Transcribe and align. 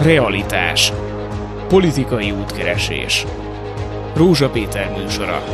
Realitás. 0.00 0.92
Politikai 1.68 2.30
útkeresés. 2.30 3.24
Rózsa 4.16 4.48
Péter 4.48 4.90
műsora. 4.98 5.44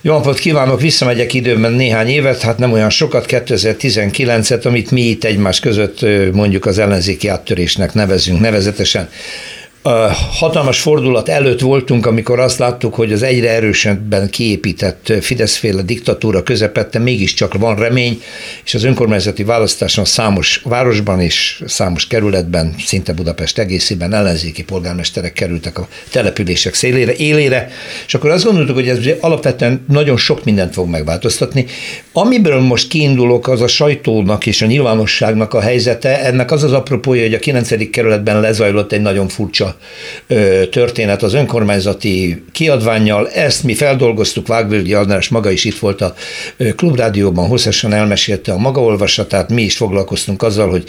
Jó 0.00 0.12
napot 0.12 0.38
kívánok, 0.38 0.80
visszamegyek 0.80 1.34
időben 1.34 1.72
néhány 1.72 2.08
évet, 2.08 2.40
hát 2.40 2.58
nem 2.58 2.72
olyan 2.72 2.90
sokat, 2.90 3.26
2019-et, 3.28 4.66
amit 4.66 4.90
mi 4.90 5.00
itt 5.00 5.24
egymás 5.24 5.60
között 5.60 6.06
mondjuk 6.32 6.66
az 6.66 6.78
ellenzéki 6.78 7.28
áttörésnek 7.28 7.94
nevezünk, 7.94 8.40
nevezetesen 8.40 9.08
hatalmas 10.38 10.80
fordulat 10.80 11.28
előtt 11.28 11.60
voltunk, 11.60 12.06
amikor 12.06 12.38
azt 12.40 12.58
láttuk, 12.58 12.94
hogy 12.94 13.12
az 13.12 13.22
egyre 13.22 13.50
erősebben 13.50 14.30
kiépített 14.30 15.12
Fideszféle 15.20 15.82
diktatúra 15.82 16.42
közepette 16.42 16.98
mégiscsak 16.98 17.54
van 17.54 17.76
remény, 17.76 18.22
és 18.64 18.74
az 18.74 18.84
önkormányzati 18.84 19.44
választáson 19.44 20.04
számos 20.04 20.60
városban 20.64 21.20
és 21.20 21.62
számos 21.66 22.06
kerületben, 22.06 22.74
szinte 22.78 23.12
Budapest 23.12 23.58
egészében 23.58 24.14
ellenzéki 24.14 24.64
polgármesterek 24.64 25.32
kerültek 25.32 25.78
a 25.78 25.88
települések 26.10 26.74
szélére, 26.74 27.14
élére, 27.14 27.70
és 28.06 28.14
akkor 28.14 28.30
azt 28.30 28.44
gondoltuk, 28.44 28.74
hogy 28.74 28.88
ez 28.88 28.98
alapvetően 29.20 29.84
nagyon 29.88 30.16
sok 30.16 30.44
mindent 30.44 30.72
fog 30.72 30.88
megváltoztatni. 30.88 31.66
Amiből 32.12 32.60
most 32.60 32.88
kiindulok, 32.88 33.48
az 33.48 33.60
a 33.60 33.66
sajtónak 33.66 34.46
és 34.46 34.62
a 34.62 34.66
nyilvánosságnak 34.66 35.54
a 35.54 35.60
helyzete, 35.60 36.24
ennek 36.24 36.50
az 36.50 36.62
az 36.62 36.72
apropója, 36.72 37.22
hogy 37.22 37.34
a 37.34 37.38
9. 37.38 37.90
kerületben 37.90 38.40
lezajlott 38.40 38.92
egy 38.92 39.00
nagyon 39.00 39.28
furcsa 39.28 39.75
történet 40.70 41.22
az 41.22 41.34
önkormányzati 41.34 42.44
kiadványjal. 42.52 43.28
Ezt 43.28 43.62
mi 43.62 43.74
feldolgoztuk, 43.74 44.46
Vágvölgyi 44.46 44.94
András 44.94 45.28
maga 45.28 45.50
is 45.50 45.64
itt 45.64 45.78
volt 45.78 46.00
a 46.00 46.14
klubrádióban, 46.76 47.46
hosszasan 47.46 47.92
elmesélte 47.92 48.52
a 48.52 48.58
maga 48.58 48.80
olvasatát, 48.80 49.50
mi 49.50 49.62
is 49.62 49.76
foglalkoztunk 49.76 50.42
azzal, 50.42 50.70
hogy 50.70 50.84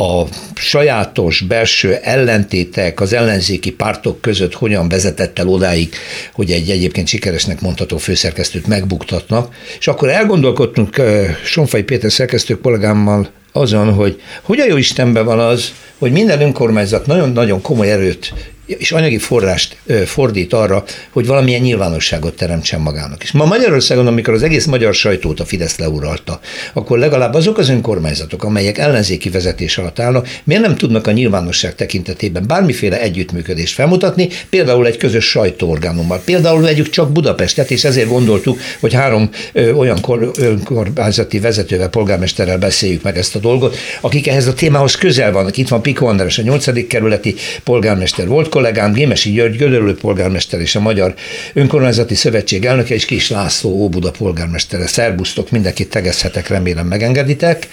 a 0.00 0.26
sajátos 0.54 1.40
belső 1.40 1.94
ellentétek 1.94 3.00
az 3.00 3.12
ellenzéki 3.12 3.72
pártok 3.72 4.20
között 4.20 4.54
hogyan 4.54 4.88
vezetett 4.88 5.38
el 5.38 5.48
odáig, 5.48 5.94
hogy 6.32 6.50
egy 6.50 6.70
egyébként 6.70 7.06
sikeresnek 7.06 7.60
mondható 7.60 7.96
főszerkesztőt 7.96 8.66
megbuktatnak. 8.66 9.54
És 9.78 9.86
akkor 9.88 10.08
elgondolkodtunk 10.08 11.02
Sonfai 11.44 11.82
Péter 11.82 12.12
szerkesztő 12.12 12.60
kollégámmal 12.60 13.30
azon, 13.52 13.92
hogy 13.92 14.20
hogyan 14.42 14.66
jó 14.66 14.76
Istenben 14.76 15.24
van 15.24 15.38
az, 15.38 15.72
hogy 15.98 16.12
minden 16.12 16.40
önkormányzat 16.40 17.06
nagyon-nagyon 17.06 17.60
komoly 17.60 17.90
erőt 17.90 18.32
és 18.78 18.92
anyagi 18.92 19.18
forrást 19.18 19.76
fordít 20.04 20.52
arra, 20.52 20.84
hogy 21.10 21.26
valamilyen 21.26 21.60
nyilvánosságot 21.60 22.36
teremtsen 22.36 22.80
magának. 22.80 23.22
És 23.22 23.32
ma 23.32 23.44
Magyarországon, 23.44 24.06
amikor 24.06 24.34
az 24.34 24.42
egész 24.42 24.64
magyar 24.64 24.94
sajtót 24.94 25.40
a 25.40 25.44
Fidesz 25.44 25.78
leuralta, 25.78 26.40
akkor 26.72 26.98
legalább 26.98 27.34
azok 27.34 27.58
az 27.58 27.68
önkormányzatok, 27.68 28.44
amelyek 28.44 28.78
ellenzéki 28.78 29.30
vezetés 29.30 29.78
alatt 29.78 29.98
állnak, 29.98 30.28
miért 30.44 30.62
nem 30.62 30.76
tudnak 30.76 31.06
a 31.06 31.10
nyilvánosság 31.10 31.74
tekintetében 31.74 32.44
bármiféle 32.46 33.00
együttműködést 33.00 33.74
felmutatni, 33.74 34.28
például 34.50 34.86
egy 34.86 34.96
közös 34.96 35.24
sajtóorgánummal. 35.24 36.22
Például 36.24 36.60
vegyük 36.60 36.90
csak 36.90 37.12
Budapestet, 37.12 37.70
és 37.70 37.84
ezért 37.84 38.08
gondoltuk, 38.08 38.58
hogy 38.80 38.94
három 38.94 39.30
olyan 39.76 40.00
kor, 40.00 40.30
önkormányzati 40.38 41.38
vezetővel, 41.38 41.88
polgármesterrel 41.88 42.58
beszéljük 42.58 43.02
meg 43.02 43.16
ezt 43.16 43.34
a 43.34 43.38
dolgot, 43.38 43.76
akik 44.00 44.28
ehhez 44.28 44.46
a 44.46 44.54
témához 44.54 44.94
közel 44.94 45.32
vannak. 45.32 45.56
Itt 45.56 45.68
van 45.68 45.82
Piko 45.82 46.06
András, 46.06 46.38
a 46.38 46.42
8. 46.42 46.86
kerületi 46.86 47.34
polgármester 47.64 48.26
volt 48.26 48.48
kollégám 48.60 48.92
Gémesi 48.92 49.30
György, 49.30 49.56
Gödörlő 49.56 49.94
polgármester 49.94 50.60
és 50.60 50.74
a 50.74 50.80
Magyar 50.80 51.14
Önkormányzati 51.52 52.14
Szövetség 52.14 52.64
elnöke, 52.64 52.94
és 52.94 53.04
Kis 53.04 53.30
László 53.30 53.70
Óbuda 53.70 54.10
polgármestere. 54.10 54.86
Szerbusztok, 54.86 55.50
mindenkit 55.50 55.90
tegezhetek, 55.90 56.48
remélem 56.48 56.86
megengeditek. 56.86 57.68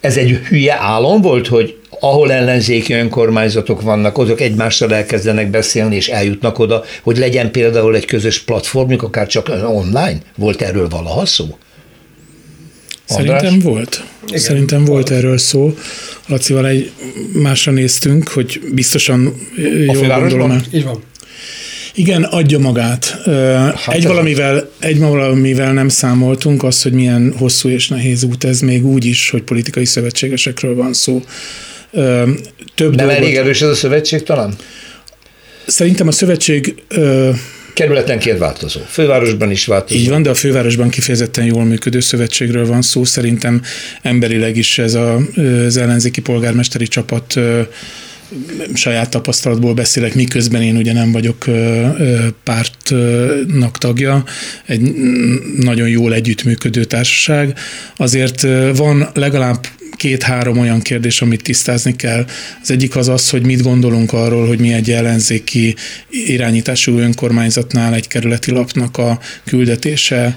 Ez 0.00 0.16
egy 0.16 0.30
hülye 0.30 0.76
álom 0.80 1.20
volt, 1.20 1.46
hogy 1.46 1.78
ahol 2.00 2.32
ellenzéki 2.32 2.92
önkormányzatok 2.92 3.82
vannak, 3.82 4.18
azok 4.18 4.40
egymással 4.40 4.94
elkezdenek 4.94 5.50
beszélni, 5.50 5.96
és 5.96 6.08
eljutnak 6.08 6.58
oda, 6.58 6.84
hogy 7.02 7.18
legyen 7.18 7.50
például 7.50 7.94
egy 7.94 8.06
közös 8.06 8.40
platformjuk, 8.40 9.02
akár 9.02 9.26
csak 9.26 9.48
online. 9.66 10.18
Volt 10.36 10.62
erről 10.62 10.88
valaha 10.88 11.26
szó? 11.26 11.58
András? 13.16 13.40
Szerintem 13.40 13.70
volt. 13.72 14.04
Igen. 14.26 14.40
Szerintem 14.40 14.84
volt 14.84 15.10
erről 15.10 15.38
szó. 15.38 15.74
Lacival 16.26 16.66
egy 16.66 16.90
másra 17.32 17.72
néztünk, 17.72 18.28
hogy 18.28 18.60
biztosan 18.72 19.26
a 19.56 19.94
jól 19.94 20.06
gondolom. 20.06 20.60
Így 20.72 20.84
van. 20.84 21.02
Igen, 21.94 22.22
adja 22.22 22.58
magát. 22.58 23.20
Hát 23.74 23.94
egy, 23.94 24.06
valamivel, 24.06 24.70
egy 24.78 24.98
valamivel 24.98 25.72
nem 25.72 25.88
számoltunk, 25.88 26.62
az, 26.62 26.82
hogy 26.82 26.92
milyen 26.92 27.34
hosszú 27.38 27.68
és 27.68 27.88
nehéz 27.88 28.22
út 28.22 28.44
ez, 28.44 28.60
még 28.60 28.86
úgy 28.86 29.04
is, 29.04 29.30
hogy 29.30 29.42
politikai 29.42 29.84
szövetségesekről 29.84 30.74
van 30.74 30.92
szó. 30.92 31.22
Több 31.90 32.00
nem 32.76 33.06
dolgot... 33.06 33.10
elég 33.16 33.36
erős 33.36 33.62
ez 33.62 33.68
a 33.68 33.74
szövetség 33.74 34.22
talán? 34.22 34.54
Szerintem 35.66 36.08
a 36.08 36.12
szövetség 36.12 36.74
kerületenként 37.80 38.38
változó. 38.38 38.80
Fővárosban 38.88 39.50
is 39.50 39.66
változó. 39.66 40.00
Így 40.00 40.08
van, 40.08 40.22
de 40.22 40.30
a 40.30 40.34
fővárosban 40.34 40.88
kifejezetten 40.88 41.44
jól 41.44 41.64
működő 41.64 42.00
szövetségről 42.00 42.66
van 42.66 42.82
szó. 42.82 43.04
Szerintem 43.04 43.62
emberileg 44.02 44.56
is 44.56 44.78
ez 44.78 44.94
a, 44.94 45.20
az 45.66 45.76
ellenzéki 45.76 46.20
polgármesteri 46.20 46.86
csapat 46.88 47.38
saját 48.74 49.10
tapasztalatból 49.10 49.74
beszélek, 49.74 50.14
miközben 50.14 50.62
én 50.62 50.76
ugye 50.76 50.92
nem 50.92 51.12
vagyok 51.12 51.44
pártnak 52.44 53.78
tagja, 53.78 54.24
egy 54.66 54.80
nagyon 55.56 55.88
jól 55.88 56.14
együttműködő 56.14 56.84
társaság. 56.84 57.58
Azért 57.96 58.46
van 58.76 59.08
legalább 59.14 59.66
két-három 60.00 60.58
olyan 60.58 60.80
kérdés, 60.80 61.20
amit 61.22 61.42
tisztázni 61.42 61.96
kell. 61.96 62.24
Az 62.62 62.70
egyik 62.70 62.96
az 62.96 63.08
az, 63.08 63.30
hogy 63.30 63.42
mit 63.42 63.62
gondolunk 63.62 64.12
arról, 64.12 64.46
hogy 64.46 64.58
mi 64.58 64.72
egy 64.72 64.90
ellenzéki 64.90 65.74
irányítású 66.10 66.98
önkormányzatnál 66.98 67.94
egy 67.94 68.08
kerületi 68.08 68.50
lapnak 68.50 68.98
a 68.98 69.18
küldetése. 69.44 70.36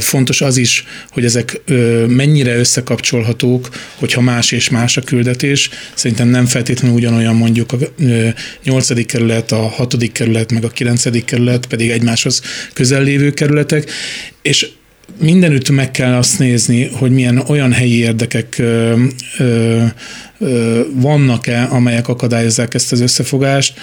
Fontos 0.00 0.40
az 0.40 0.56
is, 0.56 0.84
hogy 1.10 1.24
ezek 1.24 1.60
mennyire 2.06 2.56
összekapcsolhatók, 2.56 3.68
hogyha 3.94 4.20
más 4.20 4.52
és 4.52 4.68
más 4.68 4.96
a 4.96 5.02
küldetés. 5.02 5.70
Szerintem 5.94 6.28
nem 6.28 6.46
feltétlenül 6.46 6.96
ugyanolyan 6.96 7.36
mondjuk 7.36 7.72
a 7.72 7.76
nyolcadik 8.64 9.06
kerület, 9.06 9.52
a 9.52 9.68
hatodik 9.68 10.12
kerület, 10.12 10.52
meg 10.52 10.64
a 10.64 10.68
kilencedik 10.68 11.24
kerület, 11.24 11.66
pedig 11.66 11.90
egymáshoz 11.90 12.42
közel 12.72 13.02
lévő 13.02 13.30
kerületek, 13.30 13.90
és 14.42 14.68
mindenütt 15.20 15.70
meg 15.70 15.90
kell 15.90 16.14
azt 16.14 16.38
nézni, 16.38 16.90
hogy 16.92 17.10
milyen 17.10 17.38
olyan 17.38 17.72
helyi 17.72 17.98
érdekek 17.98 18.58
ö, 18.58 19.02
ö, 19.38 19.82
vannak-e, 20.92 21.68
amelyek 21.70 22.08
akadályozzák 22.08 22.74
ezt 22.74 22.92
az 22.92 23.00
összefogást. 23.00 23.80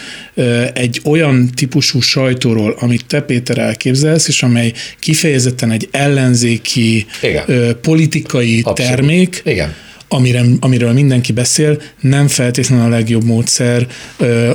Egy 0.74 1.02
olyan 1.04 1.50
típusú 1.56 2.00
sajtóról, 2.00 2.76
amit 2.80 3.06
te 3.06 3.22
Péter 3.22 3.58
elképzelsz, 3.58 4.28
és 4.28 4.44
amely 4.44 4.74
kifejezetten 5.00 5.72
egy 5.72 5.88
ellenzéki 5.92 7.06
ö, 7.46 7.74
politikai 7.82 8.62
Abszolút. 8.64 8.92
termék, 8.92 9.42
Igen 9.46 9.74
amire, 10.14 10.42
amiről 10.60 10.92
mindenki 10.92 11.32
beszél, 11.32 11.82
nem 12.02 12.28
feltétlenül 12.28 12.86
a 12.86 12.90
legjobb 12.90 13.24
módszer 13.24 13.88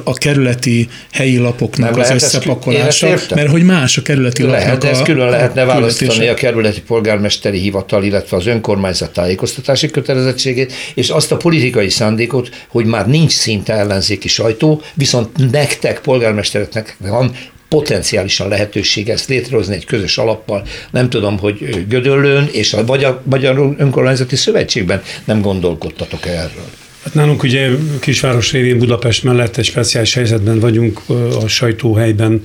a 0.05 0.13
kerületi 0.13 0.89
helyi 1.13 1.37
lapoknak 1.37 1.91
nem 1.91 2.01
az 2.01 2.11
összepakolása, 2.11 3.15
mert 3.35 3.51
hogy 3.51 3.63
más 3.63 3.99
a 3.99 4.03
kerületi 4.03 4.43
lehet, 4.43 4.67
lapnak 4.67 4.83
de 4.83 4.91
ezt 4.91 5.03
külön 5.03 5.29
lehetne 5.29 5.65
választani 5.65 6.29
a 6.29 6.35
kerületi 6.35 6.81
polgármesteri 6.81 7.59
hivatal, 7.59 8.05
illetve 8.05 8.37
az 8.37 8.47
önkormányzat 8.47 9.13
tájékoztatási 9.13 9.91
kötelezettségét, 9.91 10.73
és 10.95 11.09
azt 11.09 11.33
a 11.33 11.37
politikai 11.37 11.89
szándékot, 11.89 12.49
hogy 12.69 12.85
már 12.85 13.07
nincs 13.07 13.33
szinte 13.33 13.73
ellenzéki 13.73 14.29
sajtó, 14.29 14.83
viszont 14.95 15.51
nektek, 15.51 16.01
polgármestereknek 16.01 16.97
van 16.99 17.33
potenciálisan 17.69 18.49
lehetőség 18.49 19.09
ezt 19.09 19.29
létrehozni 19.29 19.75
egy 19.75 19.85
közös 19.85 20.19
alappal, 20.19 20.67
nem 20.91 21.11
tudom, 21.11 21.39
hogy 21.39 21.87
Gödöllőn 21.89 22.49
és 22.53 22.73
a 22.73 22.85
Magyar, 22.85 23.21
Magyar 23.25 23.75
Önkormányzati 23.79 24.37
Szövetségben 24.37 25.03
nem 25.25 25.41
gondolkodtatok 25.41 26.27
erről? 26.27 26.69
Hát 27.05 27.15
nálunk 27.15 27.43
ugye 27.43 27.71
kisváros 28.01 28.53
révén 28.53 28.79
Budapest 28.79 29.25
mellett 29.25 29.57
egy 29.57 29.65
speciális 29.65 30.15
helyzetben 30.15 30.61
vagyunk 30.61 31.01
a 31.43 31.47
sajtóhelyben 31.47 32.43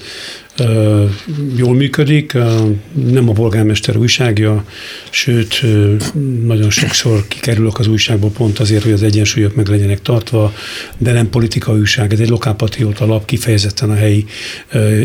jól 1.55 1.73
működik, 1.73 2.33
nem 2.93 3.29
a 3.29 3.31
polgármester 3.31 3.97
újságja, 3.97 4.65
sőt, 5.09 5.65
nagyon 6.45 6.69
sokszor 6.69 7.27
kikerülök 7.27 7.79
az 7.79 7.87
újságból 7.87 8.29
pont 8.29 8.59
azért, 8.59 8.83
hogy 8.83 8.91
az 8.91 9.03
egyensúlyok 9.03 9.55
meg 9.55 9.67
legyenek 9.67 10.01
tartva, 10.01 10.53
de 10.97 11.11
nem 11.11 11.29
politikai 11.29 11.79
újság, 11.79 12.13
ez 12.13 12.19
egy 12.19 12.29
lokálpatrióta 12.29 13.05
lap, 13.05 13.25
kifejezetten 13.25 13.89
a 13.89 13.95
helyi 13.95 14.25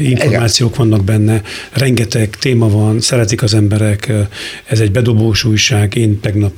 információk 0.03 0.77
vannak 0.77 1.05
benne, 1.05 1.43
rengeteg 1.73 2.31
téma 2.31 2.69
van, 2.69 3.00
szeretik 3.00 3.43
az 3.43 3.55
emberek, 3.55 4.12
ez 4.65 4.81
egy 4.81 4.91
bedobós 4.91 5.45
újság, 5.45 5.95
én 5.95 6.21
tegnap 6.21 6.53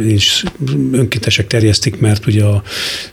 én 0.00 0.14
is 0.14 0.44
önkéntesek 0.92 1.46
terjesztik, 1.46 2.00
mert 2.00 2.26
ugye 2.26 2.44
a 2.44 2.62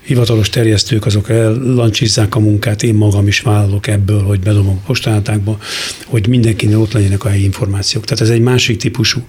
hivatalos 0.01 0.49
terjesztők 0.49 1.05
azok 1.05 1.29
ellancsizzák 1.29 2.35
a 2.35 2.39
munkát, 2.39 2.83
én 2.83 2.93
magam 2.93 3.27
is 3.27 3.39
vállalok 3.39 3.87
ebből, 3.87 4.21
hogy 4.21 4.39
bedobom 4.39 4.79
a 4.83 4.85
postán, 4.85 5.18
pillanatákban, 5.19 5.57
hogy 6.05 6.27
mindenkinél 6.27 6.79
ott 6.79 6.91
legyenek 6.93 7.25
a 7.25 7.29
helyi 7.29 7.43
információk. 7.43 8.05
Tehát 8.05 8.21
ez 8.21 8.29
egy 8.29 8.41
másik 8.41 8.77
típusú 8.77 9.19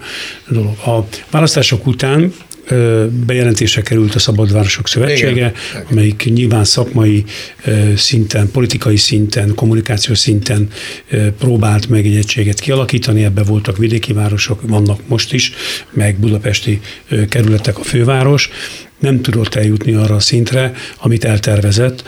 dolog. 0.49 0.77
A 0.87 1.07
választások 1.31 1.87
után 1.87 2.33
bejelentése 3.27 3.83
került 3.83 4.15
a 4.15 4.19
Szabadvárosok 4.19 4.89
Szövetsége, 4.89 5.31
Igen. 5.31 5.53
amelyik 5.91 6.25
nyilván 6.25 6.65
szakmai 6.65 7.25
szinten, 7.97 8.51
politikai 8.51 8.97
szinten, 8.97 9.55
kommunikációs 9.55 10.19
szinten 10.19 10.69
próbált 11.39 11.89
meg 11.89 12.07
egy 12.07 12.17
egységet 12.17 12.61
kialakítani, 12.61 13.25
ebbe 13.25 13.43
voltak 13.43 13.77
vidéki 13.77 14.13
városok, 14.13 14.61
vannak 14.69 15.01
most 15.07 15.33
is, 15.33 15.53
meg 15.91 16.19
budapesti 16.19 16.81
kerületek 17.29 17.79
a 17.79 17.83
főváros, 17.83 18.51
nem 19.01 19.21
tudott 19.21 19.55
eljutni 19.55 19.95
arra 19.95 20.15
a 20.15 20.21
szintre, 20.21 20.73
amit 20.99 21.25
eltervezett. 21.25 22.03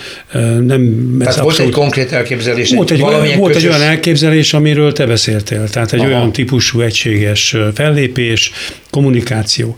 Nem, 0.60 1.14
Tehát 1.18 1.36
volt 1.36 1.58
egy 1.58 1.70
konkrét 1.70 2.12
elképzelés? 2.12 2.72
Volt 2.74 2.90
egy, 2.90 3.00
egy 3.00 3.36
volt 3.36 3.52
közös... 3.52 3.68
egy 3.68 3.76
olyan 3.76 3.88
elképzelés, 3.88 4.54
amiről 4.54 4.92
te 4.92 5.06
beszéltél. 5.06 5.68
Tehát 5.68 5.92
egy 5.92 6.00
Aha. 6.00 6.08
olyan 6.08 6.32
típusú 6.32 6.80
egységes 6.80 7.56
fellépés, 7.74 8.52
kommunikáció, 8.92 9.76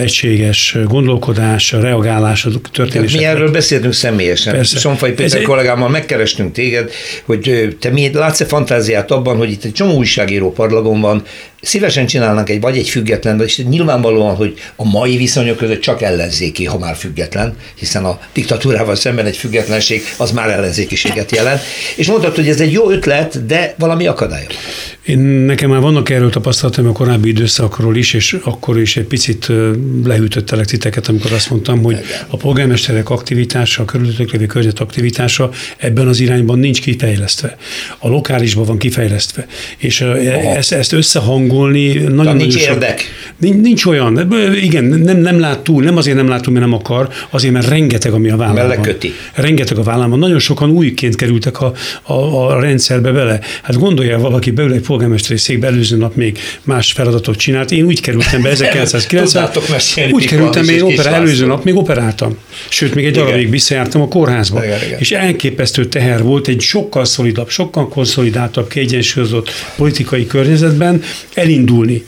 egységes 0.00 0.76
gondolkodás, 0.84 1.72
reagálás 1.72 2.44
a 2.44 2.50
történésekre. 2.72 3.26
Mi 3.26 3.34
erről 3.34 3.50
beszéltünk 3.50 3.92
személyesen. 3.92 4.54
Persze. 4.54 4.78
Sonfai 4.78 5.12
Péter 5.12 5.38
egy... 5.38 5.44
kollégámmal 5.44 5.88
megkerestünk 5.88 6.52
téged, 6.52 6.90
hogy 7.24 7.76
te 7.80 7.90
mi 7.90 8.10
látsz-e 8.12 8.44
fantáziát 8.44 9.10
abban, 9.10 9.36
hogy 9.36 9.50
itt 9.50 9.64
egy 9.64 9.72
csomó 9.72 9.96
újságíró 9.96 10.52
parlagon 10.52 11.00
van, 11.00 11.22
szívesen 11.64 12.06
csinálnak 12.06 12.50
egy 12.50 12.60
vagy 12.60 12.76
egy 12.76 12.88
független, 12.88 13.42
és 13.42 13.56
nyilvánvalóan, 13.56 14.34
hogy 14.34 14.54
a 14.76 14.84
mai 14.84 15.16
viszonyok 15.16 15.56
között 15.56 15.80
csak 15.80 16.02
ellenzéki, 16.02 16.64
ha 16.64 16.78
már 16.78 16.96
független, 16.96 17.56
hiszen 17.74 18.04
a 18.04 18.20
diktatúrával 18.32 18.94
szemben 18.94 19.26
egy 19.26 19.36
függetlenség 19.36 20.02
az 20.16 20.30
már 20.30 20.50
ellenzékiséget 20.50 21.30
jelent. 21.30 21.60
És 21.96 22.06
mondtad, 22.06 22.34
hogy 22.34 22.48
ez 22.48 22.60
egy 22.60 22.72
jó 22.72 22.90
ötlet, 22.90 23.46
de 23.46 23.74
valami 23.78 24.06
akadály. 24.06 24.46
Én 25.04 25.18
nekem 25.18 25.70
már 25.70 25.80
vannak 25.80 26.10
erről 26.10 26.30
tapasztalatom 26.30 26.86
a 26.86 26.92
korábbi 26.92 27.28
időszakról 27.28 27.96
is, 27.96 28.14
és 28.14 28.36
akkor 28.42 28.80
is 28.80 28.96
egy 28.96 29.04
picit 29.04 29.52
lehűtöttelek 30.04 30.66
titeket, 30.66 31.08
amikor 31.08 31.32
azt 31.32 31.50
mondtam, 31.50 31.82
hogy 31.82 31.96
a 32.28 32.36
polgármesterek 32.36 33.10
aktivitása, 33.10 33.82
a 33.82 33.84
körülöttük 33.84 34.32
lévő 34.32 34.46
környezet 34.46 34.80
aktivitása 34.80 35.50
ebben 35.76 36.08
az 36.08 36.20
irányban 36.20 36.58
nincs 36.58 36.80
kifejlesztve. 36.80 37.56
A 37.98 38.08
lokálisban 38.08 38.64
van 38.64 38.78
kifejlesztve. 38.78 39.46
És 39.76 40.00
ezt, 40.00 40.72
ezt 40.72 40.92
összehangolni 40.92 41.92
nagyon, 41.92 42.14
nagyon 42.14 42.36
nincs 42.36 42.58
sok, 42.58 42.62
érdek. 42.62 43.04
Nincs, 43.44 43.62
nincs 43.62 43.84
olyan. 43.84 44.32
Igen, 44.62 44.84
nem, 44.84 45.18
nem 45.18 45.40
lát 45.40 45.58
túl, 45.58 45.82
nem 45.82 45.96
azért 45.96 46.16
nem 46.16 46.28
lát 46.28 46.42
túl, 46.42 46.52
mert 46.52 46.66
nem 46.66 46.74
akar, 46.74 47.08
azért, 47.30 47.52
mert 47.52 47.68
rengeteg, 47.68 48.12
ami 48.12 48.30
a 48.30 48.36
vállában. 48.36 48.80
Köti. 48.80 49.12
Rengeteg 49.34 49.78
a 49.78 49.82
vállában. 49.82 50.18
Nagyon 50.18 50.38
sokan 50.38 50.70
újként 50.70 51.16
kerültek 51.16 51.60
a, 51.60 51.72
a, 52.02 52.12
a 52.12 52.60
rendszerbe 52.60 53.10
bele. 53.10 53.40
Hát 53.62 53.78
gondolja 53.78 54.18
valaki 54.18 54.50
beül 54.50 54.72
egy 54.72 54.80
polgármesteri 54.80 55.38
székbe, 55.38 55.66
előző 55.66 55.96
nap 55.96 56.14
még 56.14 56.38
más 56.62 56.92
feladatot 56.92 57.36
csinált. 57.36 57.70
Én 57.70 57.84
úgy 57.84 58.00
kerültem 58.00 58.42
be 58.42 58.48
1990. 58.54 59.50
úgy 60.10 60.26
kerültem 60.26 60.68
én 60.68 60.82
operá, 60.82 61.12
előző 61.12 61.46
nap 61.46 61.64
még 61.64 61.76
operáltam. 61.76 62.36
Sőt, 62.68 62.94
még 62.94 63.04
egy 63.04 63.12
darabig 63.12 63.50
visszajártam 63.50 64.00
a 64.00 64.08
kórházba. 64.08 64.64
Igen, 64.64 64.78
igen. 64.86 64.98
És 64.98 65.12
elképesztő 65.12 65.84
teher 65.84 66.22
volt 66.22 66.48
egy 66.48 66.60
sokkal 66.60 67.04
szolidabb, 67.04 67.48
sokkal 67.48 67.88
konszolidáltabb, 67.88 68.68
kiegyensúlyozott 68.68 69.50
politikai 69.76 70.26
környezetben 70.26 71.02
elindulni 71.34 72.04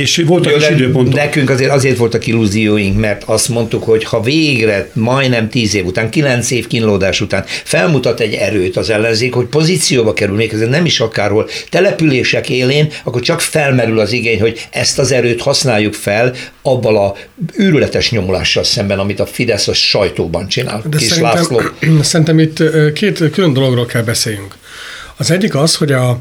és 0.00 0.22
voltak 0.26 0.52
Jó, 0.52 0.58
is 0.58 0.68
időpontok. 0.68 1.14
Nekünk 1.14 1.50
azért, 1.50 1.70
azért 1.70 1.96
voltak 1.96 2.26
illúzióink, 2.26 2.98
mert 2.98 3.22
azt 3.24 3.48
mondtuk, 3.48 3.82
hogy 3.82 4.04
ha 4.04 4.20
végre 4.20 4.90
majdnem 4.92 5.48
tíz 5.48 5.74
év 5.74 5.86
után, 5.86 6.10
kilenc 6.10 6.50
év 6.50 6.66
kínlódás 6.66 7.20
után 7.20 7.44
felmutat 7.46 8.20
egy 8.20 8.34
erőt 8.34 8.76
az 8.76 8.90
ellenzék, 8.90 9.34
hogy 9.34 9.46
pozícióba 9.46 10.12
kerül, 10.12 10.36
még 10.36 10.52
ez 10.52 10.60
nem 10.68 10.84
is 10.84 11.00
akárhol, 11.00 11.48
települések 11.70 12.48
élén, 12.48 12.92
akkor 13.04 13.20
csak 13.20 13.40
felmerül 13.40 13.98
az 13.98 14.12
igény, 14.12 14.40
hogy 14.40 14.68
ezt 14.70 14.98
az 14.98 15.12
erőt 15.12 15.40
használjuk 15.40 15.94
fel 15.94 16.34
abban 16.62 16.96
a 16.96 17.14
őrületes 17.56 18.10
nyomulással 18.10 18.64
szemben, 18.64 18.98
amit 18.98 19.20
a 19.20 19.26
Fidesz 19.26 19.68
a 19.68 19.74
sajtóban 19.74 20.48
csinál. 20.48 20.82
De 20.90 20.98
szerintem, 20.98 21.22
László. 21.22 21.60
szerintem 22.02 22.38
itt 22.38 22.62
két 22.92 23.30
külön 23.30 23.52
dologról 23.52 23.86
kell 23.86 24.02
beszéljünk. 24.02 24.54
Az 25.18 25.30
egyik 25.30 25.54
az, 25.54 25.76
hogy 25.76 25.92
a, 25.92 26.20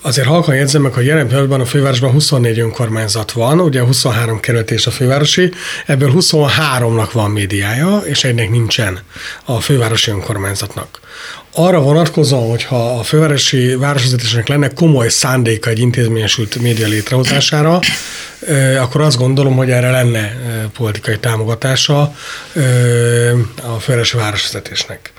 azért 0.00 0.26
halkan 0.26 0.54
jegyzem 0.54 0.82
meg, 0.82 0.92
hogy 0.92 1.06
jelen 1.06 1.26
pillanatban 1.26 1.60
a 1.60 1.64
fővárosban 1.64 2.10
24 2.10 2.58
önkormányzat 2.58 3.32
van, 3.32 3.60
ugye 3.60 3.80
23 3.80 4.40
kerület 4.40 4.70
és 4.70 4.86
a 4.86 4.90
fővárosi, 4.90 5.50
ebből 5.86 6.12
23-nak 6.14 7.08
van 7.12 7.30
médiája, 7.30 7.96
és 8.04 8.24
egynek 8.24 8.50
nincsen 8.50 8.98
a 9.44 9.60
fővárosi 9.60 10.10
önkormányzatnak. 10.10 11.00
Arra 11.54 11.80
vonatkozóan, 11.80 12.48
hogyha 12.48 12.98
a 12.98 13.02
fővárosi 13.02 13.74
városvezetésnek 13.74 14.48
lenne 14.48 14.68
komoly 14.68 15.08
szándéka 15.08 15.70
egy 15.70 15.78
intézményesült 15.78 16.60
média 16.60 16.86
létrehozására, 16.86 17.78
akkor 18.80 19.00
azt 19.00 19.18
gondolom, 19.18 19.56
hogy 19.56 19.70
erre 19.70 19.90
lenne 19.90 20.36
politikai 20.76 21.18
támogatása 21.18 22.14
a 23.62 23.78
fővárosi 23.80 24.16
városvezetésnek. 24.16 25.12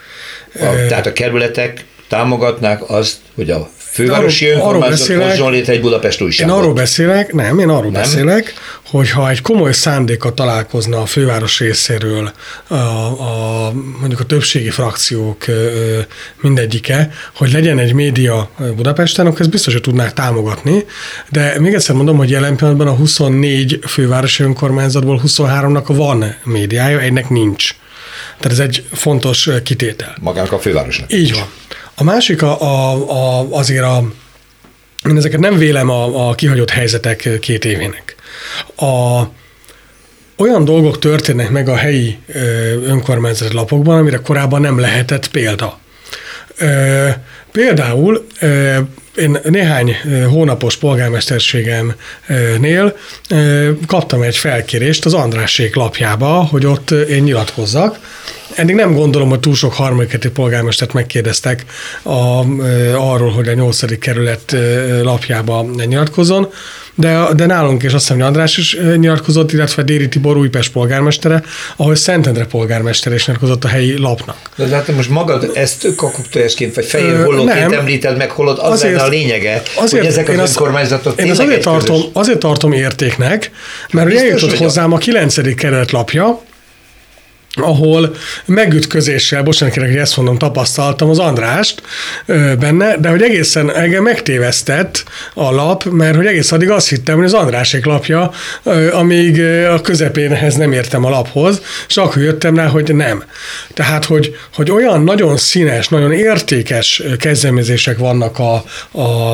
A, 0.53 0.85
tehát 0.87 1.05
a 1.05 1.13
kerületek 1.13 1.85
támogatnák 2.09 2.89
azt, 2.89 3.17
hogy 3.35 3.49
a 3.49 3.69
fővárosi 3.77 4.47
önkormányzat 4.47 5.23
hozzon 5.23 5.51
létre 5.51 5.73
egy 5.73 5.81
Budapest 5.81 6.21
újságot. 6.21 6.55
Én 6.55 6.61
arról 6.61 6.73
beszélek, 6.73 7.33
nem, 7.33 7.59
én 7.59 7.69
arról 7.69 7.91
nem? 7.91 8.01
beszélek, 8.01 8.53
hogy 8.87 9.09
ha 9.09 9.29
egy 9.29 9.41
komoly 9.41 9.71
szándéka 9.71 10.33
találkozna 10.33 11.01
a 11.01 11.05
főváros 11.05 11.59
részéről 11.59 12.31
a, 12.67 12.73
a, 12.73 13.71
mondjuk 13.99 14.19
a 14.19 14.23
többségi 14.23 14.69
frakciók 14.69 15.45
mindegyike, 16.41 17.11
hogy 17.35 17.51
legyen 17.51 17.79
egy 17.79 17.93
média 17.93 18.49
Budapesten, 18.75 19.25
akkor 19.25 19.41
ezt 19.41 19.49
biztos, 19.49 19.73
hogy 19.73 19.81
tudnák 19.81 20.13
támogatni, 20.13 20.85
de 21.29 21.59
még 21.59 21.73
egyszer 21.73 21.95
mondom, 21.95 22.17
hogy 22.17 22.29
jelen 22.29 22.55
pillanatban 22.55 22.87
a 22.87 22.95
24 22.95 23.79
fővárosi 23.87 24.43
önkormányzatból 24.43 25.21
23-nak 25.25 25.83
van 25.87 26.35
médiája, 26.43 26.99
egynek 26.99 27.29
nincs. 27.29 27.75
Tehát 28.39 28.57
ez 28.57 28.65
egy 28.65 28.83
fontos 28.91 29.49
kitétel. 29.63 30.15
Magának 30.21 30.51
a 30.51 30.59
fővárosnak. 30.59 31.13
Így 31.13 31.33
van. 31.33 31.47
A 31.99 32.03
másik 32.03 32.41
a, 32.41 32.61
a, 32.61 32.91
a, 33.09 33.47
azért 33.51 33.83
a, 33.83 34.03
én 35.09 35.17
ezeket 35.17 35.39
nem 35.39 35.57
vélem 35.57 35.89
a, 35.89 36.29
a 36.29 36.35
kihagyott 36.35 36.69
helyzetek 36.69 37.29
két 37.39 37.65
évének. 37.65 38.15
A, 38.75 39.21
olyan 40.37 40.65
dolgok 40.65 40.99
történnek 40.99 41.49
meg 41.49 41.69
a 41.69 41.75
helyi 41.75 42.17
önkormányzati 42.83 43.53
lapokban, 43.53 43.97
amire 43.97 44.17
korábban 44.17 44.61
nem 44.61 44.79
lehetett 44.79 45.27
példa. 45.27 45.79
Például 47.51 48.27
én 49.19 49.39
néhány 49.43 49.95
hónapos 50.29 50.77
polgármesterségemnél 50.77 52.97
kaptam 53.87 54.21
egy 54.21 54.37
felkérést 54.37 55.05
az 55.05 55.13
Andrássék 55.13 55.75
lapjába, 55.75 56.27
hogy 56.27 56.65
ott 56.65 56.91
én 56.91 57.23
nyilatkozzak. 57.23 57.99
Eddig 58.55 58.75
nem 58.75 58.93
gondolom, 58.93 59.29
hogy 59.29 59.39
túl 59.39 59.55
sok 59.55 59.73
harmadiketi 59.73 60.29
polgármestert 60.29 60.93
megkérdeztek 60.93 61.65
a, 62.03 62.43
arról, 62.95 63.31
hogy 63.31 63.47
a 63.47 63.53
8. 63.53 63.99
kerület 63.99 64.55
lapjába 65.01 65.65
nyilatkozzon 65.85 66.51
de, 66.95 67.27
de 67.35 67.45
nálunk 67.45 67.83
is 67.83 67.93
azt 67.93 68.01
hiszem, 68.01 68.17
hogy 68.17 68.25
András 68.25 68.57
is 68.57 68.77
nyilatkozott, 68.95 69.51
illetve 69.51 69.83
Déri 69.83 70.07
Tibor 70.07 70.37
Újpest 70.37 70.71
polgármestere, 70.71 71.43
ahol 71.75 71.95
Szentendre 71.95 72.45
polgármester 72.45 73.13
is 73.13 73.25
nyilatkozott 73.25 73.63
a 73.63 73.67
helyi 73.67 73.97
lapnak. 73.97 74.37
De 74.55 74.75
hát 74.75 74.95
most 74.95 75.09
magad 75.09 75.51
ezt 75.53 75.87
kakuktojásként, 75.95 76.75
vagy 76.75 76.85
fehér 76.85 77.23
hollóként 77.23 77.73
említed 77.73 78.17
meg, 78.17 78.31
holod 78.31 78.59
az 78.61 78.71
azért, 78.71 78.93
lenne 78.93 79.05
a 79.05 79.09
lényege, 79.09 79.61
azért, 79.75 80.03
hogy 80.03 80.11
ezek 80.11 80.29
az 80.29 80.49
önkormányzatok 80.49 81.21
Én 81.21 81.31
az 81.31 81.39
azért 81.39 81.63
tartom, 81.63 82.01
azért 82.13 82.39
tartom 82.39 82.71
értéknek, 82.71 83.51
mert 83.91 84.13
eljutott 84.13 84.57
hozzám 84.57 84.93
a 84.93 84.97
9. 84.97 85.55
kerület 85.55 85.91
lapja, 85.91 86.41
ahol 87.61 88.15
megütközéssel, 88.45 89.43
bocsánat 89.43 89.73
kérek, 89.73 89.89
hogy 89.89 89.99
ezt 89.99 90.17
mondom, 90.17 90.37
tapasztaltam 90.37 91.09
az 91.09 91.19
Andrást 91.19 91.81
benne, 92.59 92.97
de 92.97 93.09
hogy 93.09 93.21
egészen 93.21 93.75
engem 93.75 94.03
megtévesztett 94.03 95.03
a 95.33 95.51
lap, 95.51 95.83
mert 95.83 96.15
hogy 96.15 96.25
egész 96.25 96.51
addig 96.51 96.69
azt 96.69 96.89
hittem, 96.89 97.15
hogy 97.15 97.25
az 97.25 97.33
Andrásék 97.33 97.85
lapja, 97.85 98.31
amíg 98.91 99.41
a 99.69 99.81
közepénhez 99.81 100.55
nem 100.55 100.71
értem 100.71 101.05
a 101.05 101.09
laphoz, 101.09 101.61
és 101.87 101.97
akkor 101.97 102.21
jöttem 102.21 102.55
rá, 102.55 102.67
hogy 102.67 102.95
nem. 102.95 103.23
Tehát, 103.73 104.05
hogy, 104.05 104.35
hogy 104.53 104.71
olyan 104.71 105.03
nagyon 105.03 105.37
színes, 105.37 105.87
nagyon 105.87 106.11
értékes 106.11 107.03
kezdeményezések 107.19 107.97
vannak 107.97 108.39
a, 108.39 108.63
a, 108.91 109.33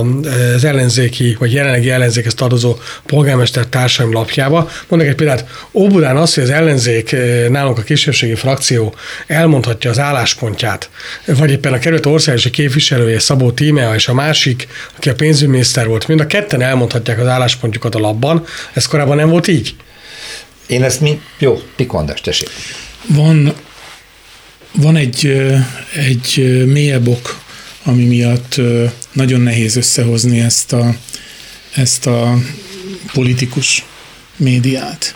az 0.55 0.63
ellenzéki, 0.63 1.35
vagy 1.39 1.53
jelenlegi 1.53 1.89
ellenzékhez 1.89 2.33
tartozó 2.33 2.75
polgármester 3.05 3.65
társaim 3.65 4.11
lapjába. 4.11 4.69
Mondok 4.87 5.07
egy 5.07 5.15
példát, 5.15 5.45
Óbudán 5.73 6.17
az, 6.17 6.33
hogy 6.33 6.43
az 6.43 6.49
ellenzék 6.49 7.15
nálunk 7.49 7.77
a 7.77 7.81
kis 7.81 8.07
kisebbségi 8.15 8.35
frakció 8.35 8.95
elmondhatja 9.27 9.89
az 9.89 9.99
álláspontját, 9.99 10.89
vagy 11.25 11.51
éppen 11.51 11.73
a 11.73 11.79
kerület 11.79 12.05
országosi 12.05 12.49
képviselője 12.49 13.19
Szabó 13.19 13.51
Tímea 13.51 13.95
és 13.95 14.07
a 14.07 14.13
másik, 14.13 14.67
aki 14.95 15.09
a 15.09 15.15
pénzügyminiszter 15.15 15.87
volt, 15.87 16.07
mind 16.07 16.19
a 16.19 16.27
ketten 16.27 16.61
elmondhatják 16.61 17.19
az 17.19 17.27
álláspontjukat 17.27 17.95
a 17.95 17.99
labban, 17.99 18.45
ez 18.73 18.85
korábban 18.85 19.15
nem 19.15 19.29
volt 19.29 19.47
így? 19.47 19.75
Én 20.67 20.83
ezt 20.83 21.01
mind... 21.01 21.19
Jó, 21.37 21.61
Piko 21.75 21.97
András, 21.97 22.21
tessék. 22.21 22.49
Van, 23.07 23.53
van 24.71 24.95
egy, 24.95 25.25
egy 25.95 26.63
mélyebb 26.67 27.07
ok, 27.07 27.39
ami 27.83 28.03
miatt 28.03 28.61
nagyon 29.11 29.41
nehéz 29.41 29.75
összehozni 29.75 30.39
ezt 30.39 30.73
a, 30.73 30.95
ezt 31.73 32.07
a 32.07 32.37
politikus 33.13 33.85
médiát. 34.35 35.15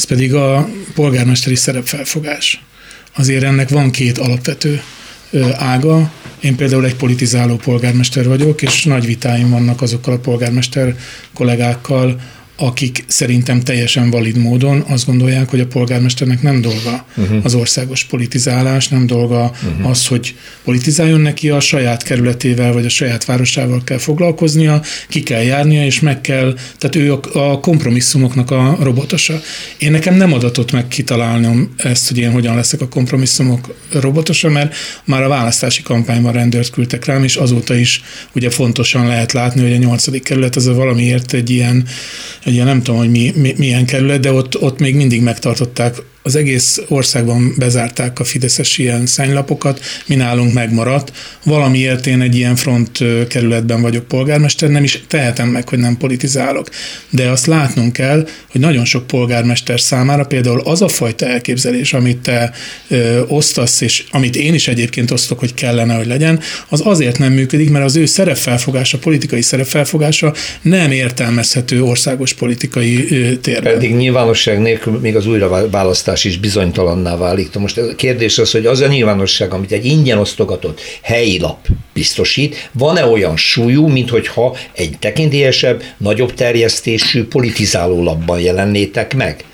Ez 0.00 0.06
pedig 0.06 0.34
a 0.34 0.68
polgármesteri 0.94 1.54
szerepfelfogás. 1.54 2.62
Azért 3.16 3.42
ennek 3.42 3.68
van 3.68 3.90
két 3.90 4.18
alapvető 4.18 4.82
ága. 5.52 6.12
Én 6.40 6.56
például 6.56 6.84
egy 6.84 6.94
politizáló 6.96 7.56
polgármester 7.56 8.26
vagyok, 8.28 8.62
és 8.62 8.84
nagy 8.84 9.06
vitáim 9.06 9.50
vannak 9.50 9.82
azokkal 9.82 10.14
a 10.14 10.18
polgármester 10.18 10.96
kollégákkal, 11.34 12.20
akik 12.62 13.04
szerintem 13.06 13.60
teljesen 13.60 14.10
valid 14.10 14.36
módon 14.36 14.84
azt 14.88 15.06
gondolják, 15.06 15.48
hogy 15.48 15.60
a 15.60 15.66
polgármesternek 15.66 16.42
nem 16.42 16.60
dolga 16.60 17.06
uh-huh. 17.16 17.38
az 17.42 17.54
országos 17.54 18.04
politizálás, 18.04 18.88
nem 18.88 19.06
dolga 19.06 19.52
uh-huh. 19.64 19.90
az, 19.90 20.06
hogy 20.06 20.34
politizáljon 20.64 21.20
neki 21.20 21.48
a 21.48 21.60
saját 21.60 22.02
kerületével 22.02 22.72
vagy 22.72 22.84
a 22.84 22.88
saját 22.88 23.24
városával 23.24 23.84
kell 23.84 23.98
foglalkoznia, 23.98 24.82
ki 25.08 25.22
kell 25.22 25.42
járnia, 25.42 25.84
és 25.84 26.00
meg 26.00 26.20
kell, 26.20 26.54
tehát 26.78 26.96
ő 26.96 27.12
a, 27.12 27.20
a 27.50 27.60
kompromisszumoknak 27.60 28.50
a 28.50 28.76
robotosa. 28.80 29.40
Én 29.78 29.90
nekem 29.90 30.14
nem 30.14 30.32
adatott 30.32 30.72
meg 30.72 30.88
kitalálnom 30.88 31.74
ezt, 31.76 32.08
hogy 32.08 32.18
én 32.18 32.30
hogyan 32.30 32.54
leszek 32.54 32.80
a 32.80 32.88
kompromisszumok 32.88 33.74
robotosa, 33.92 34.48
mert 34.48 34.74
már 35.04 35.22
a 35.22 35.28
választási 35.28 35.82
kampányban 35.82 36.32
rendőrt 36.32 36.70
küldtek 36.70 37.04
rám, 37.04 37.24
és 37.24 37.36
azóta 37.36 37.74
is 37.74 38.02
ugye 38.32 38.50
fontosan 38.50 39.06
lehet 39.06 39.32
látni, 39.32 39.62
hogy 39.62 39.72
a 39.72 39.76
nyolcadik 39.76 40.22
kerület 40.22 40.56
az 40.56 40.66
a 40.66 40.74
valamiért 40.74 41.32
egy 41.32 41.50
ilyen 41.50 41.86
egy 42.50 42.56
ilyen 42.56 42.66
nem 42.66 42.82
tudom, 42.82 43.00
hogy 43.00 43.10
mi, 43.10 43.32
mi, 43.36 43.54
milyen 43.56 43.86
kerület, 43.86 44.20
de 44.20 44.32
ott, 44.32 44.60
ott 44.60 44.78
még 44.78 44.94
mindig 44.94 45.22
megtartották 45.22 46.02
az 46.22 46.36
egész 46.36 46.80
országban 46.88 47.54
bezárták 47.58 48.18
a 48.18 48.24
fideszes 48.24 48.78
ilyen 48.78 49.06
szánylapokat, 49.06 49.80
mi 50.06 50.14
nálunk 50.14 50.52
megmaradt. 50.52 51.12
Valamiért 51.44 52.06
én 52.06 52.20
egy 52.20 52.36
ilyen 52.36 52.56
front 52.56 52.98
kerületben 53.28 53.80
vagyok 53.80 54.08
polgármester, 54.08 54.68
nem 54.68 54.84
is 54.84 55.02
tehetem 55.08 55.48
meg, 55.48 55.68
hogy 55.68 55.78
nem 55.78 55.96
politizálok. 55.96 56.68
De 57.10 57.28
azt 57.28 57.46
látnunk 57.46 57.92
kell, 57.92 58.28
hogy 58.50 58.60
nagyon 58.60 58.84
sok 58.84 59.06
polgármester 59.06 59.80
számára 59.80 60.24
például 60.24 60.60
az 60.60 60.82
a 60.82 60.88
fajta 60.88 61.26
elképzelés, 61.26 61.92
amit 61.92 62.18
te 62.18 62.52
ö, 62.88 63.20
osztasz, 63.28 63.80
és 63.80 64.04
amit 64.10 64.36
én 64.36 64.54
is 64.54 64.68
egyébként 64.68 65.10
osztok, 65.10 65.38
hogy 65.38 65.54
kellene, 65.54 65.94
hogy 65.94 66.06
legyen, 66.06 66.40
az 66.68 66.80
azért 66.84 67.18
nem 67.18 67.32
működik, 67.32 67.70
mert 67.70 67.84
az 67.84 67.96
ő 67.96 68.06
szerepfelfogása, 68.06 68.98
politikai 68.98 69.42
szerepfelfogása 69.42 70.34
nem 70.62 70.90
értelmezhető 70.90 71.82
országos 71.82 72.32
politikai 72.32 73.06
ö, 73.10 73.36
térben. 73.36 73.72
Pedig 73.72 73.94
nyilvánosság 73.94 74.60
nélkül 74.60 74.98
még 74.98 75.16
az 75.16 75.26
újraválasztás 75.26 76.09
választás 76.10 76.24
is 76.24 76.38
bizonytalanná 76.40 77.16
válik. 77.16 77.54
Most 77.54 77.78
a 77.78 77.94
kérdés 77.94 78.38
az, 78.38 78.50
hogy 78.50 78.66
az 78.66 78.80
a 78.80 78.86
nyilvánosság, 78.86 79.52
amit 79.52 79.72
egy 79.72 79.84
ingyen 79.84 80.18
osztogatott 80.18 80.80
helyi 81.02 81.38
lap 81.38 81.66
biztosít, 81.92 82.70
van-e 82.72 83.06
olyan 83.06 83.36
súlyú, 83.36 83.86
mint 83.86 84.10
hogyha 84.10 84.56
egy 84.72 84.98
tekintélyesebb, 84.98 85.82
nagyobb 85.96 86.34
terjesztésű 86.34 87.24
politizáló 87.24 88.02
lapban 88.02 88.40
jelennétek 88.40 89.14
meg? 89.14 89.44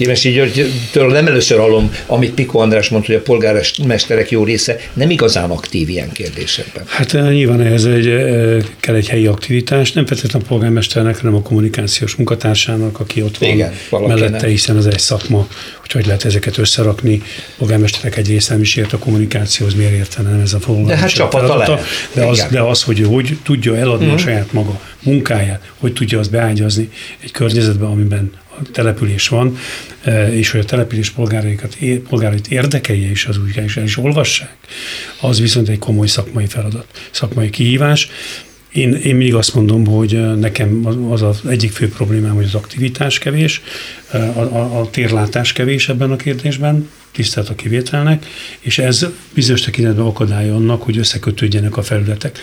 Kémesi 0.00 0.30
Györgytől 0.30 1.12
nem 1.12 1.26
először 1.26 1.58
hallom, 1.58 1.94
amit 2.06 2.34
Piko 2.34 2.58
András 2.58 2.88
mondta, 2.88 3.12
hogy 3.12 3.20
a 3.20 3.22
polgármesterek 3.22 4.30
jó 4.30 4.44
része 4.44 4.76
nem 4.92 5.10
igazán 5.10 5.50
aktív 5.50 5.88
ilyen 5.88 6.12
kérdésekben. 6.12 6.84
Hát 6.86 7.14
eh, 7.14 7.30
nyilván 7.30 7.60
ez 7.60 7.84
egy, 7.84 8.06
eh, 8.06 8.62
kell 8.80 8.94
egy 8.94 9.08
helyi 9.08 9.26
aktivitás, 9.26 9.92
nem 9.92 10.06
feltétlenül 10.06 10.46
a 10.46 10.50
polgármesternek, 10.50 11.16
hanem 11.20 11.34
a 11.34 11.42
kommunikációs 11.42 12.14
munkatársának, 12.14 13.00
aki 13.00 13.22
ott 13.22 13.38
van 13.38 13.48
Igen, 13.48 13.72
mellette, 13.90 14.46
hiszen 14.46 14.76
az 14.76 14.86
egy 14.86 14.98
szakma, 14.98 15.46
hogy 15.80 15.92
hogy 15.92 16.06
lehet 16.06 16.24
ezeket 16.24 16.58
összerakni. 16.58 17.22
A 17.24 17.54
polgármesterek 17.58 18.16
egy 18.16 18.28
része 18.28 18.52
nem 18.52 18.62
is 18.62 18.76
ért 18.76 18.92
a 18.92 18.98
kommunikációhoz, 18.98 19.74
miért 19.74 19.92
értene 19.92 20.30
nem 20.30 20.40
ez 20.40 20.52
a 20.52 20.58
polgármester. 20.58 20.96
De 20.96 21.02
hát 21.02 21.10
csapata 21.10 21.56
lehet. 21.56 21.80
De 22.12 22.24
az, 22.24 22.46
de 22.50 22.60
az, 22.60 22.82
hogy 22.82 23.00
hogy 23.00 23.38
tudja 23.42 23.76
eladni 23.76 24.06
uh-huh. 24.06 24.10
a 24.10 24.14
mhm. 24.14 24.22
saját 24.22 24.52
maga 24.52 24.80
munkáját, 25.02 25.70
hogy 25.78 25.92
tudja 25.92 26.18
azt 26.18 26.30
beágyazni 26.30 26.90
egy 27.22 27.30
környezetbe, 27.30 27.86
amiben 27.86 28.30
település 28.72 29.28
van, 29.28 29.56
e, 30.02 30.34
és 30.36 30.50
hogy 30.50 30.60
a 30.60 30.64
település 30.64 31.10
polgáraikat, 31.10 31.76
polgárait 32.08 32.48
érdekelje 32.48 33.10
is 33.10 33.26
az 33.26 33.38
újságírást, 33.38 33.76
és 33.76 33.96
olvassák, 33.96 34.56
az 35.20 35.40
viszont 35.40 35.68
egy 35.68 35.78
komoly 35.78 36.06
szakmai 36.06 36.46
feladat, 36.46 36.86
szakmai 37.10 37.50
kihívás. 37.50 38.08
Én, 38.72 38.92
én 38.92 39.16
mindig 39.16 39.34
azt 39.34 39.54
mondom, 39.54 39.86
hogy 39.86 40.14
e, 40.14 40.34
nekem 40.34 40.86
az 41.10 41.22
az 41.22 41.40
egyik 41.48 41.72
fő 41.72 41.88
problémám, 41.88 42.34
hogy 42.34 42.44
az 42.44 42.54
aktivitás 42.54 43.18
kevés, 43.18 43.62
e, 44.10 44.18
a, 44.18 44.40
a, 44.40 44.80
a 44.80 44.90
térlátás 44.90 45.52
kevés 45.52 45.88
ebben 45.88 46.10
a 46.10 46.16
kérdésben, 46.16 46.88
tisztelt 47.12 47.48
a 47.48 47.54
kivételnek, 47.54 48.26
és 48.60 48.78
ez 48.78 49.06
bizonyos 49.34 49.60
tekintetben 49.60 50.06
akadálya 50.06 50.54
annak, 50.54 50.82
hogy 50.82 50.98
összekötődjenek 50.98 51.76
a 51.76 51.82
felületek 51.82 52.38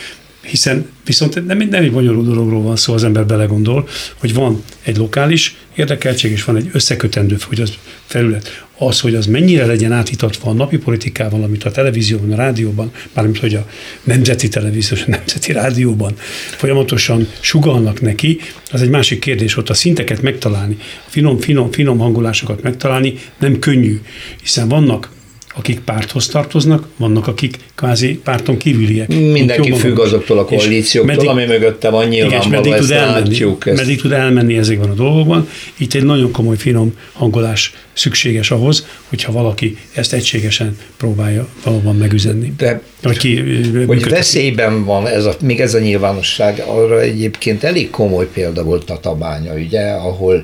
hiszen 0.47 0.89
viszont 1.05 1.45
nem, 1.45 1.57
nem 1.57 1.83
egy 1.83 1.91
bonyolult 1.91 2.27
dologról 2.27 2.61
van 2.61 2.75
szó, 2.75 2.93
az 2.93 3.03
ember 3.03 3.25
belegondol, 3.25 3.87
hogy 4.17 4.33
van 4.33 4.63
egy 4.83 4.97
lokális 4.97 5.55
érdekeltség, 5.77 6.31
és 6.31 6.43
van 6.43 6.55
egy 6.55 6.69
összekötendő 6.71 7.37
hogy 7.47 7.61
az 7.61 7.73
felület. 8.05 8.65
Az, 8.77 8.99
hogy 8.99 9.15
az 9.15 9.25
mennyire 9.25 9.65
legyen 9.65 9.91
átítatva 9.91 10.49
a 10.49 10.53
napi 10.53 10.77
politikával, 10.77 11.43
amit 11.43 11.63
a 11.63 11.71
televízióban, 11.71 12.31
a 12.31 12.35
rádióban, 12.35 12.91
mármint 13.13 13.37
hogy 13.37 13.55
a 13.55 13.67
nemzeti 14.03 14.47
televíziós, 14.47 15.01
a 15.01 15.09
nemzeti 15.09 15.51
rádióban 15.51 16.13
folyamatosan 16.49 17.27
sugalnak 17.39 18.01
neki, 18.01 18.39
az 18.71 18.81
egy 18.81 18.89
másik 18.89 19.19
kérdés, 19.19 19.57
ott 19.57 19.69
a 19.69 19.73
szinteket 19.73 20.21
megtalálni, 20.21 20.77
a 20.79 21.09
finom, 21.09 21.39
finom, 21.39 21.71
finom 21.71 21.97
hangolásokat 21.97 22.61
megtalálni 22.61 23.13
nem 23.39 23.59
könnyű, 23.59 24.01
hiszen 24.41 24.67
vannak 24.67 25.09
akik 25.57 25.79
párthoz 25.79 26.27
tartoznak, 26.27 26.87
vannak, 26.97 27.27
akik 27.27 27.57
kvázi 27.75 28.19
párton 28.23 28.57
kívüliek. 28.57 29.07
Mindenki 29.07 29.73
függ 29.73 29.99
azoktól 29.99 30.37
a 30.37 30.45
koalícióktól, 30.45 31.15
meddig, 31.15 31.29
ami 31.29 31.45
mögötte 31.45 31.89
van 31.89 32.07
nyilvánvalóan, 32.07 32.49
meddig 32.49 32.73
tud, 32.73 32.91
elmenni, 32.91 33.29
látjuk, 33.29 33.67
ezt. 33.67 33.77
meddig 33.77 34.01
tud 34.01 34.11
elmenni 34.11 34.57
ezekben 34.57 34.89
a 34.89 34.93
dolgokban. 34.93 35.49
Itt 35.77 35.93
egy 35.93 36.03
nagyon 36.03 36.31
komoly 36.31 36.57
finom 36.57 36.93
hangolás 37.13 37.73
szükséges 37.93 38.51
ahhoz, 38.51 38.87
hogyha 39.09 39.31
valaki 39.31 39.77
ezt 39.93 40.13
egységesen 40.13 40.77
próbálja 40.97 41.47
valóban 41.63 41.95
megüzenni. 41.95 42.53
De 42.57 42.81
hogy, 43.03 43.17
ki, 43.17 43.43
hogy 43.85 44.09
veszélyben 44.09 44.85
van 44.85 45.07
ez 45.07 45.25
a, 45.25 45.35
még 45.41 45.59
ez 45.59 45.73
a 45.73 45.79
nyilvánosság, 45.79 46.63
arra 46.67 47.01
egyébként 47.01 47.63
elég 47.63 47.89
komoly 47.89 48.27
példa 48.33 48.63
volt 48.63 48.89
a 48.89 48.99
Tabánya 48.99 49.59
ügye, 49.59 49.91
ahol 49.91 50.43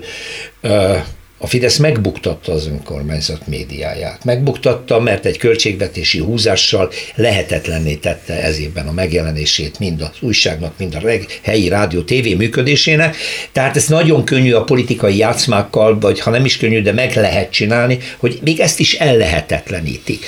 uh, 0.61 0.97
a 1.43 1.47
Fidesz 1.47 1.77
megbuktatta 1.77 2.51
az 2.51 2.67
önkormányzat 2.67 3.47
médiáját. 3.47 4.23
Megbuktatta, 4.23 4.99
mert 4.99 5.25
egy 5.25 5.37
költségvetési 5.37 6.19
húzással 6.19 6.91
lehetetlenné 7.15 7.93
tette 7.93 8.43
ez 8.43 8.59
évben 8.59 8.87
a 8.87 8.91
megjelenését 8.91 9.79
mind 9.79 10.01
az 10.01 10.09
újságnak, 10.21 10.73
mind 10.77 10.95
a 10.95 11.09
helyi 11.41 11.67
rádió 11.67 12.01
TV 12.01 12.37
működésének. 12.37 13.15
Tehát 13.51 13.75
ez 13.75 13.87
nagyon 13.87 14.23
könnyű 14.23 14.53
a 14.53 14.63
politikai 14.63 15.17
játszmákkal, 15.17 15.99
vagy 15.99 16.19
ha 16.19 16.29
nem 16.29 16.45
is 16.45 16.57
könnyű, 16.57 16.81
de 16.81 16.91
meg 16.91 17.15
lehet 17.15 17.51
csinálni, 17.51 17.97
hogy 18.17 18.39
még 18.43 18.59
ezt 18.59 18.79
is 18.79 18.93
ellehetetlenítik. 18.93 20.25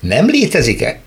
Nem 0.00 0.28
létezik-e 0.28 1.00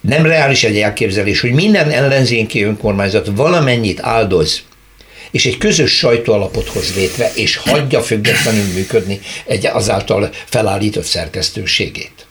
nem 0.00 0.26
reális 0.26 0.64
egy 0.64 0.76
elképzelés, 0.76 1.40
hogy 1.40 1.52
minden 1.52 1.90
ellenzéki 1.90 2.62
önkormányzat 2.62 3.30
valamennyit 3.34 4.00
áldoz 4.02 4.62
és 5.30 5.46
egy 5.46 5.58
közös 5.58 5.96
sajtóalapot 5.96 6.68
hoz 6.68 6.94
létre, 6.94 7.32
és 7.34 7.56
hagyja 7.56 8.02
függetlenül 8.02 8.72
működni 8.74 9.20
egy 9.46 9.66
azáltal 9.66 10.30
felállított 10.44 11.04
szerkesztőségét. 11.04 12.26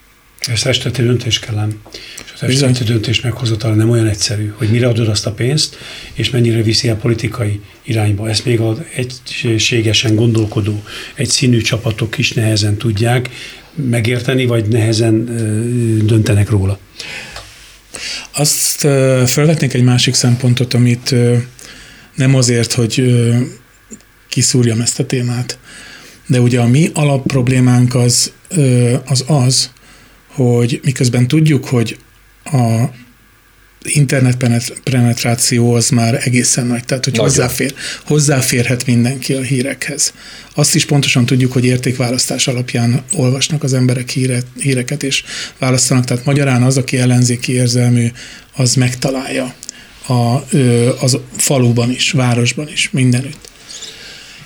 Ez 0.48 0.66
esteti 0.66 1.02
döntés 1.02 1.40
kellem. 1.40 1.82
És 2.26 2.42
az 2.42 2.50
esteti 2.50 2.84
döntés 2.84 3.22
meghozatala 3.22 3.74
nem 3.74 3.90
olyan 3.90 4.08
egyszerű, 4.08 4.54
hogy 4.56 4.70
mire 4.70 4.88
adod 4.88 5.08
azt 5.08 5.26
a 5.26 5.32
pénzt, 5.32 5.78
és 6.14 6.30
mennyire 6.30 6.62
viszi 6.62 6.90
a 6.90 6.96
politikai 6.96 7.62
irányba. 7.84 8.30
Ezt 8.30 8.46
még 8.46 8.60
az 8.60 8.78
egységesen 8.96 10.16
gondolkodó, 10.16 10.84
egy 11.16 11.30
színű 11.30 11.62
csapatok 11.62 12.18
is 12.18 12.32
nehezen 12.32 12.78
tudják 12.78 13.30
megérteni, 13.76 14.46
vagy 14.46 14.68
nehezen 14.68 15.26
döntenek 16.06 16.50
róla. 16.50 16.80
Azt 18.32 18.80
felvetnék 19.26 19.74
egy 19.74 19.84
másik 19.84 20.14
szempontot, 20.14 20.74
amit 20.74 21.16
nem 22.20 22.36
azért, 22.36 22.74
hogy 22.74 23.04
kiszúrjam 24.30 24.82
ezt 24.82 25.00
a 25.00 25.06
témát, 25.06 25.58
de 26.28 26.40
ugye 26.40 26.60
a 26.60 26.68
mi 26.68 26.90
alapproblémánk 26.94 27.96
az 27.96 28.32
az, 29.06 29.24
az 29.28 29.70
hogy 30.28 30.80
miközben 30.84 31.28
tudjuk, 31.28 31.66
hogy 31.66 31.98
a 32.44 32.84
internet 33.84 34.38
penetráció 34.84 35.74
az 35.74 35.90
már 35.90 36.22
egészen 36.24 36.68
nagy, 36.68 36.86
tehát 36.86 37.04
hogy 37.04 37.18
hozzáfér, 37.18 37.74
hozzáférhet 38.06 38.86
mindenki 38.86 39.34
a 39.34 39.42
hírekhez. 39.42 40.14
Azt 40.56 40.76
is 40.76 40.86
pontosan 40.86 41.26
tudjuk, 41.26 41.52
hogy 41.52 41.66
értékválasztás 41.66 42.48
alapján 42.48 43.04
olvasnak 43.14 43.64
az 43.64 43.74
emberek 43.74 44.10
híre, 44.10 44.42
híreket 44.58 45.04
és 45.04 45.24
választanak, 45.60 46.06
tehát 46.06 46.26
magyarán 46.26 46.64
az, 46.64 46.78
aki 46.78 46.98
ellenzéki 46.98 47.54
érzelmű, 47.54 48.08
az 48.56 48.74
megtalálja 48.74 49.54
a, 50.10 50.46
az 51.00 51.18
faluban 51.38 51.92
is, 51.92 52.12
városban 52.12 52.70
is, 52.70 52.90
mindenütt. 52.92 53.50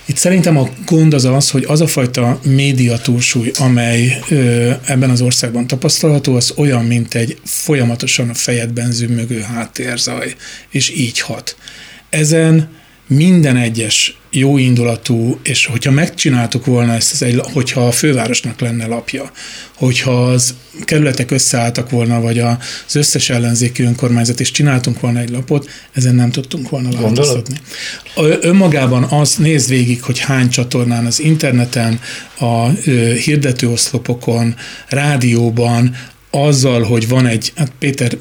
Itt 0.06 0.16
szerintem 0.16 0.56
a 0.56 0.68
gond 0.86 1.14
az 1.14 1.24
az, 1.24 1.50
hogy 1.50 1.64
az 1.64 1.80
a 1.80 1.86
fajta 1.86 2.40
média 2.42 2.98
túlsúly, 2.98 3.50
amely 3.58 4.18
ö, 4.28 4.70
ebben 4.84 5.10
az 5.10 5.20
országban 5.20 5.66
tapasztalható, 5.66 6.34
az 6.36 6.52
olyan, 6.56 6.84
mint 6.84 7.14
egy 7.14 7.38
folyamatosan 7.44 8.28
a 8.28 8.34
fejedben 8.34 8.92
zümmögő 8.92 9.40
háttérzaj, 9.40 10.34
és 10.70 10.90
így 10.90 11.20
hat. 11.20 11.56
Ezen 12.10 12.68
minden 13.06 13.56
egyes 13.56 14.18
jó 14.34 14.58
indulatú, 14.58 15.38
és 15.42 15.66
hogyha 15.66 15.90
megcsináltuk 15.90 16.64
volna 16.64 16.92
ezt, 16.92 17.12
az 17.12 17.22
egy, 17.22 17.40
hogyha 17.52 17.86
a 17.86 17.92
fővárosnak 17.92 18.60
lenne 18.60 18.86
lapja, 18.86 19.30
hogyha 19.74 20.30
az 20.30 20.54
kerületek 20.84 21.30
összeálltak 21.30 21.90
volna, 21.90 22.20
vagy 22.20 22.38
az 22.38 22.94
összes 22.94 23.30
ellenzéki 23.30 23.82
önkormányzat, 23.82 24.40
és 24.40 24.50
csináltunk 24.50 25.00
volna 25.00 25.18
egy 25.18 25.30
lapot, 25.30 25.68
ezen 25.92 26.14
nem 26.14 26.30
tudtunk 26.30 26.68
volna 26.68 27.00
változtatni. 27.00 27.56
Önmagában 28.40 29.02
az, 29.02 29.34
nézd 29.34 29.68
végig, 29.68 30.02
hogy 30.02 30.18
hány 30.18 30.48
csatornán 30.48 31.06
az 31.06 31.20
interneten, 31.20 32.00
a 32.38 32.68
hirdetőoszlopokon, 33.24 34.54
rádióban, 34.88 35.96
azzal, 36.30 36.82
hogy 36.82 37.08
van 37.08 37.26
egy, 37.26 37.52
hát 37.56 37.72
Péter 37.78 38.16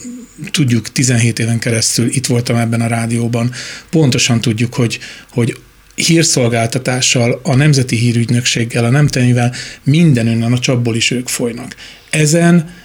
tudjuk, 0.51 0.91
17 0.91 1.39
éven 1.39 1.59
keresztül 1.59 2.07
itt 2.09 2.25
voltam 2.25 2.55
ebben 2.55 2.81
a 2.81 2.87
rádióban, 2.87 3.51
pontosan 3.89 4.41
tudjuk, 4.41 4.73
hogy, 4.73 4.99
hogy 5.29 5.57
hírszolgáltatással, 5.95 7.39
a 7.43 7.55
Nemzeti 7.55 7.95
Hírügynökséggel, 7.95 8.85
a 8.85 8.89
nemtenivel 8.89 9.53
minden 9.83 10.27
önnen 10.27 10.53
a 10.53 10.59
csapból 10.59 10.95
is 10.95 11.11
ők 11.11 11.27
folynak. 11.27 11.75
Ezen 12.09 12.81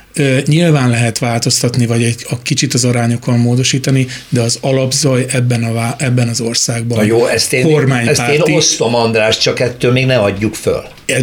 Nyilván 0.46 0.90
lehet 0.90 1.18
változtatni, 1.18 1.86
vagy 1.86 2.02
egy 2.02 2.26
a 2.30 2.42
kicsit 2.42 2.74
az 2.74 2.84
arányokon 2.84 3.38
módosítani, 3.38 4.06
de 4.28 4.40
az 4.40 4.58
alapzaj 4.60 5.24
ebben, 5.28 5.64
a, 5.64 5.94
ebben 5.98 6.28
az 6.28 6.40
országban 6.40 6.98
Na 6.98 7.04
jó, 7.04 7.26
ezt 7.26 7.52
én, 7.52 7.90
ezt 7.90 8.28
én 8.28 8.40
osztom, 8.40 8.94
András, 8.94 9.38
csak 9.38 9.60
ettől 9.60 9.92
még 9.92 10.06
ne 10.06 10.18
adjuk 10.18 10.54
föl. 10.54 10.82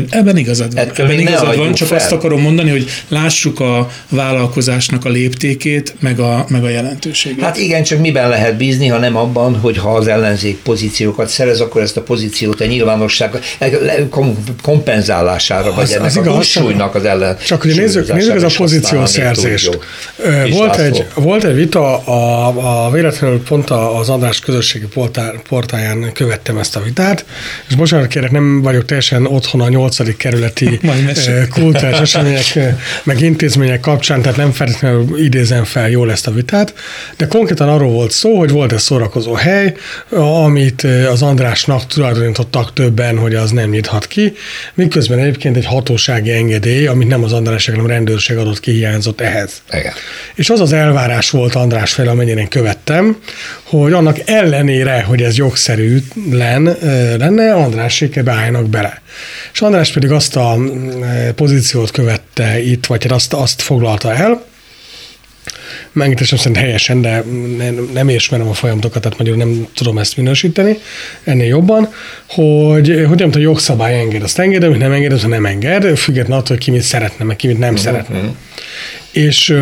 Ebben 0.09 0.37
igazad 0.37 0.73
van. 0.73 0.83
Ettől 0.83 1.05
ebben 1.05 1.19
igazad 1.19 1.57
van, 1.57 1.73
csak 1.73 1.87
fel. 1.87 1.97
azt 1.97 2.11
akarom 2.11 2.41
mondani, 2.41 2.69
hogy 2.69 2.89
lássuk 3.07 3.59
a 3.59 3.89
vállalkozásnak 4.09 5.05
a 5.05 5.09
léptékét, 5.09 5.95
meg 5.99 6.19
a, 6.19 6.45
meg 6.49 6.63
a 6.63 6.69
jelentőségét. 6.69 7.43
Hát 7.43 7.57
igen, 7.57 7.83
csak 7.83 7.99
miben 7.99 8.29
lehet 8.29 8.57
bízni, 8.57 8.87
ha 8.87 8.97
nem 8.97 9.15
abban, 9.15 9.59
hogy 9.59 9.77
ha 9.77 9.95
az 9.95 10.07
ellenzék 10.07 10.57
pozíciókat 10.57 11.27
szerez, 11.27 11.59
akkor 11.59 11.81
ezt 11.81 11.97
a 11.97 12.01
pozíciót 12.01 12.61
a 12.61 12.65
nyilvánosság 12.65 13.39
kompenzálására, 14.61 15.69
az, 15.69 15.75
vagy 15.75 15.91
ennek 15.91 16.05
az 16.05 16.17
a 16.17 16.21
igaz, 16.21 16.45
súlynak 16.45 16.95
az 16.95 17.05
ellen. 17.05 17.37
Csak 17.45 17.61
hogy 17.61 17.75
nézzük, 17.75 18.13
nézzük 18.13 18.35
ez 18.35 18.43
a 18.43 18.49
pozíciószerzés. 18.57 19.69
Volt 20.51 20.75
egy, 20.75 21.05
volt 21.15 21.43
egy 21.43 21.55
vita, 21.55 21.97
a, 21.97 22.85
a 22.85 22.91
véletlenül 22.91 23.43
pont 23.43 23.69
az 23.69 24.09
András 24.09 24.39
közösségi 24.39 24.85
portál, 24.85 25.41
portáján 25.47 26.11
követtem 26.13 26.57
ezt 26.57 26.75
a 26.75 26.81
vitát, 26.81 27.25
és 27.69 27.75
bocsánat 27.75 28.07
kérek, 28.07 28.31
nem 28.31 28.61
vagyok 28.61 28.85
teljesen 28.85 29.25
otthon 29.25 29.61
a 29.61 29.69
nyolcadik 29.75 30.17
kerületi 30.17 30.79
kultúrás 31.53 31.99
események, 31.99 32.57
meg 33.03 33.21
intézmények 33.21 33.79
kapcsán, 33.79 34.21
tehát 34.21 34.37
nem 34.37 34.51
feltétlenül 34.51 35.23
idézem 35.23 35.63
fel 35.63 35.89
jól 35.89 36.11
ezt 36.11 36.27
a 36.27 36.31
vitát, 36.31 36.73
de 37.17 37.27
konkrétan 37.27 37.69
arról 37.69 37.91
volt 37.91 38.11
szó, 38.11 38.37
hogy 38.37 38.49
volt 38.49 38.71
egy 38.71 38.79
szórakozó 38.79 39.33
hely, 39.33 39.73
amit 40.43 40.87
az 41.11 41.21
Andrásnak 41.21 41.87
tulajdonítottak 41.87 42.73
többen, 42.73 43.17
hogy 43.17 43.35
az 43.35 43.51
nem 43.51 43.69
nyithat 43.69 44.07
ki, 44.07 44.33
miközben 44.73 45.19
egyébként 45.19 45.57
egy 45.57 45.65
hatósági 45.65 46.31
engedély, 46.31 46.87
amit 46.87 47.07
nem 47.07 47.23
az 47.23 47.33
András, 47.33 47.65
hanem 47.65 47.85
a 47.85 47.87
rendőrség 47.87 48.37
adott 48.37 48.59
ki, 48.59 48.71
hiányzott 48.71 49.21
ehhez. 49.21 49.61
Igen. 49.71 49.93
És 50.35 50.49
az 50.49 50.59
az 50.59 50.73
elvárás 50.73 51.29
volt 51.29 51.55
András 51.55 51.93
fel, 51.93 52.07
amennyire 52.07 52.39
én 52.39 52.47
követtem, 52.47 53.17
hogy 53.63 53.93
annak 53.93 54.17
ellenére, 54.25 55.01
hogy 55.01 55.21
ez 55.21 55.37
jogszerű 55.37 55.97
lenne, 56.31 57.53
Andráséke 57.53 58.23
beálljanak 58.23 58.69
bele. 58.69 59.01
És 59.53 59.61
András 59.65 59.91
pedig 59.91 60.11
azt 60.11 60.35
a 60.35 60.55
mm, 60.57 61.01
pozíciót 61.35 61.91
követte 61.91 62.61
itt, 62.61 62.85
vagy 62.85 63.03
hát 63.03 63.11
azt, 63.11 63.33
azt 63.33 63.61
foglalta 63.61 64.13
el, 64.13 64.45
megítélésem 65.91 66.37
szerint 66.37 66.57
helyesen, 66.57 67.01
de 67.01 67.23
nem, 67.57 67.89
nem 67.93 68.09
ismerem 68.09 68.47
a 68.47 68.53
folyamatokat, 68.53 69.01
tehát 69.01 69.17
magyarul 69.17 69.43
nem 69.43 69.67
tudom 69.73 69.97
ezt 69.97 70.17
minősíteni 70.17 70.77
ennél 71.23 71.47
jobban, 71.47 71.89
hogy, 72.29 73.05
hogy 73.07 73.19
nem 73.19 73.29
a 73.33 73.37
jogszabály 73.37 73.99
enged, 73.99 74.23
azt 74.23 74.39
enged, 74.39 74.63
amit 74.63 74.79
nem 74.79 74.91
enged, 74.91 75.11
azt 75.11 75.27
nem 75.27 75.45
enged, 75.45 75.97
függetlenül 75.97 76.37
attól, 76.37 76.55
hogy 76.55 76.65
ki 76.65 76.71
mit 76.71 76.81
szeretne, 76.81 77.25
meg 77.25 77.35
ki 77.35 77.47
mit 77.47 77.57
nem 77.59 77.69
uh-huh. 77.69 77.85
szeretne. 77.85 78.21
És 79.11 79.55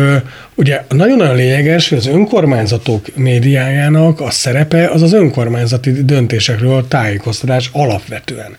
ugye 0.54 0.84
nagyon-nagyon 0.88 1.36
lényeges, 1.36 1.88
hogy 1.88 1.98
az 1.98 2.06
önkormányzatok 2.06 3.16
médiájának 3.16 4.20
a 4.20 4.30
szerepe 4.30 4.88
az 4.88 5.02
az 5.02 5.12
önkormányzati 5.12 6.04
döntésekről 6.04 6.88
tájékoztatás 6.88 7.70
alapvetően. 7.72 8.56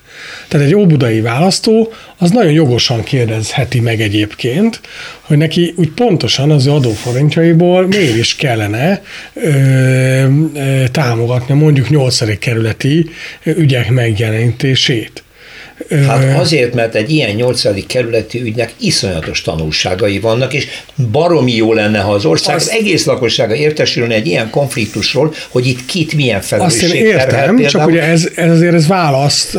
Tehát 0.48 0.66
egy 0.66 0.76
óbudai 0.76 1.22
választó 1.22 1.94
az 2.18 2.32
nagyon 2.32 2.52
jogosan 2.52 3.04
kérdezheti 3.04 3.80
meg 3.80 4.02
egyébként, 4.02 4.82
hogy 5.22 5.38
neki 5.38 5.74
úgy 5.78 5.90
pontosan 5.90 6.52
az 6.52 6.68
adóforintjaiból 6.68 7.88
miért 7.88 8.16
is 8.16 8.36
kellene 8.36 9.02
ö, 9.34 9.50
ö, 10.54 10.84
támogatni 10.92 11.54
mondjuk 11.54 11.90
8. 11.90 12.40
kerületi 12.40 13.10
ügyek 13.44 13.90
megjelenítését. 13.90 15.25
Hát 16.08 16.40
azért, 16.40 16.74
mert 16.74 16.96
egy 16.96 17.10
ilyen 17.10 17.36
nyolcadik 17.36 17.86
kerületi 17.86 18.42
ügynek 18.42 18.74
iszonyatos 18.80 19.42
tanulságai 19.42 20.20
vannak, 20.20 20.54
és 20.54 20.68
baromi 21.12 21.56
jó 21.56 21.74
lenne, 21.74 22.00
ha 22.00 22.12
az 22.12 22.26
ország 22.26 22.56
az 22.56 22.70
egész 22.70 23.06
lakossága 23.06 23.56
értesülne 23.56 24.14
egy 24.14 24.28
ilyen 24.28 24.50
konfliktusról, 24.50 25.34
hogy 25.50 25.68
itt 25.68 25.86
kit 25.86 26.14
milyen 26.14 26.42
felelősség 26.42 26.84
Azt 26.84 26.94
én 26.94 27.06
értem, 27.06 27.28
terhel, 27.28 27.70
csak 27.70 27.88
ugye 27.88 28.02
ez, 28.02 28.30
ez 28.36 28.52
azért 28.52 28.74
ez 28.74 28.88
választ, 28.88 29.54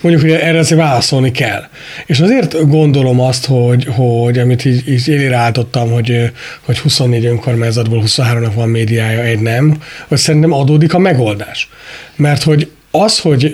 mondjuk, 0.00 0.20
hogy 0.20 0.30
erre 0.30 0.58
azért 0.58 0.80
válaszolni 0.80 1.30
kell. 1.30 1.62
És 2.06 2.20
azért 2.20 2.68
gondolom 2.68 3.20
azt, 3.20 3.46
hogy, 3.46 3.86
hogy 3.96 4.38
amit 4.38 4.64
így, 4.64 4.88
így 4.88 5.08
élére 5.08 5.36
álltottam, 5.36 5.90
hogy, 5.90 6.30
hogy 6.64 6.78
24 6.78 7.24
önkormányzatból 7.24 8.02
23-nak 8.06 8.52
van 8.54 8.68
médiája, 8.68 9.22
egy 9.22 9.40
nem, 9.40 9.82
hogy 10.08 10.18
szerintem 10.18 10.52
adódik 10.52 10.94
a 10.94 10.98
megoldás. 10.98 11.68
Mert 12.16 12.42
hogy 12.42 12.68
az, 12.98 13.18
hogy, 13.18 13.52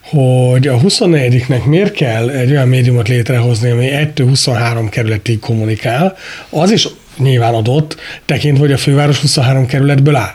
hogy 0.00 0.66
a 0.66 0.76
24-nek 0.76 1.64
miért 1.64 1.92
kell 1.92 2.28
egy 2.28 2.50
olyan 2.50 2.68
médiumot 2.68 3.08
létrehozni, 3.08 3.70
ami 3.70 3.88
1-23 4.16 4.86
kerületig 4.90 5.38
kommunikál, 5.38 6.16
az 6.50 6.70
is 6.70 6.88
nyilván 7.18 7.54
adott, 7.54 7.96
tekintve, 8.24 8.60
hogy 8.60 8.72
a 8.72 8.76
főváros 8.76 9.20
23 9.20 9.66
kerületből 9.66 10.16
áll. 10.16 10.34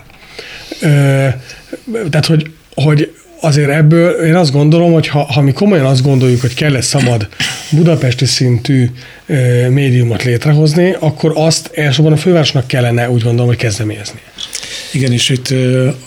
Tehát, 2.10 2.26
hogy, 2.26 2.50
hogy 2.74 3.12
azért 3.40 3.70
ebből 3.70 4.10
én 4.10 4.34
azt 4.34 4.52
gondolom, 4.52 4.92
hogy 4.92 5.08
ha, 5.08 5.22
ha 5.32 5.40
mi 5.40 5.52
komolyan 5.52 5.86
azt 5.86 6.02
gondoljuk, 6.02 6.40
hogy 6.40 6.54
kell 6.54 6.74
egy 6.74 6.82
szabad 6.82 7.28
budapesti 7.70 8.24
szintű 8.24 8.90
médiumot 9.68 10.22
létrehozni, 10.22 10.96
akkor 10.98 11.32
azt 11.34 11.70
elsősorban 11.74 12.12
a 12.12 12.16
fővárosnak 12.16 12.66
kellene 12.66 13.10
úgy 13.10 13.22
gondolom, 13.22 13.46
hogy 13.46 13.56
kezdeményezni. 13.56 14.20
Igen, 14.92 15.12
és 15.12 15.28
itt 15.28 15.54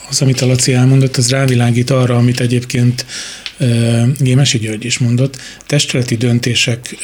az, 0.10 0.22
amit 0.22 0.42
a 0.42 0.46
Laci 0.46 0.74
elmondott, 0.74 1.18
az 1.18 1.30
rávilágít 1.30 1.90
arra, 1.90 2.16
amit 2.16 2.40
egyébként 2.40 3.06
Gémesi 4.20 4.58
György 4.58 4.86
is 4.86 4.98
mondott, 4.98 5.38
testületi 5.66 6.16
döntések 6.16 6.96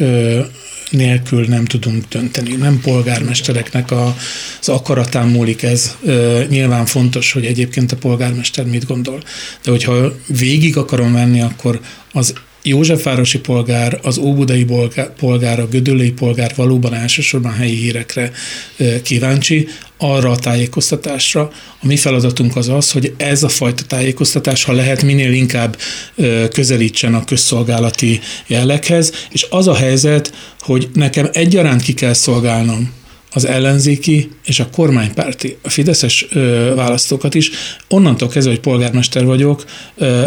nélkül 0.92 1.46
nem 1.48 1.66
tudunk 1.66 2.06
dönteni. 2.10 2.56
Nem 2.56 2.80
polgármestereknek 2.80 3.92
a, 3.92 4.16
az 4.60 4.70
akaratán 4.70 5.28
múlik 5.28 5.64
ez. 5.64 5.96
Nyilván 6.50 6.86
fontos, 6.86 7.32
hogy 7.32 7.46
egyébként 7.46 7.92
a 7.92 7.96
polgármester 7.96 8.66
mit 8.66 8.86
gondol. 8.86 9.24
De 9.64 9.72
hogyha 9.72 10.16
végig 10.28 10.78
akarom 10.78 11.14
venni, 11.14 11.42
akkor 11.42 11.82
az 12.12 12.34
Józsefvárosi 12.64 13.40
polgár, 13.40 14.00
az 14.04 14.18
Óbudai 14.18 14.66
polgár, 15.18 15.60
a 15.60 15.68
Gödöllői 15.68 16.12
polgár 16.12 16.52
valóban 16.56 16.94
elsősorban 16.94 17.54
helyi 17.54 17.76
hírekre 17.76 18.32
kíváncsi, 19.04 19.68
arra 19.98 20.32
a 20.32 20.36
tájékoztatásra. 20.36 21.52
A 21.80 21.86
mi 21.86 21.98
feladatunk 21.98 22.56
az 22.56 22.70
az, 22.70 22.92
hogy 22.92 23.14
ez 23.18 23.44
a 23.44 23.50
fajta 23.50 23.84
tájékoztatás, 23.84 24.64
ha 24.64 24.74
lehet, 24.74 25.04
minél 25.04 25.34
inkább 25.34 25.78
közelítsen 26.54 27.14
a 27.14 27.24
közszolgálati 27.24 28.20
jelleghez, 28.48 29.12
és 29.30 29.46
az 29.50 29.68
a 29.68 29.76
helyzet, 29.76 30.34
hogy 30.60 30.90
nekem 30.94 31.30
egyaránt 31.34 31.82
ki 31.82 31.94
kell 31.94 32.14
szolgálnom 32.14 33.00
az 33.34 33.46
ellenzéki 33.46 34.32
és 34.46 34.60
a 34.60 34.70
kormánypárti, 34.70 35.58
a 35.62 35.70
fideszes 35.70 36.28
választókat 36.76 37.36
is. 37.36 37.52
Onnantól 37.90 38.28
kezdve, 38.28 38.52
hogy 38.52 38.62
polgármester 38.62 39.26
vagyok, 39.26 39.66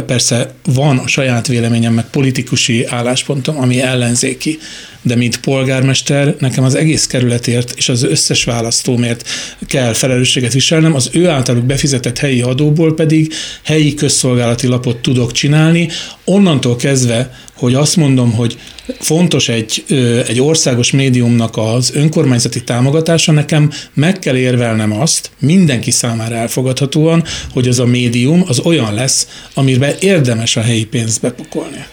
persze 0.07 0.55
van 0.65 0.99
a 0.99 1.07
saját 1.07 1.47
véleményem, 1.47 1.95
meg 1.95 2.11
politikusi 2.11 2.85
álláspontom, 2.85 3.59
ami 3.59 3.81
ellenzéki, 3.81 4.59
de 5.03 5.15
mint 5.15 5.41
polgármester 5.41 6.37
nekem 6.39 6.65
az 6.65 6.75
egész 6.75 7.07
kerületért 7.07 7.73
és 7.77 7.89
az 7.89 8.03
összes 8.03 8.45
választómért 8.45 9.29
kell 9.67 9.93
felelősséget 9.93 10.53
viselnem, 10.53 10.95
az 10.95 11.11
ő 11.13 11.29
általuk 11.29 11.65
befizetett 11.65 12.19
helyi 12.19 12.41
adóból 12.41 12.95
pedig 12.95 13.33
helyi 13.63 13.95
közszolgálati 13.95 14.67
lapot 14.67 14.97
tudok 14.97 15.33
csinálni, 15.33 15.89
onnantól 16.25 16.77
kezdve, 16.77 17.39
hogy 17.65 17.75
azt 17.75 17.97
mondom, 17.97 18.33
hogy 18.33 18.59
fontos 18.99 19.49
egy, 19.49 19.85
egy 20.27 20.41
országos 20.41 20.91
médiumnak 20.91 21.57
az 21.57 21.91
önkormányzati 21.95 22.65
támogatása, 22.65 23.33
nekem 23.33 23.71
meg 23.95 24.19
kell 24.19 24.37
érvelnem 24.37 25.01
azt, 25.01 25.31
mindenki 25.39 25.91
számára 25.91 26.35
elfogadhatóan, 26.35 27.25
hogy 27.53 27.69
az 27.69 27.79
a 27.79 27.87
médium 27.87 28.45
az 28.47 28.59
olyan 28.59 28.95
lesz, 28.95 29.29
amiben 29.55 29.95
érdemes 30.01 30.57
a 30.57 30.61
helyi 30.61 30.85
pénzt 30.85 31.21
bepakolni. 31.21 31.85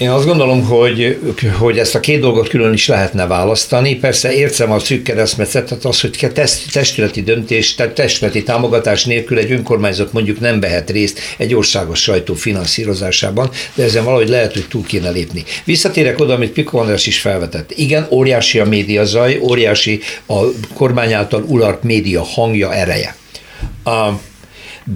Én 0.00 0.10
azt 0.10 0.26
gondolom, 0.26 0.64
hogy, 0.64 1.18
hogy 1.58 1.78
ezt 1.78 1.94
a 1.94 2.00
két 2.00 2.20
dolgot 2.20 2.48
külön 2.48 2.72
is 2.72 2.86
lehetne 2.86 3.26
választani. 3.26 3.96
Persze 3.96 4.32
értsem 4.32 4.72
a 4.72 4.78
szűk 4.78 5.02
keresztmetszetet, 5.02 5.84
az, 5.84 6.00
hogy 6.00 6.30
testületi 6.72 7.22
döntés, 7.22 7.74
tehát 7.74 7.94
testületi 7.94 8.42
támogatás 8.42 9.04
nélkül 9.04 9.38
egy 9.38 9.52
önkormányzat 9.52 10.12
mondjuk 10.12 10.40
nem 10.40 10.60
vehet 10.60 10.90
részt 10.90 11.20
egy 11.36 11.54
országos 11.54 12.02
sajtó 12.02 12.34
finanszírozásában, 12.34 13.50
de 13.74 13.82
ezen 13.82 14.04
valahogy 14.04 14.28
lehet, 14.28 14.52
hogy 14.52 14.66
túl 14.68 14.84
kéne 14.84 15.10
lépni. 15.10 15.44
Visszatérek 15.64 16.20
oda, 16.20 16.34
amit 16.34 16.52
Piko 16.52 16.78
András 16.78 17.06
is 17.06 17.20
felvetett. 17.20 17.72
Igen, 17.76 18.06
óriási 18.10 18.58
a 18.58 18.64
média 18.64 19.04
zaj, 19.04 19.38
óriási 19.38 20.00
a 20.26 20.38
kormány 20.74 21.12
által 21.12 21.44
ulart 21.46 21.82
média 21.82 22.22
hangja, 22.22 22.74
ereje. 22.74 23.16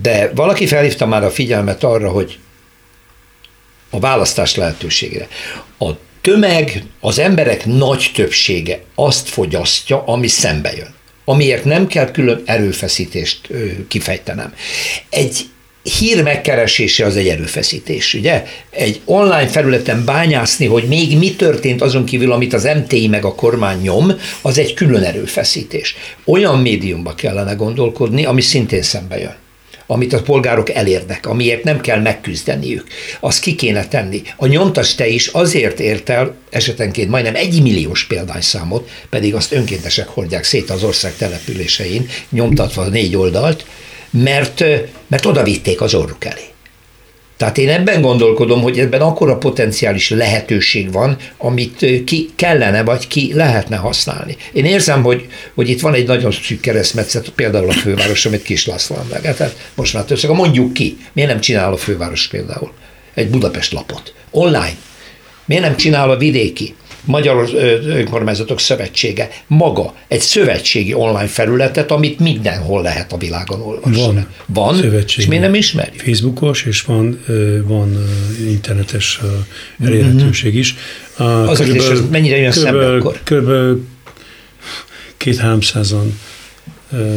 De 0.02 0.30
valaki 0.34 0.66
felhívta 0.66 1.06
már 1.06 1.24
a 1.24 1.30
figyelmet 1.30 1.84
arra, 1.84 2.08
hogy 2.08 2.38
a 3.94 3.98
választás 3.98 4.54
lehetőségére. 4.54 5.28
A 5.78 5.90
tömeg, 6.20 6.82
az 7.00 7.18
emberek 7.18 7.66
nagy 7.66 8.10
többsége 8.14 8.80
azt 8.94 9.28
fogyasztja, 9.28 10.02
ami 10.06 10.28
szembe 10.28 10.72
jön 10.76 10.94
amiért 11.24 11.64
nem 11.64 11.86
kell 11.86 12.10
külön 12.10 12.42
erőfeszítést 12.44 13.48
kifejtenem. 13.88 14.54
Egy 15.10 15.46
hír 15.98 16.22
megkeresése 16.22 17.04
az 17.04 17.16
egy 17.16 17.28
erőfeszítés, 17.28 18.14
ugye? 18.14 18.44
Egy 18.70 19.00
online 19.04 19.46
felületen 19.46 20.04
bányászni, 20.04 20.66
hogy 20.66 20.84
még 20.84 21.18
mi 21.18 21.34
történt 21.34 21.82
azon 21.82 22.04
kívül, 22.04 22.32
amit 22.32 22.52
az 22.52 22.68
MTI 22.84 23.08
meg 23.08 23.24
a 23.24 23.34
kormány 23.34 23.80
nyom, 23.80 24.12
az 24.42 24.58
egy 24.58 24.74
külön 24.74 25.02
erőfeszítés. 25.02 25.96
Olyan 26.24 26.58
médiumba 26.58 27.14
kellene 27.14 27.52
gondolkodni, 27.52 28.24
ami 28.24 28.40
szintén 28.40 28.82
szembe 28.82 29.18
jön 29.18 29.42
amit 29.86 30.12
a 30.12 30.22
polgárok 30.22 30.70
elérnek, 30.70 31.26
amiért 31.26 31.64
nem 31.64 31.80
kell 31.80 32.00
megküzdeniük. 32.00 32.86
Azt 33.20 33.40
ki 33.40 33.54
kéne 33.54 33.88
tenni. 33.88 34.22
A 34.36 34.46
nyomtas 34.46 34.94
te 34.94 35.06
is 35.06 35.26
azért 35.26 35.80
ért 35.80 36.08
el 36.08 36.34
esetenként 36.50 37.10
majdnem 37.10 37.34
egy 37.34 37.62
milliós 37.62 38.04
példányszámot, 38.04 38.88
pedig 39.10 39.34
azt 39.34 39.52
önkéntesek 39.52 40.08
hordják 40.08 40.44
szét 40.44 40.70
az 40.70 40.82
ország 40.82 41.16
településein, 41.16 42.08
nyomtatva 42.30 42.88
négy 42.88 43.16
oldalt, 43.16 43.66
mert, 44.10 44.64
mert 45.06 45.26
oda 45.26 45.42
vitték 45.42 45.80
az 45.80 45.94
orruk 45.94 46.24
elé. 46.24 46.53
Tehát 47.44 47.58
én 47.58 47.68
ebben 47.68 48.00
gondolkodom, 48.00 48.62
hogy 48.62 48.78
ebben 48.78 49.00
akkora 49.00 49.36
potenciális 49.36 50.10
lehetőség 50.10 50.92
van, 50.92 51.16
amit 51.38 51.86
ki 52.04 52.30
kellene, 52.36 52.82
vagy 52.82 53.06
ki 53.06 53.32
lehetne 53.34 53.76
használni. 53.76 54.36
Én 54.52 54.64
érzem, 54.64 55.02
hogy, 55.02 55.26
hogy 55.54 55.68
itt 55.68 55.80
van 55.80 55.94
egy 55.94 56.06
nagyon 56.06 56.30
szűk 56.30 56.60
keresztmetszet, 56.60 57.28
például 57.28 57.68
a 57.68 57.72
főváros, 57.72 58.26
amit 58.26 58.42
Kis 58.42 58.66
László 58.66 58.96
Tehát 59.22 59.56
most 59.74 59.94
már 59.94 60.04
többször, 60.04 60.30
mondjuk 60.30 60.72
ki, 60.72 60.96
miért 61.12 61.30
nem 61.30 61.40
csinál 61.40 61.72
a 61.72 61.76
főváros 61.76 62.28
például 62.28 62.72
egy 63.14 63.28
Budapest 63.28 63.72
lapot, 63.72 64.14
online, 64.30 64.76
miért 65.44 65.62
nem 65.62 65.76
csinál 65.76 66.10
a 66.10 66.16
vidéki, 66.16 66.74
Magyar 67.04 67.48
Önkormányzatok 67.86 68.60
Szövetsége 68.60 69.28
maga 69.46 69.94
egy 70.08 70.20
szövetségi 70.20 70.94
online 70.94 71.26
felületet, 71.26 71.90
amit 71.90 72.18
mindenhol 72.18 72.82
lehet 72.82 73.12
a 73.12 73.16
világon 73.16 73.60
olvasni. 73.60 74.02
Van. 74.02 74.26
Van? 74.46 74.76
Szövetség. 74.76 75.18
És 75.18 75.26
miért 75.26 75.44
nem 75.44 75.54
ismeri? 75.54 75.96
Facebookos, 75.96 76.64
és 76.64 76.82
van, 76.82 77.24
van 77.66 78.04
internetes 78.48 79.20
elérhetőség 79.84 80.54
is. 80.54 80.74
Az 81.16 81.58
körülbelül, 81.58 81.92
ez 81.92 82.02
mennyire 82.10 82.36
jön 82.36 82.52
szembe 82.52 82.94
akkor? 82.94 83.20
Körülbelül 83.24 83.86
két-háromszázan 85.16 86.18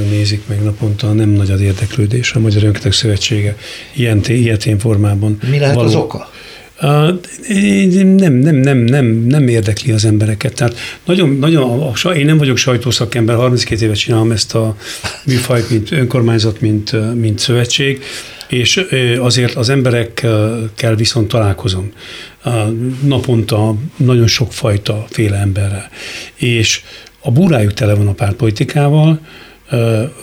nézik 0.10 0.42
meg 0.48 0.64
naponta, 0.64 1.14
nem 1.14 1.30
nagy 1.30 1.52
az 1.52 1.62
érdeklődés 1.62 2.32
a 2.32 2.40
Magyar 2.40 2.64
Önkötek 2.64 2.92
Szövetsége 2.92 3.56
ilyen, 3.94 4.22
ilyen 4.28 4.80
formában. 4.80 5.40
Mi 5.50 5.60
lehet 5.60 5.76
való, 5.76 5.88
az 5.88 5.96
oka? 5.96 6.32
Nem, 6.80 8.34
nem, 8.34 8.56
nem, 8.56 8.78
nem, 8.78 9.06
nem 9.06 9.48
érdekli 9.48 9.92
az 9.92 10.06
embereket. 10.06 10.54
Tehát 10.54 10.78
nagyon, 11.06 11.30
nagyon, 11.30 11.94
én 12.16 12.26
nem 12.26 12.38
vagyok 12.38 12.58
sajtószakember, 12.58 13.36
32 13.36 13.84
évet 13.84 13.98
csinálom 13.98 14.32
ezt 14.32 14.56
a 14.56 14.76
műfajt, 15.26 15.70
mint 15.70 15.92
önkormányzat, 15.92 16.62
mint, 16.62 17.16
mint 17.16 17.40
szövetség, 17.40 18.04
és 18.48 18.86
azért 19.20 19.56
az 19.56 19.70
emberekkel 19.70 20.96
viszont 20.96 21.28
találkozom. 21.28 21.92
Naponta 23.04 23.76
nagyon 23.96 24.28
sok 24.28 24.54
fajta 24.54 25.06
féle 25.10 25.38
emberrel. 25.38 25.90
És 26.36 26.82
a 27.20 27.32
búrájuk 27.32 27.74
tele 27.74 27.94
van 27.94 28.08
a 28.08 28.14
pártpolitikával, 28.14 29.20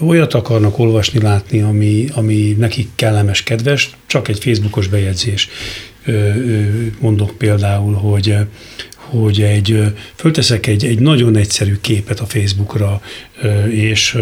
olyat 0.01 0.35
akarnak 0.35 0.79
olvasni, 0.79 1.21
látni, 1.21 1.61
ami, 1.61 2.07
ami 2.15 2.57
nekik 2.59 2.89
kellemes, 2.95 3.43
kedves, 3.43 3.91
csak 4.07 4.29
egy 4.29 4.39
Facebookos 4.39 4.87
bejegyzés 4.89 5.49
mondok 7.01 7.39
például, 7.39 7.95
hogy 7.95 8.37
hogy 8.95 9.43
egy, 9.43 9.83
fölteszek 10.15 10.67
egy, 10.67 10.85
egy 10.85 10.99
nagyon 10.99 11.37
egyszerű 11.37 11.77
képet 11.81 12.21
a 12.21 12.27
Facebookra, 12.27 13.01
és, 13.71 14.19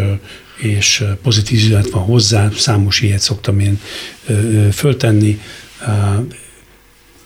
és 0.57 1.05
pozitív 1.23 1.59
üzenet 1.59 1.91
van 1.91 2.03
hozzá, 2.03 2.51
számos 2.57 3.01
ilyet 3.01 3.21
szoktam 3.21 3.61
én 3.61 3.81
föltenni, 4.73 5.41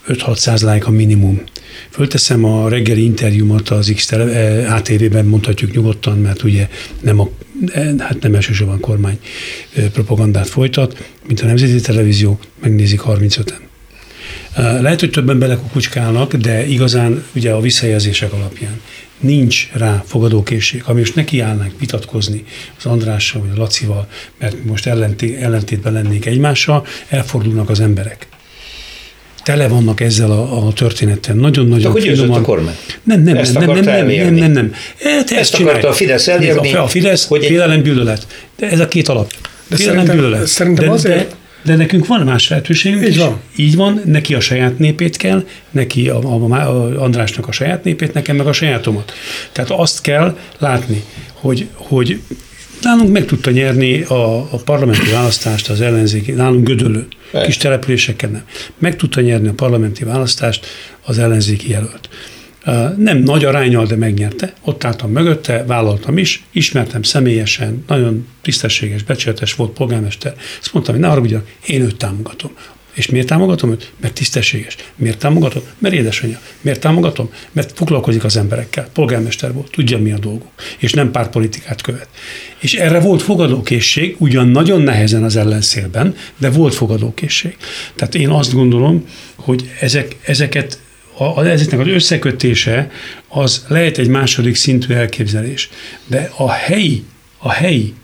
5-600 0.08 0.72
like 0.72 0.86
a 0.86 0.90
minimum. 0.90 1.42
Fölteszem 1.90 2.44
a 2.44 2.68
reggeli 2.68 3.04
interjúmat 3.04 3.68
az 3.68 3.92
X 3.94 4.12
ATV-ben, 4.68 5.24
mondhatjuk 5.24 5.72
nyugodtan, 5.72 6.18
mert 6.18 6.42
ugye 6.42 6.68
nem 7.00 7.20
a, 7.20 7.28
hát 7.98 8.20
nem 8.20 8.34
elsősorban 8.34 8.80
kormány 8.80 9.18
propagandát 9.92 10.48
folytat, 10.48 11.10
mint 11.26 11.40
a 11.40 11.46
Nemzeti 11.46 11.80
Televízió, 11.80 12.38
megnézik 12.60 13.00
35-en. 13.04 13.65
Lehet, 14.56 15.00
hogy 15.00 15.10
többen 15.10 15.38
belekukucskálnak, 15.38 16.34
de 16.34 16.66
igazán 16.66 17.24
ugye 17.34 17.52
a 17.52 17.60
visszajelzések 17.60 18.32
alapján 18.32 18.80
nincs 19.20 19.68
rá 19.72 20.04
fogadókészség. 20.06 20.82
Ha 20.82 20.94
most 20.94 21.14
nekiállnánk 21.14 21.72
vitatkozni 21.78 22.44
az 22.78 22.86
Andrással 22.86 23.40
vagy 23.40 23.50
a 23.58 23.60
Lacival, 23.60 24.08
mert 24.38 24.64
most 24.64 24.86
ellenté, 24.86 25.36
ellentétben 25.40 25.92
lennénk 25.92 26.26
egymással, 26.26 26.86
elfordulnak 27.08 27.70
az 27.70 27.80
emberek 27.80 28.26
tele 29.46 29.68
vannak 29.68 30.00
ezzel 30.00 30.30
a, 30.30 30.66
a 30.66 30.72
történettel. 30.72 31.34
Nagyon-nagyon 31.34 31.90
Akkor 31.90 32.00
finoman. 32.00 32.38
a 32.38 32.42
kormány. 32.42 32.74
Nem, 33.02 33.22
nem, 33.22 33.36
Ezt 33.36 33.58
nem, 33.58 33.70
nem, 33.70 33.84
nem, 33.84 34.06
nem, 34.06 34.34
nem, 34.34 34.50
nem. 34.50 34.72
Ezt, 35.02 35.32
ezt 35.32 35.54
akarta 35.54 35.88
a 35.88 35.92
Fidesz 35.92 36.28
elérni. 36.28 36.74
A, 36.74 36.82
a 36.82 36.86
Fidesz, 36.86 37.26
hogy 37.26 37.44
félelem, 37.44 37.82
bűlölet. 37.82 38.26
De 38.56 38.70
ez 38.70 38.80
a 38.80 38.88
két 38.88 39.08
alap. 39.08 39.32
De 39.68 39.76
félelem, 39.76 40.04
bűlölet. 40.04 40.46
Szerintem 40.46 40.84
de, 40.84 40.90
azért... 40.90 41.28
De, 41.28 41.34
de 41.66 41.76
nekünk 41.76 42.06
van 42.06 42.20
más 42.20 42.48
lehetőségünk 42.48 43.02
Így 43.02 43.08
is. 43.08 43.16
van. 43.16 43.40
Így 43.56 43.76
van, 43.76 44.00
neki 44.04 44.34
a 44.34 44.40
saját 44.40 44.78
népét 44.78 45.16
kell, 45.16 45.46
neki 45.70 46.08
a, 46.08 46.18
a, 46.18 46.54
a 46.54 47.02
Andrásnak 47.02 47.48
a 47.48 47.52
saját 47.52 47.84
népét, 47.84 48.12
nekem 48.12 48.36
meg 48.36 48.46
a 48.46 48.52
sajátomat. 48.52 49.12
Tehát 49.52 49.70
azt 49.70 50.00
kell 50.00 50.38
látni, 50.58 51.02
hogy, 51.32 51.68
hogy 51.74 52.20
nálunk 52.82 53.12
meg 53.12 53.24
tudta 53.24 53.50
nyerni 53.50 54.02
a, 54.02 54.36
a 54.36 54.56
parlamenti 54.64 55.10
választást 55.10 55.68
az 55.68 55.80
ellenzéki, 55.80 56.32
nálunk 56.32 56.66
Gödölő, 56.66 57.06
kis 57.44 57.56
településeken 57.56 58.30
nem. 58.30 58.42
Meg 58.78 58.96
tudta 58.96 59.20
nyerni 59.20 59.48
a 59.48 59.52
parlamenti 59.52 60.04
választást 60.04 60.66
az 61.02 61.18
ellenzéki 61.18 61.70
jelölt. 61.70 62.08
Nem 62.96 63.18
nagy 63.18 63.44
arányal, 63.44 63.86
de 63.86 63.96
megnyerte. 63.96 64.52
Ott 64.60 64.84
álltam 64.84 65.10
mögötte, 65.10 65.64
vállaltam 65.64 66.18
is, 66.18 66.44
ismertem 66.52 67.02
személyesen, 67.02 67.84
nagyon 67.86 68.26
tisztességes, 68.42 69.02
becsületes 69.02 69.54
volt 69.54 69.72
polgármester. 69.72 70.34
Azt 70.60 70.72
mondtam, 70.72 70.94
hogy 70.94 71.04
ne 71.04 71.08
haragudjon, 71.08 71.42
én 71.66 71.82
őt 71.82 71.96
támogatom. 71.96 72.50
És 72.94 73.06
miért 73.06 73.26
támogatom 73.26 73.70
őt? 73.70 73.92
Mert 74.00 74.14
tisztességes. 74.14 74.76
Miért 74.96 75.18
támogatom? 75.18 75.62
Mert 75.78 75.94
édesanyja. 75.94 76.40
Miért 76.60 76.80
támogatom? 76.80 77.30
Mert 77.52 77.72
foglalkozik 77.74 78.24
az 78.24 78.36
emberekkel. 78.36 78.88
Polgármester 78.92 79.52
volt, 79.52 79.70
tudja 79.70 79.98
mi 79.98 80.12
a 80.12 80.18
dolguk. 80.18 80.50
És 80.78 80.92
nem 80.92 81.10
pártpolitikát 81.10 81.82
követ. 81.82 82.08
És 82.58 82.74
erre 82.74 83.00
volt 83.00 83.22
fogadókészség, 83.22 84.16
ugyan 84.18 84.48
nagyon 84.48 84.80
nehezen 84.80 85.24
az 85.24 85.36
ellenszélben, 85.36 86.14
de 86.36 86.50
volt 86.50 86.74
fogadókészség. 86.74 87.56
Tehát 87.94 88.14
én 88.14 88.28
azt 88.28 88.52
gondolom, 88.52 89.08
hogy 89.34 89.70
ezek, 89.80 90.16
ezeket 90.22 90.78
a, 91.18 91.44
ezeknek 91.44 91.80
az 91.80 91.86
összekötése 91.86 92.90
az 93.28 93.64
lehet 93.68 93.98
egy 93.98 94.08
második 94.08 94.54
szintű 94.54 94.94
elképzelés, 94.94 95.68
de 96.06 96.30
a 96.36 96.50
helyi, 96.50 97.04
a 97.38 97.50
helyi 97.50 97.94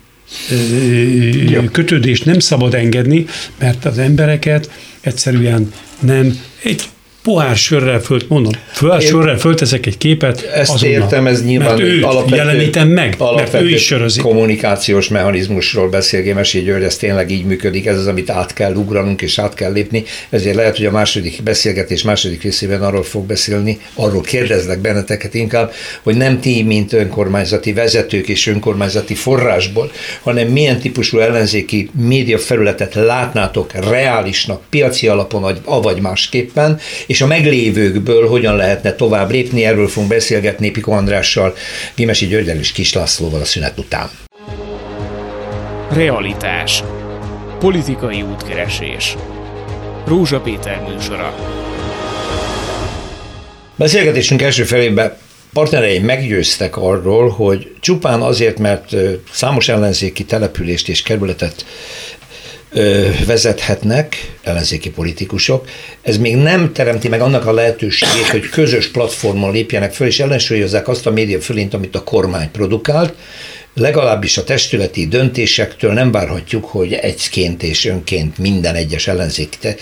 kötődést 1.71 2.25
nem 2.25 2.39
szabad 2.39 2.73
engedni, 2.73 3.25
mert 3.59 3.85
az 3.85 3.97
embereket 3.97 4.71
egyszerűen 5.01 5.73
nem. 5.99 6.39
Egy 6.63 6.83
pohár 7.23 7.55
sörrel 7.55 7.99
fölt, 7.99 8.29
mondom, 8.29 8.51
pohár 8.79 9.01
sörrel 9.01 9.37
fölteszek 9.37 9.85
egy 9.85 9.97
képet, 9.97 10.41
Ezt 10.41 10.73
azonnal, 10.73 11.01
értem, 11.01 11.27
ez 11.27 11.45
nyilván 11.45 11.67
mert 11.67 11.79
őt 11.89 12.03
alapvető, 12.03 12.35
jelenítem 12.35 12.87
meg, 12.87 13.15
alapvető 13.17 13.51
mert 13.51 13.63
ő 13.63 13.69
is 13.69 13.85
sörözik. 13.85 14.21
kommunikációs 14.21 15.07
mechanizmusról 15.07 15.89
beszél 15.89 16.21
Gémesi 16.21 16.61
György, 16.61 16.83
ez 16.83 16.97
tényleg 16.97 17.31
így 17.31 17.45
működik, 17.45 17.85
ez 17.85 17.97
az, 17.97 18.07
amit 18.07 18.29
át 18.29 18.53
kell 18.53 18.73
ugranunk 18.73 19.21
és 19.21 19.39
át 19.39 19.53
kell 19.53 19.71
lépni, 19.71 20.03
ezért 20.29 20.55
lehet, 20.55 20.77
hogy 20.77 20.85
a 20.85 20.91
második 20.91 21.43
beszélgetés 21.43 22.03
második 22.03 22.43
részében 22.43 22.81
arról 22.81 23.03
fog 23.03 23.25
beszélni, 23.25 23.79
arról 23.93 24.21
kérdezlek 24.21 24.79
benneteket 24.79 25.33
inkább, 25.33 25.71
hogy 26.01 26.15
nem 26.15 26.39
ti, 26.39 26.63
mint 26.63 26.93
önkormányzati 26.93 27.73
vezetők 27.73 28.27
és 28.27 28.47
önkormányzati 28.47 29.13
forrásból, 29.13 29.91
hanem 30.21 30.47
milyen 30.47 30.79
típusú 30.79 31.17
ellenzéki 31.17 31.89
média 31.93 32.37
felületet 32.37 32.93
látnátok 32.93 33.71
reálisnak, 33.73 34.61
piaci 34.69 35.07
alapon, 35.07 35.57
avagy 35.65 36.01
másképpen, 36.01 36.79
és 37.13 37.21
a 37.21 37.27
meglévőkből 37.27 38.27
hogyan 38.27 38.55
lehetne 38.55 38.93
tovább 38.93 39.31
lépni. 39.31 39.65
Erről 39.65 39.87
fogunk 39.87 40.11
beszélgetni 40.11 40.71
Piko 40.71 40.91
Andrással, 40.91 41.55
Gimesi 41.95 42.27
Györgyel 42.27 42.57
és 42.57 42.71
Kis 42.71 42.93
Lászlóval 42.93 43.41
a 43.41 43.45
szünet 43.45 43.79
után. 43.79 44.09
Realitás. 45.91 46.83
Politikai 47.59 48.21
útkeresés. 48.21 49.15
Rózsa 50.05 50.39
Péter 50.39 50.81
műsora. 50.89 51.35
Beszélgetésünk 53.75 54.41
első 54.41 54.63
felében 54.63 55.17
partnereim 55.53 56.03
meggyőztek 56.03 56.77
arról, 56.77 57.29
hogy 57.29 57.75
csupán 57.79 58.21
azért, 58.21 58.59
mert 58.59 58.95
számos 59.31 59.69
ellenzéki 59.69 60.25
települést 60.25 60.89
és 60.89 61.01
kerületet 61.01 61.65
vezethetnek 63.25 64.33
ellenzéki 64.43 64.89
politikusok, 64.89 65.67
ez 66.01 66.17
még 66.17 66.35
nem 66.35 66.73
teremti 66.73 67.07
meg 67.07 67.21
annak 67.21 67.45
a 67.45 67.53
lehetőségét, 67.53 68.27
hogy 68.27 68.49
közös 68.49 68.87
platformon 68.87 69.51
lépjenek 69.51 69.93
föl, 69.93 70.07
és 70.07 70.19
ellensúlyozzák 70.19 70.87
azt 70.87 71.07
a 71.07 71.11
média 71.11 71.41
fölint, 71.41 71.73
amit 71.73 71.95
a 71.95 72.03
kormány 72.03 72.51
produkált, 72.51 73.13
legalábbis 73.73 74.37
a 74.37 74.43
testületi 74.43 75.07
döntésektől 75.07 75.93
nem 75.93 76.11
várhatjuk, 76.11 76.65
hogy 76.65 76.93
egyként 76.93 77.63
és 77.63 77.85
önként 77.85 78.37
minden 78.37 78.75
egyes 78.75 79.07
ellenzék 79.07 79.49
te, 79.59 79.75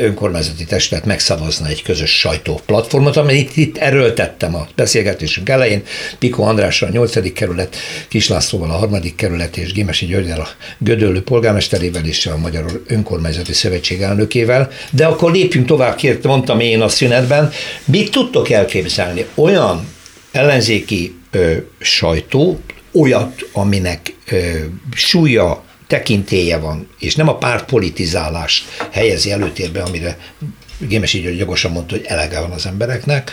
önkormányzati 0.00 0.64
testület 0.64 1.04
megszavazna 1.04 1.66
egy 1.66 1.82
közös 1.82 2.18
sajtóplatformot, 2.18 3.16
amit 3.16 3.56
itt 3.56 3.76
erőltettem 3.76 4.54
a 4.54 4.66
beszélgetésünk 4.76 5.48
elején. 5.48 5.82
Piko 6.18 6.42
Andrással 6.42 6.88
a 6.88 6.92
8. 6.92 7.32
kerület, 7.32 7.76
Kislászlóval 8.08 8.70
a 8.70 8.78
3. 8.78 9.14
kerület 9.16 9.56
és 9.56 9.72
Gimesi 9.72 10.06
Györgyel 10.06 10.40
a 10.40 10.48
Gödöllő 10.78 11.22
polgármesterével 11.22 12.04
és 12.04 12.26
a 12.26 12.36
Magyar 12.36 12.82
Önkormányzati 12.86 13.52
Szövetség 13.52 14.00
elnökével. 14.00 14.70
De 14.90 15.06
akkor 15.06 15.32
lépjünk 15.32 15.66
tovább, 15.66 15.96
kért, 15.96 16.22
mondtam 16.24 16.60
én 16.60 16.80
a 16.80 16.88
szünetben. 16.88 17.52
Mit 17.84 18.10
tudtok 18.10 18.50
elképzelni? 18.50 19.24
Olyan 19.34 19.88
ellenzéki 20.32 21.14
ö, 21.30 21.56
sajtó, 21.80 22.60
olyat, 22.92 23.48
aminek 23.52 24.14
ö, 24.30 24.58
súlya, 24.94 25.64
tekintélye 25.86 26.56
van, 26.56 26.88
és 26.98 27.14
nem 27.14 27.28
a 27.28 27.36
pártpolitizálást 27.36 28.64
helyezi 28.90 29.30
előtérbe, 29.30 29.82
amire 29.82 30.18
Gémesi 30.78 31.20
György 31.20 31.38
jogosan 31.38 31.72
mondta, 31.72 31.94
hogy 31.94 32.04
elege 32.06 32.40
van 32.40 32.50
az 32.50 32.66
embereknek, 32.66 33.32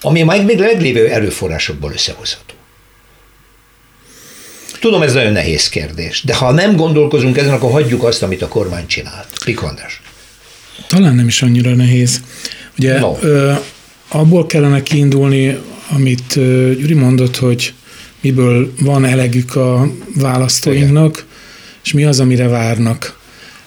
ami 0.00 0.22
majd 0.22 0.44
még 0.44 0.58
leglévő 0.58 1.08
erőforrásokból 1.08 1.92
összehozható. 1.92 2.54
Tudom, 4.80 5.02
ez 5.02 5.12
nagyon 5.12 5.32
nehéz 5.32 5.68
kérdés, 5.68 6.22
de 6.24 6.34
ha 6.34 6.50
nem 6.50 6.76
gondolkozunk 6.76 7.36
ezen, 7.36 7.52
akkor 7.52 7.70
hagyjuk 7.70 8.04
azt, 8.04 8.22
amit 8.22 8.42
a 8.42 8.48
kormány 8.48 8.86
csinált. 8.86 9.26
Pikondás. 9.44 10.00
Talán 10.86 11.14
nem 11.14 11.26
is 11.26 11.42
annyira 11.42 11.74
nehéz. 11.74 12.20
Ugye 12.78 12.98
no. 12.98 13.16
ö, 13.20 13.52
abból 14.08 14.46
kellene 14.46 14.82
kiindulni, 14.82 15.58
amit 15.90 16.34
Gyuri 16.78 16.94
mondott, 16.94 17.36
hogy 17.36 17.74
miből 18.20 18.72
van 18.80 19.04
elegük 19.04 19.56
a 19.56 19.92
választóinknak, 20.14 21.12
Igen. 21.12 21.26
és 21.84 21.92
mi 21.92 22.04
az, 22.04 22.20
amire 22.20 22.48
várnak. 22.48 23.18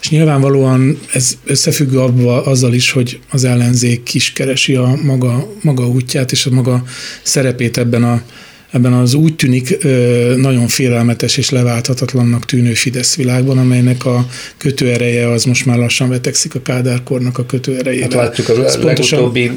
És 0.02 0.10
nyilvánvalóan 0.10 1.00
ez 1.14 1.38
összefügg 1.44 1.94
abba, 1.94 2.44
azzal 2.44 2.74
is, 2.74 2.92
hogy 2.92 3.20
az 3.30 3.44
ellenzék 3.44 4.14
is 4.14 4.34
keresi 4.34 4.76
a 4.76 4.98
maga, 5.04 5.54
maga 5.62 5.88
útját 5.88 6.32
és 6.32 6.46
a 6.46 6.52
maga 6.52 6.84
szerepét 7.22 7.78
ebben 7.78 8.04
a 8.04 8.22
ebben 8.74 8.94
az 8.94 9.14
úgy 9.14 9.36
tűnik 9.36 9.78
nagyon 10.36 10.68
félelmetes 10.68 11.38
és 11.38 11.50
leválthatatlannak 11.50 12.46
tűnő 12.46 12.74
Fidesz 12.74 13.16
világban, 13.16 13.58
amelynek 13.58 14.06
a 14.06 14.26
kötőereje 14.58 15.32
az 15.32 15.44
most 15.44 15.66
már 15.66 15.78
lassan 15.78 16.10
vetekszik 16.10 16.56
a 16.56 16.62
Kádárkornak 16.62 17.38
a 17.38 17.46
kötőerejével. 17.46 18.10
Hát 18.10 18.28
látjuk 18.28 18.50
a 18.50 18.66
Ez 18.66 18.78
legutóbbi 18.84 19.52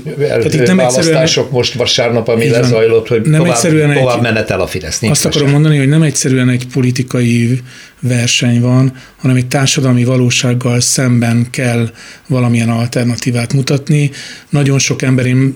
nem 0.64 0.76
választások 0.76 1.50
most 1.50 1.74
vasárnap, 1.74 2.28
ami 2.28 2.48
lezajlott, 2.48 3.08
hogy 3.08 3.20
nem 3.22 3.40
tovább, 3.40 3.60
tovább 3.94 4.16
egy, 4.16 4.22
menetel 4.22 4.60
a 4.60 4.66
Fidesz. 4.66 5.00
Nincs 5.00 5.14
azt 5.14 5.24
akarom 5.24 5.50
mondani, 5.50 5.76
hogy 5.78 5.88
nem 5.88 6.02
egyszerűen 6.02 6.48
egy 6.48 6.66
politikai 6.72 7.60
verseny 8.00 8.60
van, 8.60 8.92
hanem 9.16 9.36
egy 9.36 9.46
társadalmi 9.46 10.04
valósággal 10.04 10.80
szemben 10.80 11.46
kell 11.50 11.90
valamilyen 12.26 12.68
alternatívát 12.68 13.52
mutatni. 13.52 14.10
Nagyon 14.48 14.78
sok 14.78 15.02
ember, 15.02 15.26
én 15.26 15.54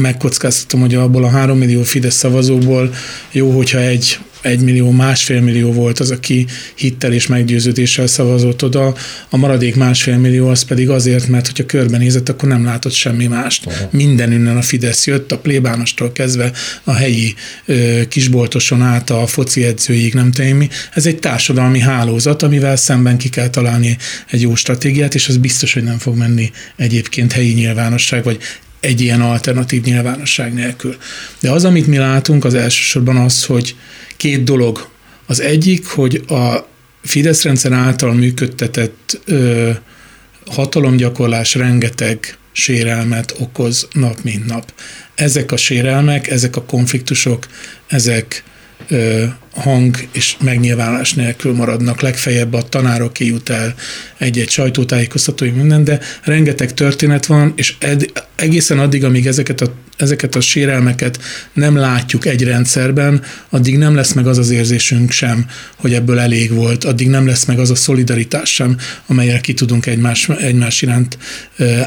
megkockáztatom, 0.00 0.80
hogy 0.80 0.94
abból 0.94 1.24
a 1.24 1.30
három 1.30 1.58
millió 1.58 1.82
Fidesz 1.82 2.16
szavazóból 2.16 2.94
jó, 3.32 3.50
hogyha 3.50 3.78
egy 3.78 4.18
egy 4.46 4.60
millió, 4.60 4.90
másfél 4.90 5.40
millió 5.40 5.72
volt 5.72 5.98
az, 5.98 6.10
aki 6.10 6.46
hittel 6.74 7.12
és 7.12 7.26
meggyőződéssel 7.26 8.06
szavazott 8.06 8.64
oda, 8.64 8.94
a 9.30 9.36
maradék 9.36 9.76
másfél 9.76 10.16
millió 10.16 10.48
az 10.48 10.62
pedig 10.62 10.90
azért, 10.90 11.28
mert 11.28 11.46
hogyha 11.46 11.66
körbenézett, 11.66 12.28
akkor 12.28 12.48
nem 12.48 12.64
látott 12.64 12.92
semmi 12.92 13.26
mást. 13.26 13.66
Aha. 13.66 13.88
Minden 13.90 14.32
innen 14.32 14.56
a 14.56 14.62
Fidesz 14.62 15.06
jött, 15.06 15.32
a 15.32 15.38
plébánostól 15.38 16.12
kezdve 16.12 16.52
a 16.84 16.92
helyi 16.92 17.34
ö, 17.64 18.00
kisboltoson 18.08 18.82
át 18.82 19.10
a 19.10 19.26
foci 19.26 19.64
edzőig, 19.64 20.14
nem 20.14 20.30
tudom 20.30 20.56
mi. 20.56 20.68
Ez 20.94 21.06
egy 21.06 21.18
társadalmi 21.18 21.80
hálózat, 21.80 22.42
amivel 22.42 22.76
szemben 22.76 23.16
ki 23.18 23.28
kell 23.28 23.48
találni 23.48 23.96
egy 24.30 24.40
jó 24.40 24.54
stratégiát, 24.54 25.14
és 25.14 25.28
az 25.28 25.36
biztos, 25.36 25.72
hogy 25.72 25.82
nem 25.82 25.98
fog 25.98 26.16
menni 26.16 26.50
egyébként 26.76 27.32
helyi 27.32 27.52
nyilvánosság, 27.52 28.24
vagy 28.24 28.38
egy 28.86 29.00
ilyen 29.00 29.20
alternatív 29.20 29.82
nyilvánosság 29.82 30.54
nélkül. 30.54 30.96
De 31.40 31.50
az, 31.50 31.64
amit 31.64 31.86
mi 31.86 31.96
látunk, 31.96 32.44
az 32.44 32.54
elsősorban 32.54 33.16
az, 33.16 33.44
hogy 33.44 33.76
két 34.16 34.44
dolog. 34.44 34.88
Az 35.26 35.40
egyik, 35.40 35.86
hogy 35.86 36.24
a 36.28 36.66
Fidesz 37.02 37.42
rendszer 37.42 37.72
által 37.72 38.12
működtetett 38.12 39.20
ö, 39.24 39.70
hatalomgyakorlás 40.46 41.54
rengeteg 41.54 42.38
sérelmet 42.52 43.34
okoz 43.38 43.88
nap 43.92 44.22
mint 44.22 44.46
nap. 44.46 44.72
Ezek 45.14 45.52
a 45.52 45.56
sérelmek, 45.56 46.30
ezek 46.30 46.56
a 46.56 46.62
konfliktusok, 46.62 47.46
ezek 47.86 48.44
ö, 48.88 49.24
hang 49.52 50.08
és 50.12 50.36
megnyilvánulás 50.40 51.14
nélkül 51.14 51.52
maradnak, 51.52 52.00
legfeljebb 52.00 52.52
a 52.52 52.68
tanárok 52.68 53.20
jut 53.20 53.48
el 53.48 53.74
egy-egy 54.18 54.50
sajtótájékoztatói 54.50 55.50
minden, 55.50 55.84
de 55.84 56.00
rengeteg 56.22 56.74
történet 56.74 57.26
van, 57.26 57.52
és 57.56 57.74
ed, 57.78 58.12
egészen 58.34 58.78
addig, 58.78 59.04
amíg 59.04 59.26
ezeket 59.26 59.60
a, 59.60 59.74
ezeket 59.96 60.34
a 60.34 60.40
sérelmeket 60.40 61.18
nem 61.52 61.76
látjuk 61.76 62.26
egy 62.26 62.42
rendszerben, 62.42 63.22
addig 63.48 63.78
nem 63.78 63.94
lesz 63.94 64.12
meg 64.12 64.26
az 64.26 64.38
az 64.38 64.50
érzésünk 64.50 65.10
sem, 65.10 65.46
hogy 65.76 65.94
ebből 65.94 66.18
elég 66.18 66.52
volt, 66.52 66.84
addig 66.84 67.08
nem 67.08 67.26
lesz 67.26 67.44
meg 67.44 67.58
az 67.58 67.70
a 67.70 67.74
szolidaritás 67.74 68.54
sem, 68.54 68.76
amelyel 69.06 69.40
ki 69.40 69.54
tudunk 69.54 69.86
egymás, 69.86 70.28
egymás 70.28 70.82
iránt 70.82 71.18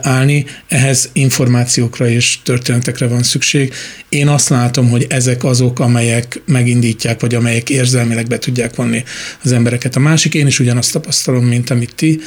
állni. 0.02 0.46
Ehhez 0.68 1.10
információkra 1.14 2.10
és 2.10 2.38
történetekre 2.44 3.08
van 3.08 3.24
szükség. 3.24 3.74
Én 4.10 4.28
azt 4.28 4.50
látom, 4.50 4.90
hogy 4.90 5.06
ezek 5.10 5.44
azok, 5.44 5.80
amelyek 5.80 6.42
megindítják, 6.46 7.20
vagy 7.20 7.36
amelyek 7.36 7.70
érzelmileg 7.70 8.28
be 8.28 8.38
tudják 8.38 8.76
vonni 8.76 9.04
az 9.44 9.52
embereket. 9.52 9.96
A 9.96 10.00
másik, 10.00 10.34
én 10.34 10.48
is 10.48 10.60
ugyanazt 10.60 10.92
tapasztalom, 10.92 11.46
mint 11.46 11.70
amit 11.70 11.96
ti, 11.96 12.20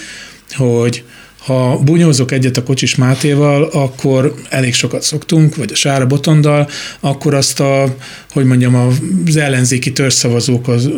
hogy 0.55 1.05
ha 1.45 1.79
bunyózok 1.79 2.33
egyet 2.33 2.57
a 2.57 2.63
Kocsis 2.63 2.95
Mátéval, 2.95 3.63
akkor 3.63 4.35
elég 4.49 4.75
sokat 4.75 5.03
szoktunk, 5.03 5.57
vagy 5.57 5.71
a 5.73 5.75
Sára 5.75 6.07
Botondal, 6.07 6.69
akkor 7.01 7.35
azt 7.35 7.61
a, 7.61 7.97
hogy 8.31 8.45
mondjam, 8.45 8.75
az 9.27 9.37
ellenzéki 9.37 9.93
törszavazók 9.93 10.69
az, 10.69 10.91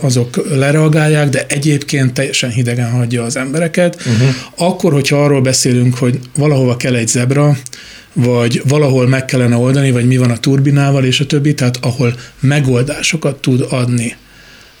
azok 0.00 0.48
lereagálják, 0.50 1.28
de 1.28 1.46
egyébként 1.48 2.12
teljesen 2.12 2.50
hidegen 2.50 2.90
hagyja 2.90 3.22
az 3.22 3.36
embereket. 3.36 3.96
Uh-huh. 3.96 4.28
Akkor, 4.56 4.92
hogyha 4.92 5.24
arról 5.24 5.40
beszélünk, 5.40 5.96
hogy 5.98 6.18
valahova 6.36 6.76
kell 6.76 6.94
egy 6.94 7.08
zebra, 7.08 7.56
vagy 8.12 8.62
valahol 8.68 9.08
meg 9.08 9.24
kellene 9.24 9.56
oldani, 9.56 9.90
vagy 9.90 10.06
mi 10.06 10.16
van 10.16 10.30
a 10.30 10.36
turbinával, 10.36 11.04
és 11.04 11.20
a 11.20 11.26
többi, 11.26 11.54
tehát 11.54 11.78
ahol 11.80 12.14
megoldásokat 12.40 13.40
tud 13.40 13.66
adni 13.70 14.16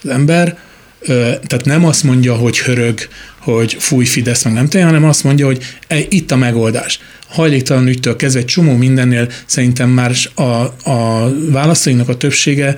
az 0.02 0.10
ember, 0.10 0.58
tehát 1.46 1.64
nem 1.64 1.84
azt 1.84 2.02
mondja, 2.02 2.34
hogy 2.34 2.58
hörög, 2.58 2.98
hogy 3.52 3.76
fúj 3.78 4.04
Fidesz, 4.04 4.44
meg 4.44 4.52
nem 4.52 4.68
tudom, 4.68 4.86
hanem 4.86 5.04
azt 5.04 5.24
mondja, 5.24 5.46
hogy 5.46 5.62
itt 6.08 6.30
a 6.30 6.36
megoldás. 6.36 7.00
Hajléktalan 7.28 7.88
ügytől 7.88 8.16
kezdve 8.16 8.40
egy 8.40 8.46
csomó 8.46 8.76
mindennél 8.76 9.28
szerintem 9.46 9.90
már 9.90 10.12
a, 10.34 10.42
a 10.90 11.32
választóinak 11.50 12.08
a 12.08 12.16
többsége 12.16 12.74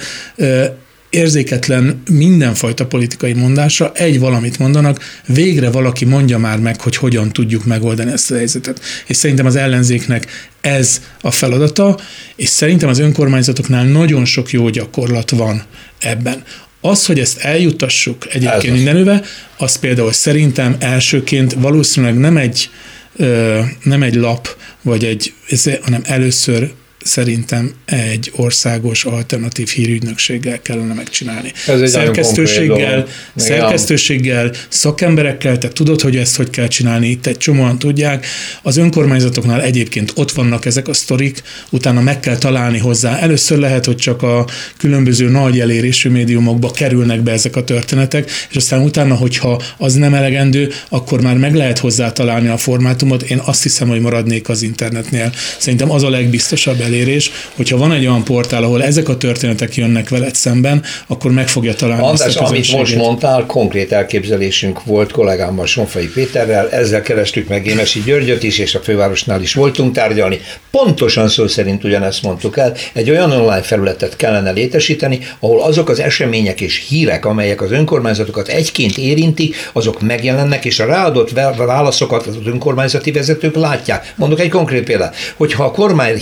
érzéketlen 1.11 2.02
mindenfajta 2.11 2.87
politikai 2.87 3.33
mondásra, 3.33 3.92
egy 3.94 4.18
valamit 4.18 4.59
mondanak, 4.59 5.20
végre 5.26 5.70
valaki 5.70 6.04
mondja 6.04 6.38
már 6.38 6.59
meg, 6.59 6.81
hogy 6.81 6.96
hogyan 6.96 7.33
tudjuk 7.33 7.64
megoldani 7.64 8.12
ezt 8.12 8.31
a 8.31 8.35
helyzetet. 8.35 8.81
És 9.07 9.16
szerintem 9.16 9.46
az 9.46 9.57
ellenzéknek 9.57 10.26
ez 10.61 11.02
a 11.20 11.31
feladata, 11.31 11.98
és 12.37 12.48
szerintem 12.48 12.88
az 12.88 12.98
önkormányzatoknál 12.98 13.85
nagyon 13.85 14.24
sok 14.24 14.50
jó 14.50 14.68
gyakorlat 14.68 15.31
van 15.31 15.62
ebben. 15.98 16.42
Az, 16.80 17.06
hogy 17.06 17.18
ezt 17.18 17.38
eljutassuk 17.38 18.34
egyébként 18.34 18.74
mindenüve, 18.74 19.22
az 19.56 19.78
például 19.78 20.12
szerintem 20.12 20.76
elsőként 20.78 21.52
valószínűleg 21.52 22.18
nem 22.18 22.36
egy, 22.36 22.70
nem 23.82 24.02
egy 24.02 24.14
lap, 24.14 24.56
vagy 24.82 25.04
egy, 25.04 25.32
hanem 25.82 26.02
először 26.04 26.70
szerintem 27.08 27.72
egy 27.84 28.32
országos 28.36 29.04
alternatív 29.04 29.68
hírügynökséggel 29.68 30.62
kellene 30.62 30.94
megcsinálni. 30.94 31.52
Ez 31.66 31.80
egy 31.80 31.88
szerkesztőséggel, 31.88 33.06
szerkesztőséggel, 33.36 34.52
szakemberekkel, 34.68 35.58
te 35.58 35.68
tudod, 35.68 36.00
hogy 36.00 36.16
ezt 36.16 36.36
hogy 36.36 36.50
kell 36.50 36.68
csinálni, 36.68 37.08
itt 37.08 37.26
egy 37.26 37.36
csomóan 37.36 37.78
tudják. 37.78 38.26
Az 38.62 38.76
önkormányzatoknál 38.76 39.62
egyébként 39.62 40.12
ott 40.14 40.32
vannak 40.32 40.64
ezek 40.64 40.88
a 40.88 40.94
sztorik, 40.94 41.42
utána 41.70 42.00
meg 42.00 42.20
kell 42.20 42.36
találni 42.36 42.78
hozzá. 42.78 43.18
Először 43.18 43.58
lehet, 43.58 43.84
hogy 43.84 43.96
csak 43.96 44.22
a 44.22 44.46
különböző 44.76 45.28
nagy 45.28 45.60
elérésű 45.60 46.08
médiumokba 46.08 46.70
kerülnek 46.70 47.20
be 47.20 47.32
ezek 47.32 47.56
a 47.56 47.64
történetek, 47.64 48.30
és 48.50 48.56
aztán 48.56 48.82
utána, 48.82 49.14
hogyha 49.14 49.62
az 49.76 49.94
nem 49.94 50.14
elegendő, 50.14 50.70
akkor 50.88 51.20
már 51.20 51.36
meg 51.36 51.54
lehet 51.54 51.78
hozzá 51.78 52.12
találni 52.12 52.48
a 52.48 52.56
formátumot. 52.56 53.22
Én 53.22 53.40
azt 53.44 53.62
hiszem, 53.62 53.88
hogy 53.88 54.00
maradnék 54.00 54.48
az 54.48 54.62
internetnél. 54.62 55.32
Szerintem 55.58 55.90
az 55.90 56.02
a 56.02 56.10
legbiztosabb 56.10 56.80
elérés, 56.80 56.96
hogyha 57.56 57.76
van 57.76 57.92
egy 57.92 58.06
olyan 58.06 58.24
portál, 58.24 58.62
ahol 58.62 58.82
ezek 58.82 59.08
a 59.08 59.16
történetek 59.16 59.74
jönnek 59.74 60.08
veled 60.08 60.34
szemben, 60.34 60.82
akkor 61.06 61.30
meg 61.30 61.48
fogja 61.48 61.74
találni 61.74 62.02
András, 62.02 62.28
ezt 62.28 62.37
a 62.37 62.46
amit 62.46 62.72
most 62.72 62.96
mondtál, 62.96 63.46
konkrét 63.46 63.92
elképzelésünk 63.92 64.84
volt 64.84 65.12
kollégámmal, 65.12 65.66
Sonfai 65.66 66.08
Péterrel, 66.08 66.70
ezzel 66.70 67.02
kerestük 67.02 67.48
meg 67.48 67.66
Émesi 67.66 68.02
Györgyöt 68.04 68.42
is, 68.42 68.58
és 68.58 68.74
a 68.74 68.78
fővárosnál 68.78 69.42
is 69.42 69.54
voltunk 69.54 69.94
tárgyalni. 69.94 70.40
Pontosan 70.70 71.28
szó 71.28 71.46
szerint 71.46 71.84
ugyanezt 71.84 72.22
mondtuk 72.22 72.56
el, 72.56 72.74
egy 72.92 73.11
olyan 73.11 73.30
online 73.32 73.62
felületet 73.62 74.16
kellene 74.16 74.50
létesíteni, 74.50 75.18
ahol 75.40 75.62
azok 75.62 75.88
az 75.88 76.00
események 76.00 76.61
és 76.61 76.84
hírek, 76.88 77.24
amelyek 77.24 77.62
az 77.62 77.70
önkormányzatokat 77.70 78.48
egyként 78.48 78.98
érinti, 78.98 79.52
azok 79.72 80.00
megjelennek, 80.00 80.64
és 80.64 80.80
a 80.80 80.87
ráadott 80.87 81.30
válaszokat 81.56 82.26
az 82.26 82.37
önkormányzati 82.44 83.12
vezetők 83.12 83.54
látják. 83.54 84.12
Mondok 84.16 84.40
egy 84.40 84.48
konkrét 84.48 84.84
példát, 84.84 85.16
hogyha 85.37 85.64
a 85.64 85.70
kormány 85.70 86.18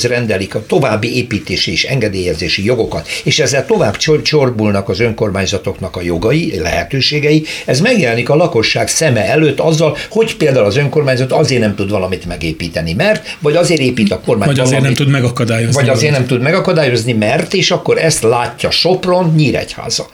hivatalhoz 0.00 0.04
rendelik 0.04 0.54
a 0.54 0.66
további 0.66 1.16
építési 1.16 1.70
és 1.70 1.84
engedélyezési 1.84 2.64
jogokat, 2.64 3.08
és 3.24 3.38
ezzel 3.38 3.66
tovább 3.66 3.96
csorbulnak 4.22 4.88
az 4.88 5.00
önkormányzatoknak 5.00 5.96
a 5.96 6.02
jogai, 6.02 6.58
lehetőségei, 6.58 7.44
ez 7.64 7.80
megjelenik 7.80 8.28
a 8.28 8.34
lakosság 8.34 8.88
szeme 8.88 9.24
előtt 9.24 9.60
azzal, 9.60 9.96
hogy 10.10 10.36
például 10.36 10.66
az 10.66 10.76
önkormányzat 10.76 11.32
azért 11.32 11.60
nem 11.60 11.74
tud 11.74 11.90
valamit 11.90 12.26
megépíteni, 12.26 12.92
mert, 12.92 13.36
vagy 13.40 13.56
azért 13.56 13.80
épít 13.80 14.12
a 14.12 14.20
kormány 14.20 14.46
Vagy 14.46 14.58
azért 14.58 14.78
valamit, 14.78 14.98
nem 14.98 15.06
tud 15.06 15.14
megakadályozni. 15.14 15.74
Vagy 15.74 15.88
azért 15.88 16.12
nem 16.12 16.26
tud 16.26 16.40
megakadályozni, 16.40 17.12
mert, 17.12 17.54
és 17.54 17.70
akkor 17.70 17.98
ezt 17.98 18.22
látja 18.22 18.70
Sopron, 18.70 19.32
Nyíregyháza. 19.36 20.06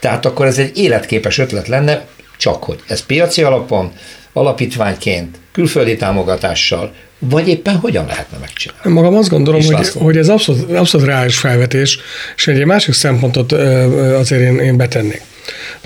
Tehát 0.00 0.26
akkor 0.26 0.46
ez 0.46 0.58
egy 0.58 0.78
életképes 0.78 1.38
ötlet 1.38 1.68
lenne, 1.68 2.06
csak 2.38 2.64
hogy 2.64 2.78
ez 2.86 3.06
piaci 3.06 3.42
alapon, 3.42 3.92
alapítványként, 4.36 5.38
külföldi 5.52 5.96
támogatással, 5.96 6.92
vagy 7.18 7.48
éppen 7.48 7.76
hogyan 7.76 8.06
lehetne 8.06 8.38
megcsinálni? 8.38 8.92
Magam 8.92 9.14
azt 9.14 9.28
gondolom, 9.28 9.62
hogy, 9.62 9.88
hogy 9.88 10.16
ez 10.16 10.28
abszolút, 10.28 10.72
abszolút 10.72 11.06
reális 11.06 11.38
felvetés, 11.38 11.98
és 12.36 12.46
egy 12.46 12.64
másik 12.64 12.94
szempontot 12.94 13.52
azért 13.52 14.40
én, 14.40 14.58
én 14.58 14.76
betennék. 14.76 15.22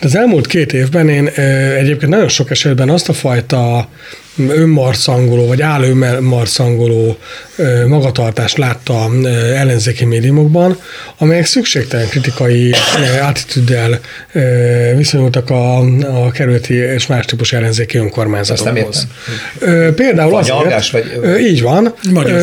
Az 0.03 0.15
elmúlt 0.15 0.47
két 0.47 0.73
évben 0.73 1.09
én 1.09 1.27
egyébként 1.77 2.11
nagyon 2.11 2.29
sok 2.29 2.51
esetben 2.51 2.89
azt 2.89 3.09
a 3.09 3.13
fajta 3.13 3.89
önmarszangoló, 4.49 5.47
vagy 5.47 5.63
áll 5.63 5.83
önmarszangoló 5.83 7.17
magatartást 7.87 8.59
látta 8.59 9.11
ellenzéki 9.55 10.05
médiumokban, 10.05 10.79
amelyek 11.19 11.47
szükségtelen 11.47 12.09
kritikai 12.09 12.75
attitűddel 13.23 14.01
viszonyultak 14.97 15.51
a, 15.51 15.79
a 16.25 16.31
kerületi 16.31 16.75
és 16.75 17.07
más 17.07 17.25
típusú 17.25 17.57
ellenzéki 17.57 17.99
önkormányzatokhoz. 17.99 19.07
Például 19.95 20.37
azért, 20.37 20.91
vagy... 20.91 21.41
így 21.41 21.63
van. 21.63 21.95
Magyar 22.11 22.37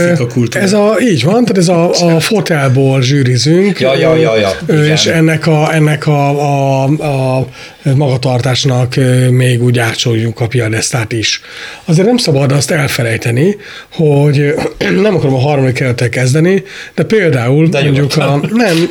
Ez 0.64 0.74
a, 0.74 0.98
így 1.02 1.24
van, 1.24 1.46
tehát 1.46 1.58
ez 1.58 1.68
a, 1.68 2.16
a 2.16 2.20
fotelból 2.30 3.02
zsűrizünk, 3.02 3.80
ja, 3.80 3.96
ja, 3.96 4.16
ja, 4.16 4.38
ja, 4.38 4.76
és 4.94 5.06
ennek 5.06 5.48
a, 5.48 5.74
ennek 5.74 6.08
a, 6.08 6.30
a, 6.30 6.84
a 6.84 7.48
magatartásnak 7.96 8.96
még 9.30 9.64
úgy 9.64 9.80
átsoljuk 9.80 10.40
a 10.40 10.48
piadesztát 10.48 11.12
is. 11.12 11.42
Azért 11.90 12.08
nem 12.08 12.18
szabad 12.18 12.52
azt 12.52 12.72
elfelejteni, 12.72 13.58
hogy 13.92 14.54
nem 15.02 15.16
akarom 15.16 15.34
a 15.34 15.40
harmadik 15.40 15.74
kerülettel 15.74 16.10
kezdeni, 16.10 16.64
de 16.96 17.04
például 17.04 17.68
de 17.68 17.84
mondjuk 17.84 18.18
a, 18.18 18.40
nem, 18.52 18.88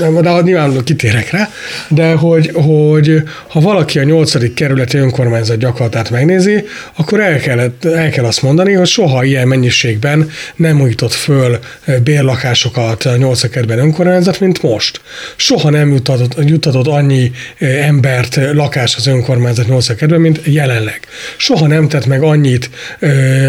nem, 0.00 0.22
de 0.22 0.40
nyilván 0.40 0.84
kitérek 0.84 1.30
rá, 1.30 1.48
de 1.88 2.12
hogy, 2.12 2.50
hogy 2.52 3.22
ha 3.48 3.60
valaki 3.60 3.98
a 3.98 4.02
nyolcadik 4.02 4.54
kerületi 4.54 4.96
önkormányzat 4.96 5.58
gyakorlatát 5.58 6.10
megnézi, 6.10 6.64
akkor 6.96 7.20
el, 7.20 7.38
kellett, 7.38 7.84
el 7.84 8.10
kell 8.10 8.24
azt 8.24 8.42
mondani, 8.42 8.72
hogy 8.72 8.86
soha 8.86 9.24
ilyen 9.24 9.48
mennyiségben 9.48 10.30
nem 10.56 10.80
újított 10.80 11.12
föl 11.12 11.58
bérlakásokat 12.02 13.04
a 13.04 13.16
nyolcadik 13.16 13.50
kerületben 13.50 13.84
önkormányzat, 13.86 14.40
mint 14.40 14.62
most. 14.62 15.00
Soha 15.36 15.70
nem 15.70 15.92
jutatott, 15.92 16.48
jutatott 16.48 16.86
annyi 16.86 17.30
embert 17.58 18.40
lakás 18.52 18.96
az 18.96 19.06
önkormányzat 19.06 19.68
nyolcadik 19.68 19.98
kerületben, 19.98 20.32
mint 20.32 20.54
jelenleg. 20.54 21.00
Soha 21.36 21.66
nem 21.66 21.88
tett 21.88 22.06
meg 22.06 22.19
annyit 22.22 22.70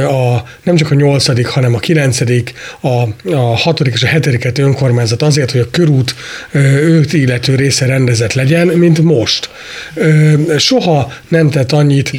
a, 0.07 0.43
nem 0.63 0.75
csak 0.75 0.91
a 0.91 0.95
nyolcadik, 0.95 1.47
hanem 1.47 1.75
a 1.75 1.79
kilencedik, 1.79 2.53
a, 2.79 3.03
a 3.33 3.55
hatodik 3.57 3.93
és 3.93 4.03
a 4.03 4.07
hetediket 4.07 4.57
önkormányzat 4.57 5.21
azért, 5.21 5.51
hogy 5.51 5.61
a 5.61 5.69
körút 5.71 6.15
őt 6.81 7.13
illető 7.13 7.55
része 7.55 7.85
rendezett 7.85 8.33
legyen, 8.33 8.67
mint 8.67 9.01
most. 9.01 9.49
Soha 10.57 11.13
nem 11.27 11.49
tett 11.49 11.71
annyit 11.71 12.11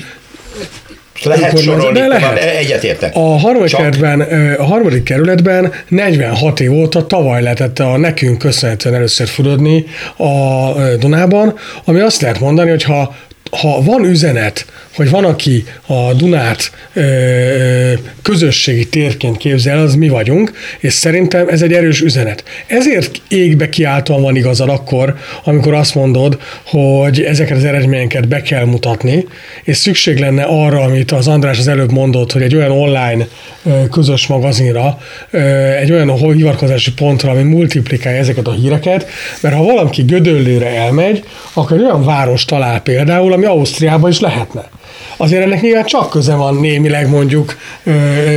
lehet 1.24 1.58
sorolni, 1.58 1.98
de 1.98 2.06
lehet. 2.06 2.38
egyetértek. 2.38 3.14
A 3.14 3.38
harmadik, 3.38 3.74
kerületben, 3.74 4.20
a 4.58 4.64
harmadik 4.64 5.02
kerületben 5.02 5.72
46 5.88 6.60
év 6.60 6.72
óta 6.72 7.06
tavaly 7.06 7.42
lehetett 7.42 7.78
a 7.78 7.96
nekünk 7.96 8.38
köszönhetően 8.38 8.94
először 8.94 9.28
fudodni 9.28 9.84
a 10.16 10.72
Dunában, 10.98 11.58
ami 11.84 12.00
azt 12.00 12.20
lehet 12.20 12.40
mondani, 12.40 12.70
hogy 12.70 12.82
ha 12.82 13.16
ha 13.60 13.82
van 13.82 14.04
üzenet, 14.04 14.66
hogy 14.94 15.10
van, 15.10 15.24
aki 15.24 15.64
a 15.86 16.12
Dunát 16.12 16.70
ö, 16.92 17.92
közösségi 18.22 18.88
térként 18.88 19.36
képzel, 19.36 19.78
az 19.78 19.94
mi 19.94 20.08
vagyunk, 20.08 20.52
és 20.78 20.92
szerintem 20.92 21.48
ez 21.48 21.62
egy 21.62 21.72
erős 21.72 22.00
üzenet. 22.00 22.44
Ezért 22.66 23.20
égbe 23.28 23.68
kiáltóan 23.68 24.22
van 24.22 24.36
igazad 24.36 24.68
akkor, 24.68 25.14
amikor 25.44 25.74
azt 25.74 25.94
mondod, 25.94 26.38
hogy 26.64 27.22
ezeket 27.22 27.56
az 27.56 27.64
eredményeket 27.64 28.28
be 28.28 28.42
kell 28.42 28.64
mutatni, 28.64 29.26
és 29.64 29.76
szükség 29.76 30.18
lenne 30.18 30.42
arra, 30.42 30.80
amit 30.80 31.10
az 31.12 31.28
András 31.28 31.58
az 31.58 31.68
előbb 31.68 31.92
mondott, 31.92 32.32
hogy 32.32 32.42
egy 32.42 32.56
olyan 32.56 32.70
online 32.70 33.26
ö, 33.64 33.88
közös 33.90 34.26
magazinra, 34.26 34.98
ö, 35.30 35.38
egy 35.70 35.92
olyan 35.92 36.32
hivatkozási 36.34 36.92
pontra, 36.92 37.30
ami 37.30 37.42
multiplikálja 37.42 38.18
ezeket 38.18 38.46
a 38.46 38.52
híreket, 38.52 39.06
mert 39.40 39.54
ha 39.54 39.62
valaki 39.62 40.02
Gödöllőre 40.02 40.66
elmegy, 40.66 41.24
akkor 41.52 41.80
olyan 41.80 42.04
város 42.04 42.44
talál 42.44 42.80
például, 42.80 43.32
ami 43.42 43.58
Ausztriában 43.58 44.10
is 44.10 44.20
lehetne. 44.20 44.68
Azért 45.16 45.42
ennek 45.42 45.60
nyilván 45.60 45.84
csak 45.84 46.10
köze 46.10 46.34
van 46.34 46.54
némileg 46.54 47.08
mondjuk 47.08 47.56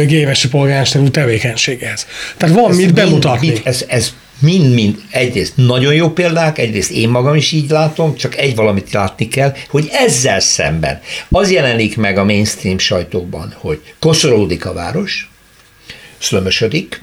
gémesi 0.05 0.47
polgármesterű 0.47 1.07
tevékenységhez. 1.07 2.07
Tehát 2.37 2.55
van 2.55 2.69
ez 2.69 2.77
mit 2.77 2.93
bemutatni. 2.93 3.47
Mit, 3.47 3.61
ez, 3.65 3.85
ez 3.87 4.13
mind-mind 4.39 4.95
egyrészt 5.09 5.53
nagyon 5.55 5.93
jó 5.93 6.09
példák, 6.09 6.57
egyrészt 6.57 6.91
én 6.91 7.09
magam 7.09 7.35
is 7.35 7.51
így 7.51 7.69
látom, 7.69 8.15
csak 8.15 8.37
egy 8.37 8.55
valamit 8.55 8.91
látni 8.91 9.27
kell, 9.27 9.53
hogy 9.69 9.89
ezzel 9.91 10.39
szemben 10.39 11.01
az 11.29 11.51
jelenik 11.51 11.97
meg 11.97 12.17
a 12.17 12.23
mainstream 12.23 12.77
sajtóban, 12.77 13.55
hogy 13.57 13.81
koszorolódik 13.99 14.65
a 14.65 14.73
város, 14.73 15.29
szlömösödik, 16.17 17.01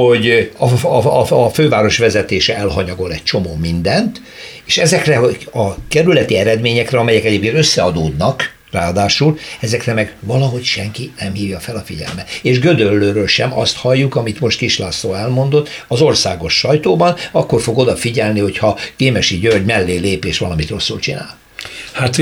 hogy 0.00 0.50
a, 0.58 0.86
a, 0.86 1.20
a, 1.20 1.44
a 1.44 1.50
főváros 1.50 1.98
vezetése 1.98 2.56
elhanyagol 2.56 3.12
egy 3.12 3.22
csomó 3.22 3.54
mindent, 3.60 4.20
és 4.64 4.78
ezekre 4.78 5.18
a 5.52 5.74
kerületi 5.88 6.36
eredményekre, 6.36 6.98
amelyek 6.98 7.24
egyébként 7.24 7.54
összeadódnak, 7.54 8.54
ráadásul 8.70 9.38
ezekre 9.60 9.92
meg 9.92 10.14
valahogy 10.20 10.64
senki 10.64 11.12
nem 11.18 11.32
hívja 11.32 11.58
fel 11.58 11.76
a 11.76 11.80
figyelme. 11.80 12.24
És 12.42 12.58
Gödöllőről 12.58 13.26
sem 13.26 13.58
azt 13.58 13.76
halljuk, 13.76 14.14
amit 14.14 14.40
most 14.40 14.58
Kis 14.58 14.78
László 14.78 15.14
elmondott 15.14 15.68
az 15.88 16.00
országos 16.00 16.58
sajtóban, 16.58 17.16
akkor 17.32 17.60
fog 17.60 17.78
odafigyelni, 17.78 18.40
hogyha 18.40 18.78
Gémesi 18.96 19.38
György 19.38 19.64
mellé 19.64 19.96
lép 19.96 20.24
és 20.24 20.38
valamit 20.38 20.70
rosszul 20.70 20.98
csinál. 20.98 21.38
Hát 21.92 22.16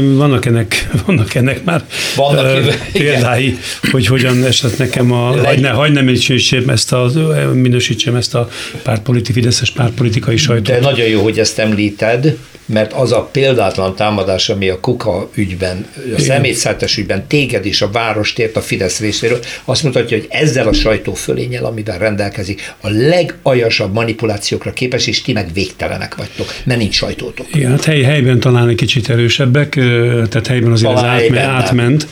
vannak 0.00 0.46
ennek, 0.46 0.88
vannak 1.06 1.34
ennek 1.34 1.64
már 1.64 1.84
vannak 2.16 2.44
uh, 2.44 2.74
példái, 2.92 3.44
igen. 3.44 3.58
hogy 3.90 4.06
hogyan 4.06 4.44
esett 4.44 4.78
nekem 4.78 5.12
a, 5.12 5.44
hogy 5.46 5.60
ne, 5.60 5.68
hagy 5.68 5.92
nem 5.92 6.08
ezt 6.68 6.92
a, 6.92 7.10
minősítsem 7.54 8.14
ezt 8.14 8.34
a 8.34 8.48
pártpoliti, 8.82 9.32
fideszes 9.32 9.70
pártpolitikai 9.70 10.36
sajtót. 10.36 10.66
De 10.66 10.80
nagyon 10.80 11.06
jó, 11.06 11.22
hogy 11.22 11.38
ezt 11.38 11.58
említed, 11.58 12.36
mert 12.72 12.92
az 12.92 13.12
a 13.12 13.28
példátlan 13.32 13.96
támadás, 13.96 14.48
ami 14.48 14.68
a 14.68 14.80
Kuka 14.80 15.30
ügyben, 15.34 15.86
a 16.16 16.20
szemétszállítás 16.20 16.96
ügyben 16.96 17.26
téged 17.26 17.66
és 17.66 17.82
a 17.82 17.90
várost 17.90 18.38
ért 18.38 18.56
a 18.56 18.60
Fidesz 18.60 19.00
részéről, 19.00 19.38
azt 19.64 19.82
mutatja, 19.82 20.16
hogy 20.16 20.26
ezzel 20.30 20.68
a 20.68 20.72
sajtófölényel, 20.72 21.64
amivel 21.64 21.98
rendelkezik, 21.98 22.74
a 22.80 22.88
legajasabb 22.88 23.92
manipulációkra 23.92 24.72
képes, 24.72 25.06
és 25.06 25.22
ti 25.22 25.32
meg 25.32 25.52
végtelenek 25.52 26.16
vagytok, 26.16 26.46
mert 26.64 26.80
nincs 26.80 26.94
sajtótok. 26.94 27.46
Igen, 27.54 27.70
hát 27.70 27.84
hely, 27.84 28.02
helyben 28.02 28.40
talán 28.40 28.68
egy 28.68 28.76
kicsit 28.76 29.08
erősebbek, 29.08 29.68
tehát 30.28 30.46
helyben 30.46 30.72
azért 30.72 30.92
az 30.92 31.02
átment, 31.02 31.38
átment, 31.38 32.06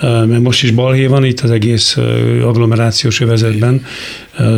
mert 0.00 0.40
most 0.40 0.62
is 0.62 0.70
balhé 0.70 1.06
van 1.06 1.24
itt 1.24 1.40
az 1.40 1.50
egész 1.50 1.96
agglomerációs 2.42 3.20
övezetben, 3.20 3.86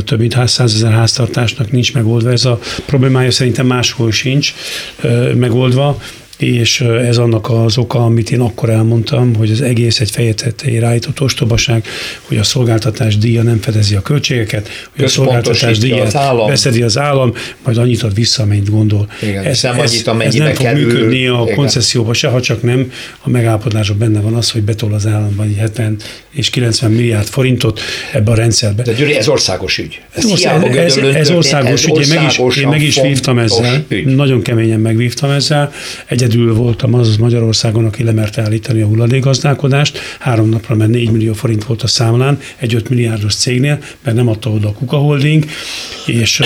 több 0.05 0.19
mint 0.19 0.37
100 0.47 0.75
ezer 0.75 0.93
háztartásnak 0.93 1.71
nincs 1.71 1.95
megoldva. 1.95 2.31
Ez 2.31 2.45
a 2.45 2.59
problémája 2.87 3.31
szerintem 3.31 3.67
máshol 3.67 4.13
sincs 4.13 4.55
megoldva 5.45 5.93
és 6.39 6.81
ez 6.81 7.17
annak 7.17 7.51
az 7.51 7.79
oka, 7.79 8.05
amit 8.05 8.31
én 8.31 8.41
akkor 8.41 8.71
elmondtam, 8.71 9.35
hogy 9.35 9.51
az 9.51 9.61
egész 9.61 10.01
egy 10.01 10.11
feje 10.11 10.35
tetejére 10.35 10.87
állított 10.87 11.21
ostobaság, 11.21 11.87
hogy 12.23 12.37
a 12.37 12.43
szolgáltatás 12.43 13.19
díja 13.19 13.43
nem 13.43 13.61
fedezi 13.61 13.95
a 13.95 14.03
költségeket, 14.03 14.69
hogy 14.97 15.05
a 15.05 15.09
szolgáltatás 15.09 15.79
díja 15.79 16.07
beszedi 16.47 16.83
az 16.83 16.99
állam, 16.99 17.33
majd 17.65 17.77
annyit 17.77 18.03
ad 18.03 18.15
vissza, 18.15 18.43
amennyit 18.43 18.71
gondol. 18.71 19.09
Igen, 19.23 19.45
ez, 19.45 19.63
nem, 19.63 19.81
ez, 19.81 20.03
ez 20.19 20.35
nem 20.35 20.55
fog 20.55 20.65
kerül. 20.65 20.87
működni 20.87 21.27
a 21.27 21.41
Igen. 21.43 21.55
koncesszióba 21.55 22.13
se, 22.13 22.29
ha 22.29 22.41
csak 22.41 22.63
nem 22.63 22.93
a 23.23 23.29
megállapodásban 23.29 23.99
benne 23.99 24.21
van 24.21 24.35
az, 24.35 24.51
hogy 24.51 24.63
betol 24.63 24.93
az 24.93 25.07
államban 25.07 25.55
70 25.55 25.97
és 26.31 26.51
90 26.51 26.91
milliárd 26.91 27.27
forintot 27.27 27.81
ebbe 28.13 28.31
a 28.31 28.35
rendszerbe. 28.35 28.83
De 28.83 28.93
Gyuri, 28.93 29.17
ez 29.17 29.29
országos 29.29 29.79
ügy. 29.79 30.01
Ez, 30.15 30.25
ez, 30.25 30.97
ez, 30.97 31.15
ez 31.15 31.31
országos 31.31 31.87
ügy, 31.87 32.01
én 32.01 32.09
meg 32.09 32.25
is, 32.27 32.57
én 32.57 32.69
meg 32.69 32.83
is 32.83 33.01
vívtam 33.01 33.39
ezzel, 33.39 33.85
ügy. 33.89 34.05
nagyon 34.05 34.43
keményen 34.43 34.81
megvívtam 34.81 35.31
ezzel. 35.31 35.73
Egyedül 36.25 36.55
voltam 36.55 36.95
az 36.95 37.17
Magyarországon, 37.17 37.85
aki 37.85 38.03
lemerte 38.03 38.43
állítani 38.43 38.81
a 38.81 38.87
hulladékgazdálkodást. 38.87 39.99
Három 40.19 40.49
napra, 40.49 40.75
mert 40.75 40.91
4 40.91 41.11
millió 41.11 41.33
forint 41.33 41.65
volt 41.65 41.83
a 41.83 41.87
számlán, 41.87 42.39
egy 42.57 42.75
5 42.75 42.89
milliárdos 42.89 43.35
cégnél, 43.35 43.79
mert 44.05 44.17
nem 44.17 44.29
adta 44.29 44.51
oda 44.51 44.69
a 44.69 44.73
Kuka 44.73 44.97
Holding, 44.97 45.45
és 46.07 46.41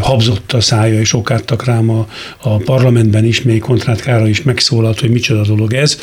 habzott 0.00 0.52
a 0.52 0.60
szája, 0.60 1.00
és 1.00 1.12
okáttak 1.12 1.64
rám 1.64 1.90
a, 1.90 2.08
a 2.40 2.56
parlamentben 2.56 3.24
is, 3.24 3.42
még 3.42 3.60
Kontrát 3.60 4.00
Kára 4.00 4.28
is 4.28 4.42
megszólalt, 4.42 5.00
hogy 5.00 5.10
micsoda 5.10 5.42
dolog 5.42 5.74
ez, 5.74 5.98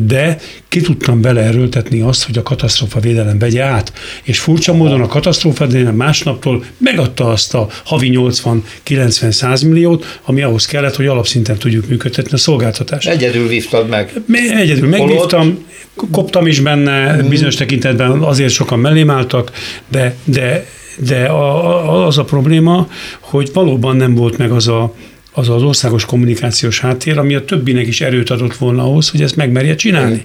de 0.00 0.38
ki 0.68 0.80
tudtam 0.80 1.20
vele 1.20 1.40
erőltetni 1.40 2.00
azt, 2.00 2.24
hogy 2.24 2.38
a 2.38 2.42
katasztrófa 2.42 3.00
védelem 3.00 3.38
vegye 3.38 3.62
át. 3.62 3.92
És 4.22 4.38
furcsa 4.38 4.74
módon 4.74 5.00
a 5.00 5.06
katasztrófa 5.06 5.66
védelem 5.66 5.94
másnaptól 5.94 6.64
megadta 6.78 7.28
azt 7.28 7.54
a 7.54 7.68
havi 7.84 8.10
80-90-100 8.14 9.68
milliót, 9.68 10.20
ami 10.24 10.42
ahhoz 10.42 10.66
kellett, 10.66 10.96
hogy 10.96 11.06
alapszinten 11.48 11.58
tudjuk 11.58 11.88
működtetni 11.88 12.32
a 12.32 12.36
szolgáltatást. 12.36 13.08
Egyedül 13.08 13.48
vívtad 13.48 13.88
meg. 13.88 14.12
Egyedül 14.56 14.88
megvívtam, 14.88 15.66
koptam 16.12 16.46
is 16.46 16.60
benne, 16.60 17.14
hmm. 17.14 17.28
bizonyos 17.28 17.54
tekintetben 17.54 18.10
azért 18.10 18.52
sokan 18.52 18.78
mellém 18.78 19.10
álltak, 19.10 19.52
de, 19.88 20.14
de 20.24 20.66
de 21.00 21.28
az 21.86 22.18
a 22.18 22.24
probléma, 22.24 22.88
hogy 23.20 23.50
valóban 23.52 23.96
nem 23.96 24.14
volt 24.14 24.38
meg 24.38 24.50
az 24.50 24.68
a, 24.68 24.94
az 25.38 25.48
az 25.48 25.62
országos 25.62 26.04
kommunikációs 26.04 26.80
háttér, 26.80 27.18
ami 27.18 27.34
a 27.34 27.44
többinek 27.44 27.86
is 27.86 28.00
erőt 28.00 28.30
adott 28.30 28.56
volna 28.56 28.82
ahhoz, 28.82 29.08
hogy 29.08 29.22
ezt 29.22 29.36
megmerje 29.36 29.74
csinálni. 29.74 30.24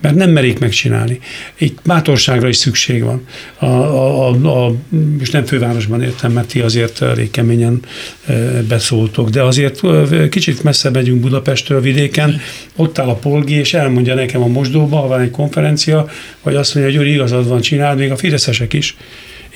Mert 0.00 0.14
nem 0.14 0.30
merik 0.30 0.58
megcsinálni. 0.58 1.18
Itt 1.58 1.78
bátorságra 1.84 2.48
is 2.48 2.56
szükség 2.56 3.02
van. 3.02 3.26
A, 3.58 3.66
a, 3.66 4.28
a, 4.28 4.66
a, 4.66 4.74
és 5.20 5.30
nem 5.30 5.44
fővárosban 5.44 6.02
értem, 6.02 6.32
mert 6.32 6.48
ti 6.48 6.60
azért 6.60 7.02
elég 7.02 7.30
keményen 7.30 7.80
beszóltok, 8.68 9.28
de 9.28 9.42
azért 9.42 9.80
kicsit 10.28 10.62
messze 10.62 10.90
megyünk 10.90 11.20
Budapestről 11.20 11.80
vidéken, 11.80 12.40
ott 12.76 12.98
áll 12.98 13.08
a 13.08 13.14
polgi, 13.14 13.54
és 13.54 13.74
elmondja 13.74 14.14
nekem 14.14 14.42
a 14.42 14.46
mosdóba, 14.46 14.96
ha 14.96 15.06
van 15.06 15.20
egy 15.20 15.30
konferencia, 15.30 16.08
vagy 16.42 16.54
azt 16.54 16.74
mondja, 16.74 16.98
hogy 16.98 17.08
igazad 17.08 17.48
van, 17.48 17.60
csináld, 17.60 17.98
még 17.98 18.10
a 18.10 18.16
fideszesek 18.16 18.72
is 18.72 18.96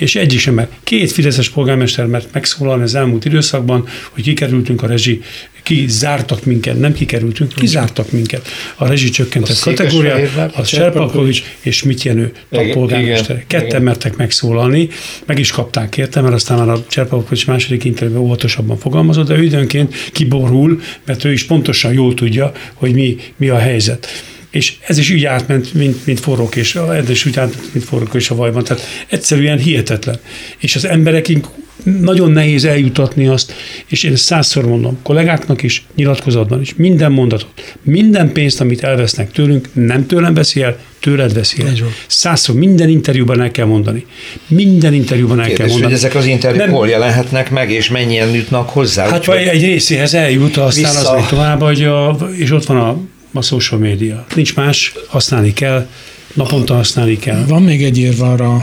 és 0.02 0.16
egyik 0.16 0.38
sem 0.38 0.54
mert 0.54 0.72
Két 0.84 1.12
fideszes 1.12 1.48
polgármester 1.48 2.06
mert 2.06 2.28
megszólalni 2.32 2.82
az 2.82 2.94
elmúlt 2.94 3.24
időszakban, 3.24 3.88
hogy 4.10 4.22
kikerültünk 4.22 4.82
a 4.82 4.86
rezsi, 4.86 5.22
kizártak 5.62 6.44
minket, 6.44 6.78
nem 6.78 6.92
kikerültünk, 6.92 7.52
kizártak 7.54 8.10
minket 8.10 8.48
a 8.76 8.86
rezsi 8.86 9.10
csökkentett 9.10 9.58
kategóriát, 9.58 10.56
a 10.56 10.64
Serpakovics 10.64 11.42
és 11.60 11.82
mit 11.82 12.02
Jenő 12.02 12.32
a 12.50 12.68
polgármester. 12.72 13.44
Ketten 13.46 13.66
igen. 13.66 13.82
mertek 13.82 14.16
megszólalni, 14.16 14.88
meg 15.26 15.38
is 15.38 15.50
kapták 15.50 15.96
érte, 15.96 16.20
mert 16.20 16.34
aztán 16.34 16.58
már 16.58 16.68
a 16.68 16.84
Cserpakovics 16.88 17.46
második 17.46 17.84
interjúban 17.84 18.22
óvatosabban 18.22 18.78
fogalmazott, 18.78 19.26
de 19.26 19.42
időnként 19.42 19.94
kiborul, 20.12 20.80
mert 21.04 21.24
ő 21.24 21.32
is 21.32 21.44
pontosan 21.44 21.92
jól 21.92 22.14
tudja, 22.14 22.52
hogy 22.74 22.94
mi, 22.94 23.16
mi 23.36 23.48
a 23.48 23.58
helyzet 23.58 24.06
és 24.52 24.74
ez 24.86 24.98
is 24.98 25.10
úgy 25.10 25.24
átment, 25.24 25.74
mint, 25.74 26.06
mint 26.06 26.20
forrókés, 26.20 26.74
ez 26.74 27.10
is 27.10 27.26
úgy 27.26 27.38
átment, 27.38 27.72
mint 27.72 27.84
forrókés 27.84 28.30
a 28.30 28.34
vajban. 28.34 28.64
Tehát 28.64 28.82
egyszerűen 29.08 29.58
hihetetlen. 29.58 30.18
És 30.58 30.76
az 30.76 30.84
emberekig 30.84 31.44
nagyon 31.84 32.30
nehéz 32.30 32.64
eljutatni 32.64 33.26
azt, 33.26 33.52
és 33.86 34.02
én 34.02 34.16
százszor 34.16 34.66
mondom, 34.66 34.98
kollégáknak 35.02 35.62
is, 35.62 35.84
nyilatkozatban 35.96 36.60
is, 36.60 36.74
minden 36.76 37.12
mondatot, 37.12 37.76
minden 37.82 38.32
pénzt, 38.32 38.60
amit 38.60 38.82
elvesznek 38.82 39.32
tőlünk, 39.32 39.68
nem 39.72 40.06
tőlem 40.06 40.34
veszi 40.34 40.62
el, 40.62 40.78
tőled 41.00 41.34
veszi 41.34 41.62
el. 41.62 41.72
Százszor, 42.06 42.54
minden 42.54 42.88
interjúban 42.88 43.40
el 43.40 43.50
kell 43.50 43.66
mondani. 43.66 44.06
Minden 44.46 44.92
interjúban 44.92 45.40
el 45.40 45.46
Kérdés, 45.46 45.58
kell 45.58 45.66
mondani. 45.66 45.92
hogy 45.92 46.02
ezek 46.02 46.14
az 46.14 46.26
interjúk 46.26 46.60
nem, 46.60 46.70
hol 46.70 46.88
jelenhetnek 46.88 47.50
meg, 47.50 47.70
és 47.70 47.88
mennyien 47.88 48.34
jutnak 48.34 48.68
hozzá? 48.68 49.08
Hát 49.08 49.24
vagy 49.24 49.42
egy 49.42 49.62
részéhez 49.62 50.14
eljut, 50.14 50.56
aztán 50.56 50.92
vissza... 50.92 51.10
az 51.10 51.16
megy 51.16 51.28
tovább, 51.28 51.60
hogy 51.60 51.82
a, 51.82 52.18
és 52.36 52.50
ott 52.50 52.64
van 52.64 52.76
a 52.76 53.00
a 53.32 53.42
social 53.42 53.80
média. 53.80 54.26
Nincs 54.34 54.54
más, 54.54 54.92
használni 55.08 55.52
kell, 55.52 55.88
naponta 56.34 56.74
használni 56.74 57.16
kell. 57.16 57.44
Van 57.44 57.62
még 57.62 57.84
egy 57.84 57.98
érv 57.98 58.20
arra 58.20 58.54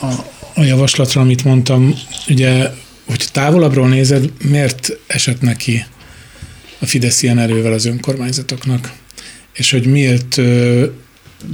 a, 0.00 0.06
a 0.54 0.62
javaslatra, 0.62 1.20
amit 1.20 1.44
mondtam, 1.44 1.94
ugye, 2.28 2.70
hogy 3.06 3.26
távolabbról 3.32 3.88
nézed, 3.88 4.32
miért 4.44 4.98
esett 5.06 5.40
neki 5.40 5.84
a 6.78 6.86
Fidesz 6.86 7.22
ilyen 7.22 7.38
erővel 7.38 7.72
az 7.72 7.86
önkormányzatoknak, 7.86 8.92
és 9.52 9.70
hogy 9.70 9.86
miért 9.86 10.36
ö, 10.36 10.86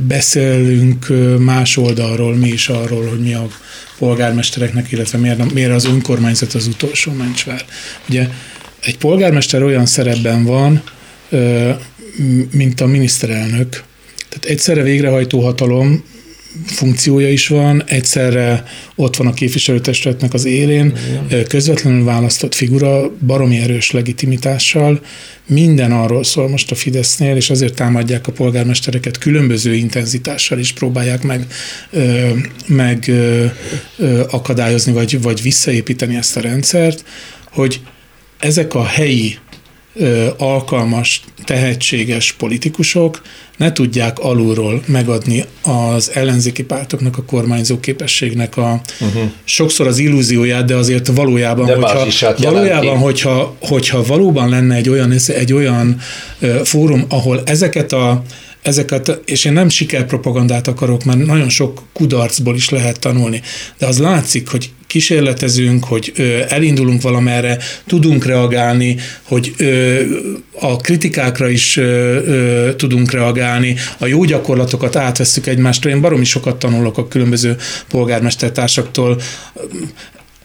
beszélünk 0.07 1.07
más 1.39 1.77
oldalról, 1.77 2.35
mi 2.35 2.49
is 2.49 2.69
arról, 2.69 3.07
hogy 3.07 3.21
mi 3.21 3.35
a 3.35 3.49
polgármestereknek, 3.99 4.93
illetve 4.93 5.19
miért, 5.19 5.53
miért 5.53 5.73
az 5.73 5.85
önkormányzat 5.85 6.55
az 6.55 6.67
utolsó 6.67 7.13
mencsvár. 7.13 7.65
Ugye 8.09 8.29
egy 8.81 8.99
polgármester 8.99 9.63
olyan 9.63 9.87
szerepben 9.87 10.45
van, 10.45 10.83
mint 12.51 12.81
a 12.81 12.87
miniszterelnök. 12.87 13.85
Tehát 14.29 14.45
egyszerre 14.45 14.83
végrehajtó 14.83 15.41
hatalom 15.41 16.05
funkciója 16.65 17.31
is 17.31 17.49
van, 17.49 17.83
egyszerre 17.87 18.65
ott 18.95 19.17
van 19.17 19.27
a 19.27 19.33
képviselőtestületnek 19.33 20.35
az 20.35 20.45
élén, 20.45 20.99
közvetlenül 21.49 22.05
választott 22.05 22.55
figura, 22.55 23.11
baromi 23.27 23.59
erős 23.59 23.91
legitimitással, 23.91 25.01
minden 25.47 25.93
arról 25.93 26.25
szól 26.25 26.49
most 26.49 26.71
a 26.71 26.75
Fidesznél, 26.75 27.37
és 27.37 27.51
azért 27.51 27.75
támadják 27.75 28.27
a 28.27 28.33
polgármestereket 28.33 29.19
különböző 29.19 29.75
intenzitással 29.75 30.59
is 30.59 30.73
próbálják 30.73 31.23
meg, 31.23 31.47
meg 32.67 33.11
akadályozni, 34.31 34.93
vagy, 34.93 35.23
vagy 35.23 35.43
visszaépíteni 35.43 36.17
ezt 36.17 36.37
a 36.37 36.41
rendszert, 36.41 37.05
hogy 37.53 37.81
ezek 38.39 38.75
a 38.75 38.85
helyi 38.85 39.39
alkalmas, 40.37 41.23
tehetséges 41.45 42.33
politikusok 42.33 43.23
ne 43.57 43.73
tudják 43.73 44.19
alulról 44.19 44.83
megadni 44.87 45.45
az 45.63 46.11
ellenzéki 46.15 46.65
pártoknak, 46.65 47.19
a 47.19 47.23
kormányzó 47.23 47.81
képességnek 47.81 48.57
a 48.57 48.81
uh-huh. 49.01 49.23
sokszor 49.45 49.87
az 49.87 49.99
illúzióját, 49.99 50.65
de 50.65 50.75
azért 50.75 51.07
valójában, 51.07 51.67
de 51.67 51.75
hogyha, 51.75 52.35
valójában 52.39 52.99
hogyha, 52.99 53.57
hogyha 53.61 54.03
valóban 54.03 54.49
lenne 54.49 54.75
egy 54.75 54.89
olyan, 54.89 55.13
egy 55.27 55.53
olyan 55.53 56.01
fórum, 56.65 57.05
ahol 57.09 57.43
ezeket 57.45 57.93
a 57.93 58.23
ezeket, 58.63 59.21
és 59.25 59.45
én 59.45 59.53
nem 59.53 59.69
sikerpropagandát 59.69 60.69
akarok, 60.69 61.05
mert 61.05 61.27
nagyon 61.27 61.49
sok 61.49 61.83
kudarcból 61.93 62.55
is 62.55 62.69
lehet 62.69 63.01
tanulni, 63.01 63.43
de 63.79 63.87
az 63.87 63.99
látszik, 63.99 64.49
hogy 64.49 64.71
kísérletezünk, 64.87 65.85
hogy 65.85 66.13
elindulunk 66.49 67.03
valamerre, 67.03 67.59
tudunk 67.87 68.25
reagálni, 68.25 68.97
hogy 69.23 69.55
a 70.61 70.77
kritikákra 70.77 71.49
is 71.49 71.81
tudunk 72.77 73.11
reagálni, 73.11 73.77
a 73.99 74.07
jó 74.07 74.25
gyakorlatokat 74.25 74.97
átveszük 74.97 75.47
egymástra. 75.47 75.91
Én 75.91 76.01
baromi 76.01 76.25
sokat 76.25 76.59
tanulok 76.59 76.99
a 76.99 77.09
különböző 77.09 77.57
polgármestertársaktól, 77.89 79.21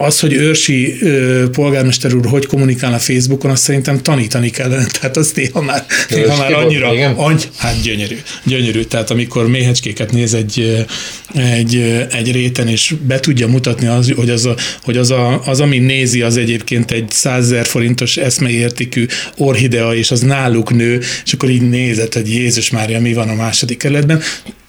az, 0.04 0.20
hogy 0.20 0.34
őrsi 0.34 0.97
ö, 1.02 1.49
polgármester 1.49 2.14
úr 2.14 2.26
hogy 2.26 2.45
kommunikál 2.45 2.93
a 2.93 2.99
Facebookon, 2.99 3.52
azt 3.52 3.64
szerintem 3.64 4.02
tanítani 4.02 4.49
kellene. 4.49 4.86
Tehát 4.99 5.18
az 5.18 5.32
néha 5.36 5.62
már, 5.62 5.86
néha 6.10 6.38
már 6.38 6.54
annyira, 6.54 6.88
annyi, 7.16 7.41
hát 7.58 7.82
gyönyörű, 7.82 8.18
gyönyörű. 8.43 8.84
Tehát 8.84 9.10
amikor 9.10 9.47
méhecskéket 9.47 10.12
néz 10.12 10.34
egy, 10.34 10.86
egy, 11.34 11.76
egy 12.12 12.32
réten, 12.32 12.68
és 12.68 12.93
be 13.02 13.20
tudja 13.20 13.47
mutatni, 13.47 13.88
az, 13.88 14.12
hogy, 14.16 14.30
az, 14.30 14.45
a, 14.45 14.56
hogy 14.82 14.97
az, 14.97 15.12
a, 15.12 15.41
az, 15.45 15.60
ami 15.60 15.78
nézi, 15.78 16.22
az 16.22 16.38
egyébként 16.38 16.91
egy 16.91 17.10
százezer 17.12 17.66
forintos 17.66 18.18
eszmeértékű 18.18 19.06
orhidea, 19.38 19.95
és 19.95 20.12
az 20.12 20.22
náluk 20.22 20.74
nő, 20.74 20.99
és 21.26 21.34
akkor 21.34 21.49
így 21.49 21.70
nézett, 21.70 22.14
hogy 22.14 22.30
Jézus 22.30 22.70
Mária, 22.70 22.99
mi 22.99 23.14
van 23.14 23.30
a 23.30 23.36
második 23.36 23.78
kerületben 23.78 24.22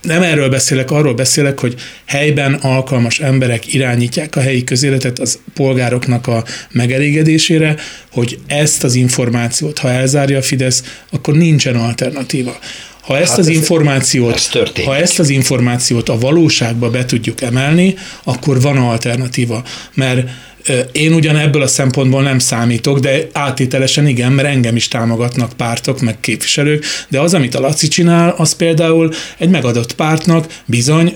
nem 0.03 0.22
erről 0.22 0.48
beszélek, 0.48 0.90
arról 0.90 1.14
beszélek, 1.14 1.59
hogy 1.59 1.74
helyben 2.05 2.55
alkalmas 2.55 3.20
emberek 3.20 3.74
irányítják 3.74 4.36
a 4.36 4.40
helyi 4.40 4.64
közéletet 4.64 5.18
az 5.18 5.38
polgároknak 5.55 6.26
a 6.26 6.44
megelégedésére, 6.70 7.76
hogy 8.12 8.38
ezt 8.46 8.84
az 8.84 8.94
információt, 8.94 9.78
ha 9.78 9.90
elzárja 9.90 10.38
a 10.38 10.42
Fidesz, 10.42 10.82
akkor 11.11 11.34
nincsen 11.34 11.76
alternatíva. 11.76 12.59
Ha 13.00 13.18
ezt 13.18 13.30
hát 13.30 13.38
az 13.38 13.48
ez, 13.48 13.55
információt, 13.55 14.34
ez 14.34 14.84
ha 14.84 14.96
ezt 14.96 15.18
az 15.18 15.28
információt 15.28 16.09
a 16.09 16.18
valóságba 16.18 16.90
be 16.90 17.05
tudjuk 17.05 17.40
emelni, 17.40 17.94
akkor 18.22 18.61
van 18.61 18.76
alternatíva. 18.76 19.64
Mert 19.94 20.28
én 20.93 21.13
ugyan 21.13 21.37
ebből 21.37 21.63
a 21.63 21.67
szempontból 21.67 22.23
nem 22.23 22.39
számítok, 22.39 22.99
de 22.99 23.27
átételesen 23.33 24.07
igen, 24.07 24.33
mert 24.33 24.49
engem 24.49 24.77
is 24.77 24.89
támogatnak 24.89 25.53
pártok, 25.57 26.01
meg 26.01 26.21
képviselők, 26.21 26.85
de 27.09 27.21
az, 27.21 27.35
amit 27.35 27.55
a 27.55 27.61
Laci 27.61 27.89
csinál, 27.89 28.35
az 28.37 28.55
például 28.55 29.13
egy 29.39 29.49
megadott 29.49 29.95
pártnak 29.95 30.61
bizony 30.67 31.15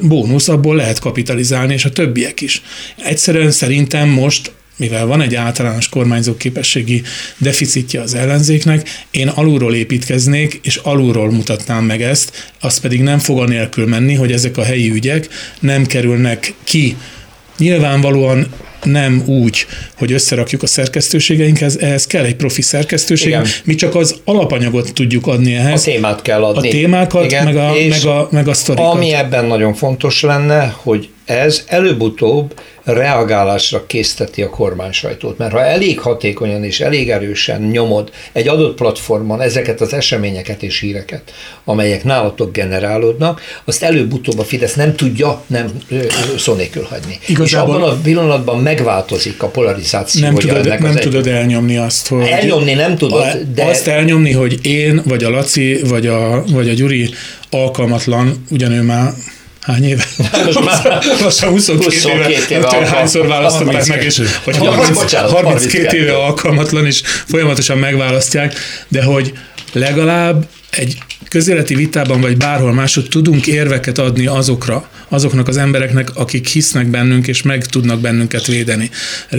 bónusz, 0.00 0.48
abból 0.48 0.76
lehet 0.76 0.98
kapitalizálni, 0.98 1.72
és 1.72 1.84
a 1.84 1.90
többiek 1.90 2.40
is. 2.40 2.62
Egyszerűen 3.04 3.50
szerintem 3.50 4.08
most 4.08 4.52
mivel 4.76 5.06
van 5.06 5.20
egy 5.20 5.34
általános 5.34 5.88
kormányzó 5.88 6.36
képességi 6.36 7.02
deficitje 7.38 8.00
az 8.00 8.14
ellenzéknek, 8.14 8.88
én 9.10 9.28
alulról 9.28 9.74
építkeznék, 9.74 10.60
és 10.62 10.76
alulról 10.76 11.30
mutatnám 11.30 11.84
meg 11.84 12.02
ezt, 12.02 12.52
az 12.60 12.80
pedig 12.80 13.00
nem 13.00 13.18
fog 13.18 13.38
anélkül 13.38 13.86
menni, 13.86 14.14
hogy 14.14 14.32
ezek 14.32 14.56
a 14.56 14.64
helyi 14.64 14.90
ügyek 14.90 15.28
nem 15.60 15.86
kerülnek 15.86 16.54
ki 16.64 16.96
Nyilvánvalóan 17.58 18.46
nem 18.84 19.22
úgy, 19.26 19.66
hogy 19.94 20.12
összerakjuk 20.12 20.62
a 20.62 20.66
szerkesztőségeinkhez, 20.66 21.76
ehhez 21.76 22.06
kell 22.06 22.24
egy 22.24 22.36
profi 22.36 22.62
szerkesztőség. 22.62 23.28
Igen. 23.28 23.46
Mi 23.64 23.74
csak 23.74 23.94
az 23.94 24.16
alapanyagot 24.24 24.92
tudjuk 24.92 25.26
adni 25.26 25.54
ehhez. 25.54 25.80
A 25.80 25.84
témát 25.84 26.22
kell 26.22 26.44
adni. 26.44 26.68
A 26.68 26.70
témákat, 26.70 27.24
Igen. 27.24 27.44
meg 27.44 27.56
a, 27.56 27.72
meg 27.88 28.04
a, 28.04 28.28
meg 28.30 28.48
a 28.48 28.54
sztorikat. 28.54 28.94
Ami 28.94 29.12
ebben 29.12 29.44
nagyon 29.44 29.74
fontos 29.74 30.20
lenne, 30.20 30.74
hogy 30.76 31.08
ez 31.24 31.64
előbb-utóbb 31.66 32.54
reagálásra 32.84 33.86
készteti 33.86 34.42
a 34.42 34.50
kormány 34.50 34.92
sajtót. 34.92 35.38
Mert 35.38 35.52
ha 35.52 35.64
elég 35.64 35.98
hatékonyan 35.98 36.64
és 36.64 36.80
elég 36.80 37.10
erősen 37.10 37.62
nyomod 37.62 38.10
egy 38.32 38.48
adott 38.48 38.76
platformon 38.76 39.40
ezeket 39.40 39.80
az 39.80 39.92
eseményeket 39.92 40.62
és 40.62 40.80
híreket, 40.80 41.32
amelyek 41.64 42.04
nálatok 42.04 42.52
generálódnak, 42.52 43.40
azt 43.64 43.82
előbb-utóbb 43.82 44.38
a 44.38 44.44
Fidesz 44.44 44.74
nem 44.74 44.94
tudja 44.94 45.42
nem 45.46 45.80
szó 46.36 46.54
nélkül 46.54 46.82
hagyni. 46.82 47.18
Igazából 47.26 47.74
és 47.76 47.82
abban 47.82 47.90
a 47.90 48.00
pillanatban 48.02 48.60
megváltozik 48.60 49.42
a 49.42 49.46
polarizáció. 49.46 50.22
Nem, 50.22 50.34
tudod, 50.34 50.80
nem 50.80 50.94
tudod 50.94 51.26
elnyomni 51.26 51.76
azt, 51.76 52.08
hogy... 52.08 52.26
Elnyomni 52.26 52.72
nem 52.72 52.96
tudod, 52.96 53.26
de... 53.54 53.64
Azt 53.64 53.86
elnyomni, 53.86 54.32
hogy 54.32 54.58
én, 54.66 55.02
vagy 55.04 55.24
a 55.24 55.30
Laci, 55.30 55.80
vagy 55.88 56.06
a, 56.06 56.44
vagy 56.46 56.68
a 56.68 56.72
Gyuri 56.72 57.10
alkalmatlan, 57.50 58.44
ugyanő 58.50 58.82
már 58.82 59.12
hány 59.64 59.84
éve? 59.84 60.04
Most 60.44 60.64
már, 60.64 61.04
most 61.22 61.40
már 61.40 61.50
22, 61.50 61.84
22 61.84 62.32
éve, 62.32 62.44
éve 62.48 62.70
nem 62.70 62.84
hányszor 62.84 63.26
választom 63.26 63.66
meg, 63.66 63.88
meg, 63.88 64.04
és 64.04 64.20
hogy 64.44 64.56
30, 64.56 64.98
bocsánat, 64.98 65.30
32 65.30 65.96
éve 65.96 66.16
alkalmatlan, 66.16 66.86
és 66.86 67.02
folyamatosan 67.04 67.78
megválasztják, 67.78 68.54
de 68.88 69.02
hogy 69.02 69.32
legalább 69.72 70.46
egy 70.70 70.98
közéleti 71.28 71.74
vitában, 71.74 72.20
vagy 72.20 72.36
bárhol 72.36 72.72
máshogy 72.72 73.08
tudunk 73.08 73.46
érveket 73.46 73.98
adni 73.98 74.26
azokra, 74.26 74.88
azoknak 75.08 75.48
az 75.48 75.56
embereknek, 75.56 76.16
akik 76.16 76.48
hisznek 76.48 76.86
bennünk, 76.86 77.26
és 77.26 77.42
meg 77.42 77.66
tudnak 77.66 78.00
bennünket 78.00 78.46
védeni. 78.46 78.90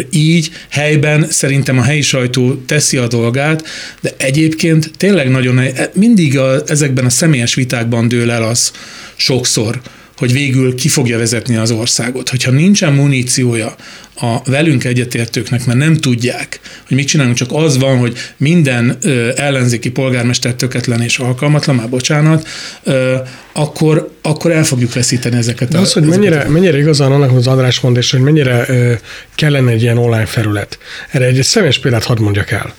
Így 0.09 0.51
helyben 0.69 1.27
szerintem 1.29 1.77
a 1.77 1.81
helyi 1.81 2.01
sajtó 2.01 2.55
teszi 2.55 2.97
a 2.97 3.07
dolgát, 3.07 3.63
de 4.01 4.13
egyébként 4.17 4.91
tényleg 4.97 5.29
nagyon, 5.29 5.61
mindig 5.93 6.37
a, 6.37 6.61
ezekben 6.67 7.05
a 7.05 7.09
személyes 7.09 7.53
vitákban 7.53 8.07
dől 8.07 8.31
el 8.31 8.43
az 8.43 8.71
sokszor, 9.15 9.81
hogy 10.17 10.31
végül 10.31 10.75
ki 10.75 10.87
fogja 10.87 11.17
vezetni 11.17 11.55
az 11.55 11.71
országot. 11.71 12.29
Hogyha 12.29 12.51
nincsen 12.51 12.93
muníciója 12.93 13.75
a 14.15 14.41
velünk 14.45 14.83
egyetértőknek, 14.83 15.65
mert 15.65 15.79
nem 15.79 15.95
tudják, 15.95 16.59
hogy 16.87 16.97
mit 16.97 17.07
csinálunk, 17.07 17.35
csak 17.35 17.51
az 17.51 17.77
van, 17.77 17.97
hogy 17.97 18.17
minden 18.37 18.97
ö, 19.01 19.31
ellenzéki 19.35 19.89
polgármester 19.91 20.53
töketlen 20.53 21.01
és 21.01 21.17
alkalmatlan, 21.17 21.75
már 21.75 21.89
bocsánat, 21.89 22.47
ö, 22.83 23.15
akkor, 23.53 24.11
akkor 24.21 24.51
el 24.51 24.63
fogjuk 24.63 24.93
veszíteni 24.93 25.35
ezeket. 25.35 25.69
De 25.69 25.77
az, 25.77 25.93
hogy 25.93 26.03
mennyire, 26.03 26.49
mennyire 26.49 26.77
igazán 26.77 27.11
annak 27.11 27.31
az 27.31 27.47
András 27.47 27.79
mond, 27.79 27.97
és 27.97 28.11
hogy 28.11 28.19
mennyire 28.19 28.65
ö, 28.67 28.93
kellene 29.35 29.71
egy 29.71 29.81
ilyen 29.81 29.97
online 29.97 30.25
felület. 30.25 30.77
Erre 31.11 31.25
egy 31.25 31.43
személyes 31.43 31.79
példát 31.79 32.03
hadd 32.03 32.21
mondjak 32.21 32.51
el 32.51 32.73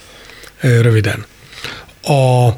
ö, 0.61 0.81
röviden. 0.81 1.25
A 2.03 2.49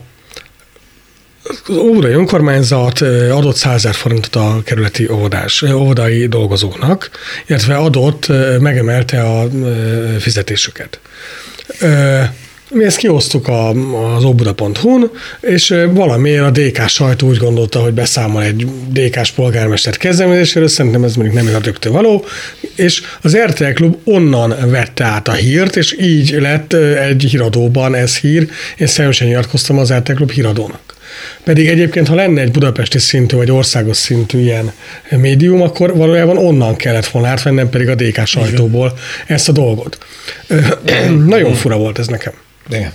az 1.48 1.76
óvodai 1.76 2.12
önkormányzat 2.12 3.00
adott 3.30 3.56
100 3.56 3.86
forintot 3.96 4.36
a 4.36 4.60
kerületi 4.64 5.08
óvodás, 5.10 5.62
óvodai 5.62 6.26
dolgozóknak, 6.26 7.10
illetve 7.46 7.76
adott, 7.76 8.26
megemelte 8.60 9.22
a 9.22 9.48
fizetésüket. 10.18 11.00
Mi 12.70 12.84
ezt 12.84 12.96
kiosztuk 12.96 13.48
a, 13.48 13.68
az 14.14 14.24
óbuda.hu-n, 14.24 15.10
és 15.40 15.74
valamiért 15.90 16.44
a 16.44 16.50
DK 16.50 16.88
sajtó 16.88 17.28
úgy 17.28 17.36
gondolta, 17.36 17.80
hogy 17.80 17.92
beszámol 17.92 18.42
egy 18.42 18.66
DK-s 18.92 19.30
polgármester 19.30 19.96
kezdeményezéséről, 19.96 20.68
szerintem 20.68 21.04
ez 21.04 21.14
mondjuk 21.14 21.44
nem 21.44 21.62
rögtön 21.62 21.92
való, 21.92 22.24
és 22.74 23.02
az 23.22 23.36
RTL 23.36 23.72
Klub 23.72 23.96
onnan 24.04 24.70
vette 24.70 25.04
át 25.04 25.28
a 25.28 25.32
hírt, 25.32 25.76
és 25.76 25.96
így 26.00 26.30
lett 26.40 26.72
egy 26.72 27.26
híradóban 27.30 27.94
ez 27.94 28.16
hír. 28.16 28.48
Én 28.78 28.86
személyesen 28.86 29.26
nyilatkoztam 29.26 29.78
az 29.78 29.92
RTL 29.92 30.12
Klub 30.12 30.30
híradónak. 30.30 30.87
Pedig 31.44 31.68
egyébként, 31.68 32.08
ha 32.08 32.14
lenne 32.14 32.40
egy 32.40 32.50
budapesti 32.50 32.98
szintű 32.98 33.36
vagy 33.36 33.50
országos 33.50 33.96
szintű 33.96 34.40
ilyen 34.40 34.72
médium, 35.10 35.62
akkor 35.62 35.96
valójában 35.96 36.36
onnan 36.36 36.76
kellett 36.76 37.06
volna 37.06 37.28
átvenni, 37.28 37.56
nem 37.56 37.68
pedig 37.68 37.88
a 37.88 37.94
DK 37.94 38.26
sajtóból 38.26 38.98
ezt 39.26 39.48
a 39.48 39.52
dolgot. 39.52 39.98
Nagyon 41.26 41.54
fura 41.54 41.76
volt 41.76 41.98
ez 41.98 42.06
nekem. 42.06 42.32
Igen. 42.70 42.92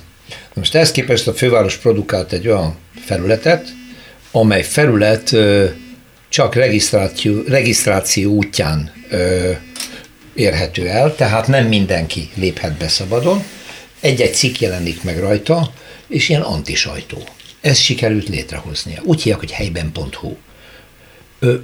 Most 0.54 0.76
ehhez 0.76 0.92
képest 0.92 1.28
a 1.28 1.34
főváros 1.34 1.76
produkált 1.76 2.32
egy 2.32 2.48
olyan 2.48 2.76
felületet, 3.06 3.68
amely 4.32 4.64
felület 4.64 5.36
csak 6.30 6.56
regisztráció, 6.56 7.42
regisztráció 7.48 8.32
útján 8.32 8.92
érhető 10.34 10.88
el, 10.88 11.16
tehát 11.16 11.48
nem 11.48 11.68
mindenki 11.68 12.30
léphet 12.36 12.78
be 12.78 12.88
szabadon. 12.88 13.44
Egy-egy 14.00 14.34
cikk 14.34 14.60
jelenik 14.60 15.04
meg 15.04 15.20
rajta, 15.20 15.74
és 16.08 16.30
ilyen 16.30 16.42
antisajtó. 16.42 17.24
Ezt 17.64 17.82
sikerült 17.82 18.30
létrehoznia. 18.30 19.01
Úgy 19.03 19.22
hívják, 19.22 19.39
hogy 19.39 19.51
helyben.hu. 19.51 20.36
Ö, 21.39 21.55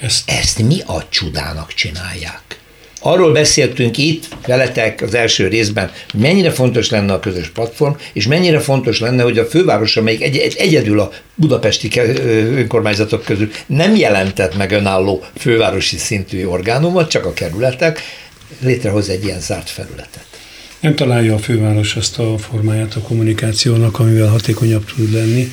ezt, 0.00 0.30
ezt 0.30 0.62
mi 0.62 0.80
a 0.86 1.06
csudának 1.08 1.74
csinálják? 1.74 2.58
Arról 3.00 3.32
beszéltünk 3.32 3.98
itt 3.98 4.28
veletek 4.46 5.02
az 5.02 5.14
első 5.14 5.48
részben, 5.48 5.92
hogy 6.10 6.20
mennyire 6.20 6.50
fontos 6.50 6.90
lenne 6.90 7.12
a 7.12 7.20
közös 7.20 7.48
platform, 7.48 7.92
és 8.12 8.26
mennyire 8.26 8.60
fontos 8.60 9.00
lenne, 9.00 9.22
hogy 9.22 9.38
a 9.38 9.46
főváros, 9.46 9.96
amelyik 9.96 10.22
egy, 10.22 10.36
egy, 10.36 10.56
egyedül 10.56 11.00
a 11.00 11.12
budapesti 11.34 11.90
önkormányzatok 12.56 13.24
közül 13.24 13.50
nem 13.66 13.96
jelentett 13.96 14.56
meg 14.56 14.70
önálló 14.70 15.24
fővárosi 15.36 15.96
szintű 15.96 16.44
orgánumot, 16.44 17.10
csak 17.10 17.24
a 17.26 17.32
kerületek, 17.32 18.00
létrehoz 18.60 19.08
egy 19.08 19.24
ilyen 19.24 19.40
zárt 19.40 19.70
felületet. 19.70 20.37
Nem 20.80 20.94
találja 20.94 21.34
a 21.34 21.38
főváros 21.38 21.96
azt 21.96 22.18
a 22.18 22.38
formáját 22.38 22.94
a 22.94 23.00
kommunikációnak, 23.00 23.98
amivel 23.98 24.28
hatékonyabb 24.28 24.84
tud 24.84 25.12
lenni, 25.12 25.52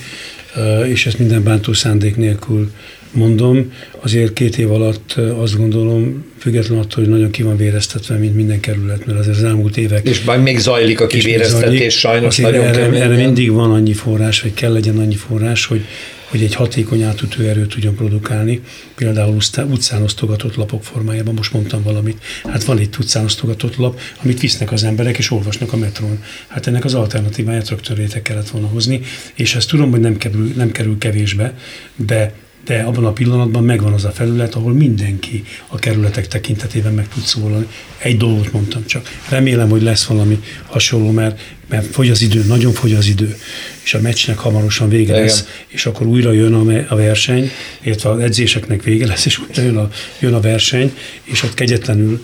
és 0.88 1.06
ezt 1.06 1.20
minden 1.20 1.44
bántó 1.44 1.74
szándék 1.74 2.16
nélkül 2.16 2.72
mondom. 3.16 3.72
Azért 4.02 4.34
két 4.34 4.58
év 4.58 4.72
alatt 4.72 5.16
azt 5.38 5.58
gondolom, 5.58 6.26
függetlenül 6.38 6.84
attól, 6.84 7.04
hogy 7.04 7.14
nagyon 7.14 7.32
ki 7.32 7.44
van 7.44 7.58
véreztetve, 7.58 8.16
mint 8.16 8.36
minden 8.36 8.60
kerület, 8.60 9.06
mert 9.06 9.20
azért 9.20 9.36
az 9.36 9.44
elmúlt 9.44 9.78
évek... 9.78 10.08
És 10.08 10.24
majd 10.24 10.42
még 10.42 10.60
zajlik 10.60 11.02
a 11.02 11.08
kivéreztetés, 11.08 11.98
sajnos 11.98 12.38
nagyon 12.38 12.66
erre, 12.66 13.02
erre 13.02 13.16
mindig 13.16 13.52
van 13.52 13.72
annyi 13.72 13.94
forrás, 13.94 14.42
vagy 14.42 14.54
kell 14.54 14.72
legyen 14.72 14.98
annyi 14.98 15.16
forrás, 15.16 15.66
hogy 15.66 15.86
hogy 16.26 16.44
egy 16.44 16.56
hatékony 16.56 17.02
átütő 17.02 17.50
erőt 17.50 17.70
tudjon 17.70 17.96
produkálni, 17.96 18.62
például 18.96 19.38
utcán 19.70 20.02
osztogatott 20.02 20.56
lapok 20.56 20.84
formájában, 20.84 21.34
most 21.34 21.54
mondtam 21.54 21.84
valamit, 21.84 22.24
hát 22.44 22.64
van 22.64 22.80
itt 22.80 22.98
utcán 22.98 23.24
osztogatott 23.24 23.76
lap, 23.76 24.00
amit 24.24 24.40
visznek 24.40 24.72
az 24.72 24.84
emberek 24.84 25.18
és 25.18 25.32
olvasnak 25.32 25.74
a 25.74 25.78
metrón. 25.78 26.24
Hát 26.48 26.68
ennek 26.68 26.86
az 26.86 26.94
alternatíváját 26.94 27.70
rögtön 27.70 27.98
létre 27.98 28.22
kellett 28.22 28.50
volna 28.50 28.68
hozni, 28.68 29.02
és 29.34 29.56
ezt 29.56 29.70
tudom, 29.70 29.92
hogy 29.92 30.00
nem 30.00 30.18
kerül, 30.18 30.54
nem 30.56 30.72
kerül 30.72 30.98
kevésbe, 30.98 31.58
de 31.96 32.34
de 32.66 32.82
abban 32.82 33.06
a 33.06 33.12
pillanatban 33.12 33.64
megvan 33.64 33.94
az 33.94 34.06
a 34.06 34.12
felület, 34.12 34.56
ahol 34.56 34.74
mindenki 34.74 35.44
a 35.68 35.80
kerületek 35.80 36.28
tekintetében 36.28 36.94
meg 36.94 37.08
tud 37.08 37.24
szólalni. 37.24 37.68
Egy 37.98 38.18
dolgot 38.18 38.52
mondtam 38.52 38.86
csak. 38.86 39.10
Remélem, 39.30 39.70
hogy 39.70 39.82
lesz 39.82 40.06
valami 40.06 40.40
hasonló, 40.66 41.12
mert, 41.12 41.42
mert 41.70 41.86
fogy 41.86 42.10
az 42.10 42.22
idő, 42.22 42.44
nagyon 42.48 42.74
fogy 42.74 42.94
az 42.94 43.08
idő, 43.08 43.38
és 43.84 43.94
a 43.94 44.02
meccsnek 44.02 44.38
hamarosan 44.38 44.90
vége 44.90 45.12
Igen. 45.12 45.22
lesz, 45.22 45.48
és 45.68 45.86
akkor 45.86 46.08
újra 46.08 46.32
jön 46.32 46.54
a, 46.54 46.94
a 46.94 46.96
verseny, 46.96 47.52
illetve 47.82 48.10
az 48.10 48.20
edzéseknek 48.20 48.84
vége 48.84 49.06
lesz, 49.06 49.26
és 49.26 49.40
újra 49.40 49.62
jön 49.62 49.78
a, 49.78 49.90
jön 50.20 50.34
a 50.34 50.40
verseny, 50.40 50.94
és 51.24 51.44
ott 51.44 51.54
kegyetlenül, 51.54 52.24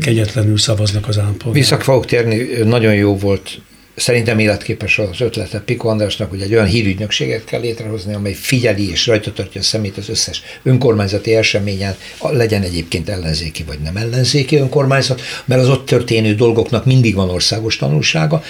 kegyetlenül 0.00 0.58
szavaznak 0.58 1.08
az 1.08 1.18
állampolgárok. 1.18 1.54
Vissza 1.54 1.80
fogok 1.80 2.06
térni, 2.06 2.46
nagyon 2.64 2.94
jó 2.94 3.16
volt 3.16 3.60
szerintem 3.98 4.38
életképes 4.38 4.98
az 4.98 5.20
ötlete 5.20 5.60
Piko 5.60 5.88
Andrásnak, 5.88 6.30
hogy 6.30 6.40
egy 6.40 6.52
olyan 6.52 6.66
hírügynökséget 6.66 7.44
kell 7.44 7.60
létrehozni, 7.60 8.14
amely 8.14 8.32
figyeli 8.32 8.90
és 8.90 9.06
rajta 9.06 9.32
tartja 9.32 9.60
a 9.60 9.64
szemét 9.64 9.96
az 9.96 10.08
összes 10.08 10.42
önkormányzati 10.62 11.34
eseményen, 11.34 11.96
legyen 12.20 12.62
egyébként 12.62 13.08
ellenzéki 13.08 13.62
vagy 13.62 13.78
nem 13.78 13.96
ellenzéki 13.96 14.56
önkormányzat, 14.56 15.20
mert 15.44 15.60
az 15.60 15.68
ott 15.68 15.86
történő 15.86 16.34
dolgoknak 16.34 16.84
mindig 16.84 17.14
van 17.14 17.30
országos 17.30 17.76
tanulsága. 17.76 18.42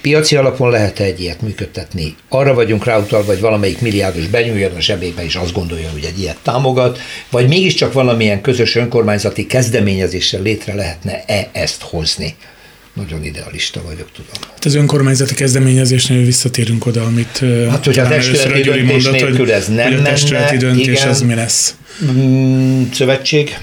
Piaci 0.00 0.36
alapon 0.36 0.70
lehet 0.70 1.00
egy 1.00 1.20
ilyet 1.20 1.42
működtetni. 1.42 2.14
Arra 2.28 2.54
vagyunk 2.54 2.84
ráutalva, 2.84 3.26
hogy 3.26 3.40
valamelyik 3.40 3.80
milliárdos 3.80 4.26
benyúljon 4.26 4.72
a 4.72 4.80
zsebébe, 4.80 5.24
és 5.24 5.34
azt 5.34 5.52
gondolja, 5.52 5.90
hogy 5.90 6.04
egy 6.04 6.20
ilyet 6.20 6.38
támogat, 6.42 6.98
vagy 7.30 7.48
mégiscsak 7.48 7.92
valamilyen 7.92 8.40
közös 8.40 8.74
önkormányzati 8.74 9.46
kezdeményezéssel 9.46 10.42
létre 10.42 10.74
lehetne-e 10.74 11.48
ezt 11.52 11.82
hozni 11.82 12.34
nagyon 12.94 13.24
idealista 13.24 13.82
vagyok, 13.82 14.08
tudom. 14.12 14.30
Hát 14.50 14.64
az 14.64 14.74
önkormányzati 14.74 15.34
kezdeményezésnél 15.34 16.24
visszatérünk 16.24 16.86
oda, 16.86 17.02
amit 17.04 17.38
hát, 17.70 17.84
hogy 17.84 17.98
a 17.98 18.08
testületi 18.08 18.60
döntés 18.60 18.86
mondott, 18.86 19.12
nélkül 19.12 19.38
hogy, 19.38 19.50
ez 19.50 19.68
nem 19.68 19.92
hogy 19.92 20.00
a 20.00 20.02
testületi 20.02 20.56
menne, 20.56 20.72
döntés 20.72 20.98
igen. 20.98 21.08
az 21.08 21.20
mi 21.20 21.34
lesz? 21.34 21.74
Mm, 22.04 22.82
szövetség? 22.92 23.56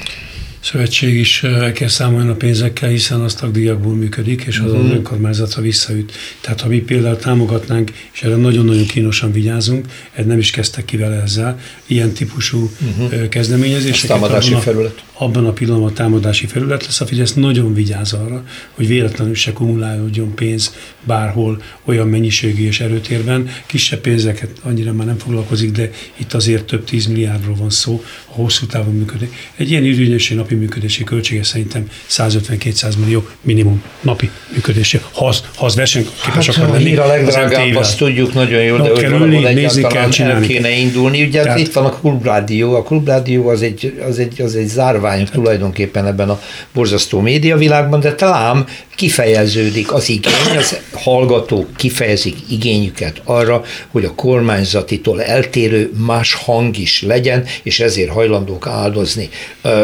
szövetség 0.61 1.15
is 1.15 1.43
el 1.43 1.71
kell 1.71 1.87
számolni 1.87 2.29
a 2.29 2.35
pénzekkel, 2.35 2.89
hiszen 2.89 3.21
az 3.21 3.33
tagdíjakból 3.33 3.93
működik, 3.93 4.43
és 4.47 4.59
az 4.59 4.71
uh-huh. 4.71 4.85
az 4.85 4.91
önkormányzatra 4.91 5.61
visszaüt. 5.61 6.11
Tehát 6.41 6.61
ha 6.61 6.67
mi 6.67 6.79
például 6.79 7.17
támogatnánk, 7.17 7.91
és 8.13 8.23
erre 8.23 8.35
nagyon-nagyon 8.35 8.85
kínosan 8.85 9.31
vigyázunk, 9.31 9.85
ez 10.13 10.25
nem 10.25 10.37
is 10.37 10.51
kezdtek 10.51 10.85
ki 10.85 10.97
vele 10.97 11.21
ezzel, 11.21 11.59
ilyen 11.85 12.11
típusú 12.11 12.71
uh-huh. 12.97 13.27
kezdeményezéseket. 13.29 14.07
Támadási 14.07 14.55
felület 14.61 15.03
abban 15.21 15.45
a 15.45 15.51
pillanatban 15.51 15.93
támadási 15.93 16.45
felület 16.45 16.85
lesz, 16.85 17.01
a 17.01 17.05
Fidesz 17.05 17.33
nagyon 17.33 17.73
vigyáz 17.73 18.13
arra, 18.13 18.43
hogy 18.71 18.87
véletlenül 18.87 19.35
se 19.35 19.53
kumulálódjon 19.53 20.35
pénz 20.35 20.75
bárhol 21.03 21.61
olyan 21.85 22.07
mennyiségű 22.07 22.65
és 22.65 22.79
erőtérben. 22.79 23.49
Kisebb 23.65 23.99
pénzeket 23.99 24.49
annyira 24.63 24.93
már 24.93 25.05
nem 25.05 25.17
foglalkozik, 25.17 25.71
de 25.71 25.89
itt 26.17 26.33
azért 26.33 26.65
több 26.65 26.83
tíz 26.83 27.05
milliárdról 27.05 27.55
van 27.55 27.69
szó, 27.69 28.03
a 28.25 28.33
hosszú 28.33 28.65
távon 28.65 28.93
működik. 28.93 29.33
Egy 29.55 29.71
ilyen 29.71 29.83
ügynökség 29.83 30.37
napi 30.37 30.55
működési 30.55 31.03
költsége 31.03 31.43
szerintem 31.43 31.89
150-200 32.09 32.97
millió 32.97 33.27
minimum 33.41 33.83
napi 34.01 34.29
működési. 34.53 34.99
Ha 35.11 35.27
az, 35.27 35.43
ha 35.55 35.65
az 35.65 35.75
versenyképes 35.75 36.47
hát, 36.47 36.55
akar 36.55 36.69
lenni, 36.69 36.95
a 36.95 37.07
legdrágább, 37.07 37.75
azt 37.75 37.97
tudjuk 37.97 38.33
nagyon 38.33 38.63
jól, 38.63 38.81
de 38.81 38.89
hogy 38.89 39.09
valahol 39.09 39.51
nézni 39.51 39.81
kell 39.81 40.09
csinálni. 40.09 40.47
kéne 40.47 40.69
indulni. 40.69 41.23
Ugye 41.23 41.43
Tehát, 41.43 41.59
itt 41.59 41.73
van 41.73 41.85
a 41.85 41.89
klubrádió, 41.89 42.75
a 42.75 42.83
klubrádió 42.83 43.47
az 43.47 43.61
egy, 43.61 44.01
az 44.07 44.19
egy, 44.19 44.41
az 44.41 44.55
egy 44.55 44.67
zárvány 44.67 45.10
kormányok 45.11 45.29
tulajdonképpen 45.29 46.05
ebben 46.05 46.29
a 46.29 46.41
borzasztó 46.73 47.19
médiavilágban, 47.19 47.99
de 47.99 48.15
talán 48.15 48.65
kifejeződik 48.95 49.93
az 49.93 50.09
igény, 50.09 50.57
az 50.57 50.79
hallgatók 50.93 51.67
kifejezik 51.75 52.35
igényüket 52.49 53.21
arra, 53.23 53.63
hogy 53.91 54.05
a 54.05 54.15
kormányzatitól 54.15 55.23
eltérő 55.23 55.91
más 56.05 56.33
hang 56.33 56.77
is 56.77 57.01
legyen, 57.01 57.45
és 57.63 57.79
ezért 57.79 58.09
hajlandók 58.09 58.67
áldozni. 58.67 59.29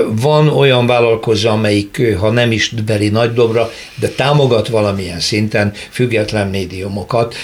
Van 0.09 0.47
olyan 0.47 0.86
vállalkozó, 0.88 1.49
amelyik, 1.49 2.15
ha 2.19 2.30
nem 2.30 2.51
is 2.51 2.73
veri 2.86 3.09
nagy 3.09 3.34
dobra, 3.34 3.71
de 3.99 4.07
támogat 4.07 4.67
valamilyen 4.67 5.19
szinten 5.19 5.73
független 5.89 6.47
médiumokat, 6.47 7.36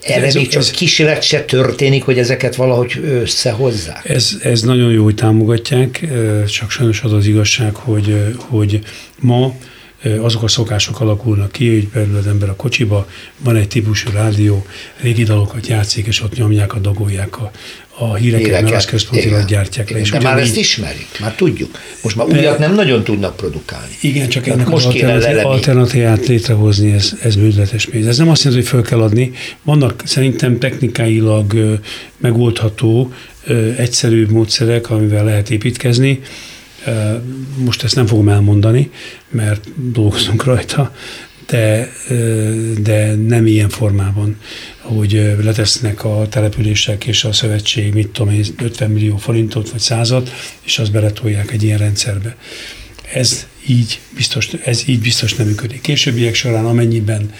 erre 0.00 0.26
ez, 0.26 0.34
még 0.34 0.48
csak 0.48 0.62
ez, 0.62 0.70
kísérlet 0.70 1.22
se 1.22 1.44
történik, 1.44 2.04
hogy 2.04 2.18
ezeket 2.18 2.54
valahogy 2.54 3.00
összehozzák? 3.04 4.08
Ez, 4.08 4.36
ez 4.42 4.62
nagyon 4.62 4.92
jó, 4.92 5.04
hogy 5.04 5.14
támogatják, 5.14 6.06
csak 6.46 6.70
sajnos 6.70 7.02
az 7.02 7.12
az 7.12 7.26
igazság, 7.26 7.74
hogy, 7.74 8.34
hogy 8.36 8.80
ma 9.18 9.54
azok 10.20 10.42
a 10.42 10.48
szokások 10.48 11.00
alakulnak 11.00 11.52
ki, 11.52 11.68
hogy 11.68 11.88
belül 11.88 12.16
az 12.16 12.26
ember 12.26 12.48
a 12.48 12.56
kocsiba, 12.56 13.08
van 13.38 13.56
egy 13.56 13.68
típusú 13.68 14.10
rádió, 14.12 14.66
régi 15.00 15.22
dalokat 15.22 15.66
játszik, 15.66 16.06
és 16.06 16.22
ott 16.22 16.36
nyomják, 16.36 16.74
a 16.74 16.78
dagolják 16.78 17.40
a, 17.40 17.50
a 17.98 18.14
híreket, 18.14 18.46
híreket. 18.46 18.62
mert 18.62 18.76
az 18.76 18.84
központilag 18.84 19.44
gyártják 19.44 19.90
le. 19.90 19.98
És 19.98 20.10
de 20.10 20.20
már 20.20 20.38
ezt 20.38 20.56
ismerik, 20.56 21.06
már 21.20 21.34
tudjuk. 21.34 21.78
Most 22.02 22.16
már 22.16 22.26
újat 22.26 22.58
nem 22.58 22.74
nagyon 22.74 23.04
tudnak 23.04 23.36
produkálni. 23.36 23.92
Igen, 24.00 24.28
csak 24.28 24.46
ennek 24.46 24.68
most 24.68 24.86
az 24.86 24.94
alternatív, 24.94 25.46
alternatívát 25.46 26.26
létrehozni, 26.26 26.92
ez, 26.92 27.12
ez 27.22 27.36
bődletes 27.36 27.86
pénz. 27.86 28.06
Ez 28.06 28.18
nem 28.18 28.28
azt 28.28 28.44
jelenti, 28.44 28.64
hogy 28.64 28.74
föl 28.74 28.88
kell 28.88 29.00
adni. 29.00 29.32
Vannak 29.62 30.02
szerintem 30.04 30.58
technikailag 30.58 31.78
megoldható, 32.16 33.12
egyszerűbb 33.76 34.30
módszerek, 34.30 34.90
amivel 34.90 35.24
lehet 35.24 35.50
építkezni. 35.50 36.20
Most 37.56 37.82
ezt 37.82 37.94
nem 37.94 38.06
fogom 38.06 38.28
elmondani, 38.28 38.90
mert 39.30 39.90
dolgozunk 39.92 40.44
rajta, 40.44 40.94
de, 41.46 41.92
de 42.78 43.14
nem 43.14 43.46
ilyen 43.46 43.68
formában, 43.68 44.36
hogy 44.80 45.36
letesznek 45.42 46.04
a 46.04 46.26
települések 46.28 47.04
és 47.04 47.24
a 47.24 47.32
szövetség, 47.32 47.94
mit 47.94 48.08
tudom 48.08 48.32
én, 48.32 48.44
50 48.58 48.90
millió 48.90 49.16
forintot 49.16 49.70
vagy 49.70 49.80
százat, 49.80 50.30
és 50.62 50.78
azt 50.78 50.92
beletolják 50.92 51.50
egy 51.52 51.62
ilyen 51.62 51.78
rendszerbe. 51.78 52.36
Ez 53.12 53.46
így 53.66 54.00
biztos, 54.14 54.48
ez 54.64 54.82
így 54.86 55.00
biztos 55.00 55.34
nem 55.34 55.46
működik. 55.46 55.80
Későbbiek 55.80 56.34
során 56.34 56.66
amennyiben 56.66 57.32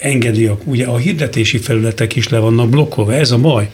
engedi, 0.00 0.50
ugye 0.64 0.86
a 0.86 0.96
hirdetési 0.96 1.58
felületek 1.58 2.16
is 2.16 2.28
le 2.28 2.38
vannak 2.38 2.68
blokkolva, 2.68 3.14
ez 3.14 3.30
a 3.30 3.38
baj. 3.38 3.70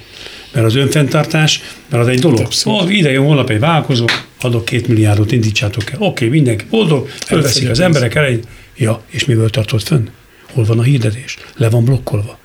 Mert 0.57 0.69
az 0.69 0.75
önfenntartás, 0.75 1.61
mert 1.89 2.03
az 2.03 2.09
egy 2.09 2.19
dolog. 2.19 2.49
Oh, 2.65 2.95
ide 2.97 3.11
jön 3.11 3.25
holnap 3.25 3.51
egy 3.51 3.59
vállalkozó, 3.59 4.05
adok 4.41 4.65
két 4.65 4.89
milliárdot, 4.89 5.33
indítsátok 5.33 5.91
el. 5.91 5.97
Oké, 5.99 6.07
okay, 6.07 6.29
mindenki 6.29 6.65
boldog, 6.71 7.09
fölveszik 7.27 7.71
az 7.71 7.81
emberek 7.81 8.15
elején. 8.15 8.41
Ja, 8.77 9.03
és 9.11 9.25
miből 9.25 9.51
tartott 9.51 9.83
fönn? 9.83 10.07
Hol 10.53 10.65
van 10.65 10.79
a 10.79 10.83
hirdetés? 10.83 11.37
Le 11.57 11.71
van 11.71 11.85
blokkolva. 11.85 12.39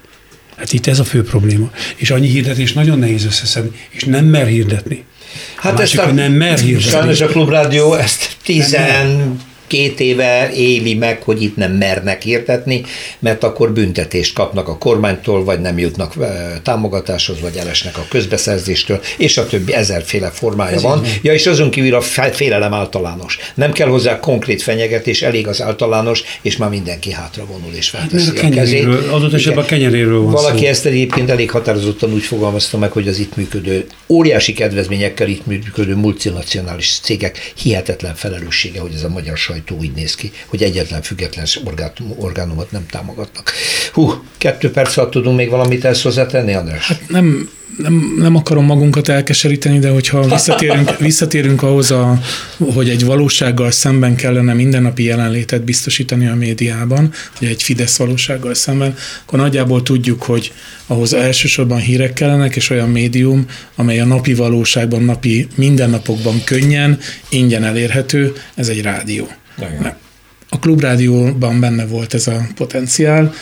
Hát 0.58 0.74
itt 0.74 0.88
ez 0.88 1.00
a 1.00 1.04
fő 1.04 1.24
probléma. 1.24 1.72
És 1.96 2.12
annyi 2.12 2.28
hirdetés 2.28 2.74
nagyon 2.74 3.00
nehéz 3.00 3.26
összeszedni, 3.26 3.72
és 3.90 4.04
nem 4.04 4.26
mer 4.26 4.48
hirdetni. 4.48 5.04
Hát 5.56 5.74
a 5.74 5.78
másik, 5.78 6.00
ezt 6.00 6.10
a, 6.10 6.12
nem 6.12 6.32
mer 6.32 6.60
hirdetni. 6.60 6.90
Sajnos 6.90 7.22
a 7.22 7.28
klubrádió 7.28 7.94
ezt 7.94 8.36
tizen 8.44 9.40
két 9.72 10.00
éve 10.00 10.52
éli 10.54 10.94
meg, 10.94 11.24
hogy 11.24 11.42
itt 11.42 11.56
nem 11.56 11.72
mernek 11.72 12.22
hirdetni, 12.22 12.84
mert 13.20 13.44
akkor 13.44 13.72
büntetést 13.74 14.34
kapnak 14.34 14.68
a 14.68 14.78
kormánytól, 14.78 15.44
vagy 15.44 15.62
nem 15.62 15.78
jutnak 15.78 16.14
támogatáshoz, 16.64 17.40
vagy 17.40 17.56
elesnek 17.56 17.98
a 17.98 18.06
közbeszerzéstől, 18.10 19.02
és 19.18 19.38
a 19.38 19.46
többi 19.46 19.74
ezerféle 19.74 20.30
formája 20.30 20.76
Ez 20.76 20.82
van. 20.82 21.04
Ja, 21.22 21.34
és 21.34 21.48
azon 21.48 21.70
kívül 21.70 21.96
a 21.96 22.02
félelem 22.32 22.74
általános. 22.74 23.38
Nem 23.56 23.72
kell 23.72 23.88
hozzá 23.88 24.20
konkrét 24.20 24.62
fenyegetés, 24.62 25.22
elég 25.22 25.48
az 25.48 25.62
általános, 25.62 26.24
és 26.42 26.58
már 26.58 26.70
mindenki 26.70 27.12
hátra 27.12 27.46
vonul 27.46 27.74
és 27.74 27.92
hát, 27.92 28.10
felteszi 28.10 28.38
a, 28.38 28.46
a 28.46 28.50
kezét. 28.50 28.88
Adott 29.12 29.34
esetben 29.34 29.64
a 29.64 29.68
kenyeréről 29.68 30.22
van 30.22 30.32
Valaki 30.32 30.64
szó. 30.64 30.66
ezt 30.66 30.86
egyébként 30.86 31.30
elég 31.30 31.52
határozottan 31.52 32.14
úgy 32.14 32.24
fogalmazta 32.24 32.78
meg, 32.78 32.92
hogy 32.92 33.08
az 33.08 33.20
itt 33.20 33.36
működő, 33.36 33.86
óriási 34.08 34.54
kedvezményekkel 34.54 35.28
itt 35.28 35.46
működő 35.46 35.96
multinacionális 35.96 37.00
cégek 37.02 37.54
hihetetlen 37.56 38.16
felelőssége, 38.16 38.80
hogy 38.80 38.92
ez 38.96 39.04
a 39.04 39.10
magyar 39.10 39.38
sajtó 39.38 39.61
sajtó 39.62 39.78
úgy 39.86 39.92
néz 39.96 40.16
ki, 40.16 40.32
hogy 40.48 40.64
egyetlen 40.64 41.02
független 41.02 41.46
orgánumot 42.18 42.72
nem 42.72 42.86
támogatnak. 42.90 43.52
Hú, 43.94 44.24
kettő 44.38 44.72
perc 44.72 44.98
alatt 44.98 45.12
tudunk 45.12 45.38
még 45.38 45.50
valamit 45.50 45.86
ezt 45.86 46.02
hozzátenni, 46.02 46.54
András? 46.54 46.88
Hát 46.88 47.02
nem, 47.08 47.50
nem, 47.78 48.16
nem 48.18 48.36
akarom 48.36 48.66
magunkat 48.66 49.08
elkeseríteni, 49.08 49.80
de 49.80 49.90
hogyha 49.90 50.28
visszatérünk, 50.28 50.98
visszatérünk 51.10 51.64
ahhoz, 51.64 51.92
a, 51.92 52.20
hogy 52.74 52.90
egy 52.90 53.06
valósággal 53.06 53.72
szemben 53.72 54.16
kellene 54.16 54.54
mindennapi 54.54 55.04
jelenlétet 55.04 55.64
biztosítani 55.64 56.28
a 56.28 56.36
médiában, 56.36 57.14
hogy 57.38 57.48
egy 57.48 57.64
Fidesz 57.64 57.98
valósággal 57.98 58.54
szemben, 58.54 58.96
akkor 59.26 59.40
nagyjából 59.40 59.84
tudjuk, 59.84 60.24
hogy 60.24 60.54
ahhoz 60.88 61.14
elsősorban 61.14 61.80
hírek 61.80 62.14
kellenek, 62.14 62.56
és 62.56 62.70
olyan 62.70 62.90
médium, 62.90 63.46
amely 63.76 64.00
a 64.00 64.06
napi 64.06 64.34
valóságban, 64.34 65.04
napi 65.04 65.48
mindennapokban 65.56 66.44
könnyen, 66.44 67.00
ingyen 67.30 67.64
elérhető, 67.64 68.34
ez 68.56 68.68
egy 68.68 68.82
rádió. 68.82 69.28
A 70.50 70.60
klubrádióban 70.60 71.60
benne 71.60 71.86
volt 71.86 72.14
ez 72.14 72.28
a 72.28 72.48
potenciál, 72.56 73.34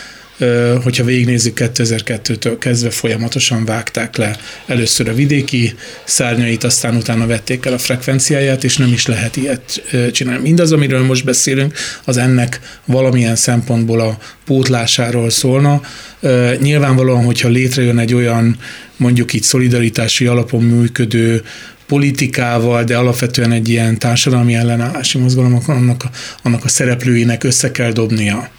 hogyha 0.82 1.04
végignézzük 1.04 1.60
2002-től 1.60 2.56
kezdve 2.58 2.90
folyamatosan 2.90 3.64
vágták 3.64 4.16
le 4.16 4.36
először 4.66 5.08
a 5.08 5.14
vidéki 5.14 5.74
szárnyait, 6.04 6.64
aztán 6.64 6.96
utána 6.96 7.26
vették 7.26 7.66
el 7.66 7.72
a 7.72 7.78
frekvenciáját, 7.78 8.64
és 8.64 8.76
nem 8.76 8.92
is 8.92 9.06
lehet 9.06 9.36
ilyet 9.36 9.82
csinálni. 10.12 10.42
Mindaz, 10.42 10.72
amiről 10.72 11.04
most 11.04 11.24
beszélünk, 11.24 11.74
az 12.04 12.16
ennek 12.16 12.60
valamilyen 12.84 13.36
szempontból 13.36 14.00
a 14.00 14.18
pótlásáról 14.44 15.30
szólna. 15.30 15.80
Nyilvánvalóan, 16.60 17.24
hogyha 17.24 17.48
létrejön 17.48 17.98
egy 17.98 18.14
olyan 18.14 18.56
mondjuk 18.96 19.32
itt 19.32 19.42
szolidaritási 19.42 20.26
alapon 20.26 20.62
működő 20.62 21.42
politikával, 21.90 22.84
de 22.84 22.96
alapvetően 22.96 23.52
egy 23.52 23.68
ilyen 23.68 23.98
társadalmi 23.98 24.54
ellenállási 24.54 25.18
mozgalom, 25.18 25.58
annak, 25.66 26.04
annak 26.42 26.64
a 26.64 26.68
szereplőinek 26.68 27.44
össze 27.44 27.70
kell 27.70 27.92
dobnia 27.92 28.50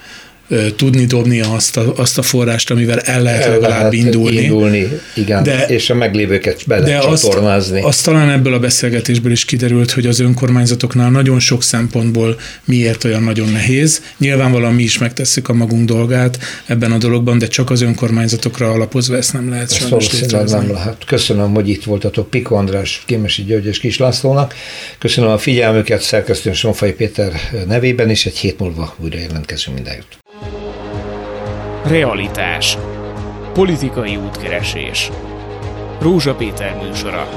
tudni 0.75 1.05
dobni 1.05 1.41
azt 1.41 1.77
a, 1.77 1.93
azt 1.95 2.17
a 2.17 2.21
forrást, 2.21 2.71
amivel 2.71 2.99
el 2.99 3.21
lehet 3.21 3.43
el 3.43 3.49
legalább 3.49 3.77
lehet 3.79 3.93
indulni. 3.93 4.41
indulni. 4.41 4.87
igen, 5.15 5.43
de, 5.43 5.65
és 5.65 5.89
a 5.89 5.93
meglévőket 5.93 6.63
bele 6.67 6.85
de 6.85 6.99
csatornázni. 6.99 7.77
Azt, 7.77 7.87
azt 7.87 8.05
talán 8.05 8.29
ebből 8.29 8.53
a 8.53 8.59
beszélgetésből 8.59 9.31
is 9.31 9.45
kiderült, 9.45 9.91
hogy 9.91 10.05
az 10.05 10.19
önkormányzatoknál 10.19 11.09
nagyon 11.09 11.39
sok 11.39 11.63
szempontból 11.63 12.37
miért 12.63 13.03
olyan 13.03 13.23
nagyon 13.23 13.49
nehéz. 13.49 14.01
Nyilvánvalóan 14.17 14.73
mi 14.73 14.83
is 14.83 14.97
megtesszük 14.97 15.49
a 15.49 15.53
magunk 15.53 15.85
dolgát 15.85 16.39
ebben 16.65 16.91
a 16.91 16.97
dologban, 16.97 17.37
de 17.37 17.47
csak 17.47 17.69
az 17.69 17.81
önkormányzatokra 17.81 18.71
alapozva 18.71 19.15
ezt 19.15 19.33
nem 19.33 19.49
lehet 19.49 19.73
sajnos 19.73 20.09
nem 20.49 20.71
lehet. 20.71 21.05
Köszönöm, 21.05 21.53
hogy 21.53 21.69
itt 21.69 21.83
voltatok 21.83 22.29
Piko 22.29 22.55
András, 22.55 23.03
Kémesi 23.05 23.43
György 23.43 23.65
és 23.65 23.79
Kis 23.79 23.97
Lászlónak. 23.97 24.53
Köszönöm 24.97 25.29
a 25.29 25.37
figyelmüket, 25.37 26.01
szerkesztőn 26.01 26.53
Sonfai 26.53 26.91
Péter 26.91 27.33
nevében, 27.67 28.09
és 28.09 28.25
egy 28.25 28.37
hét 28.37 28.59
múlva 28.59 28.95
újra 28.99 29.17
jelentkezünk 29.19 29.75
mindenjut. 29.75 30.19
Realitás. 31.85 32.77
Politikai 33.53 34.15
útkeresés. 34.17 35.11
Rózsa 35.99 36.35
Péter 36.35 36.77
műsora. 36.83 37.27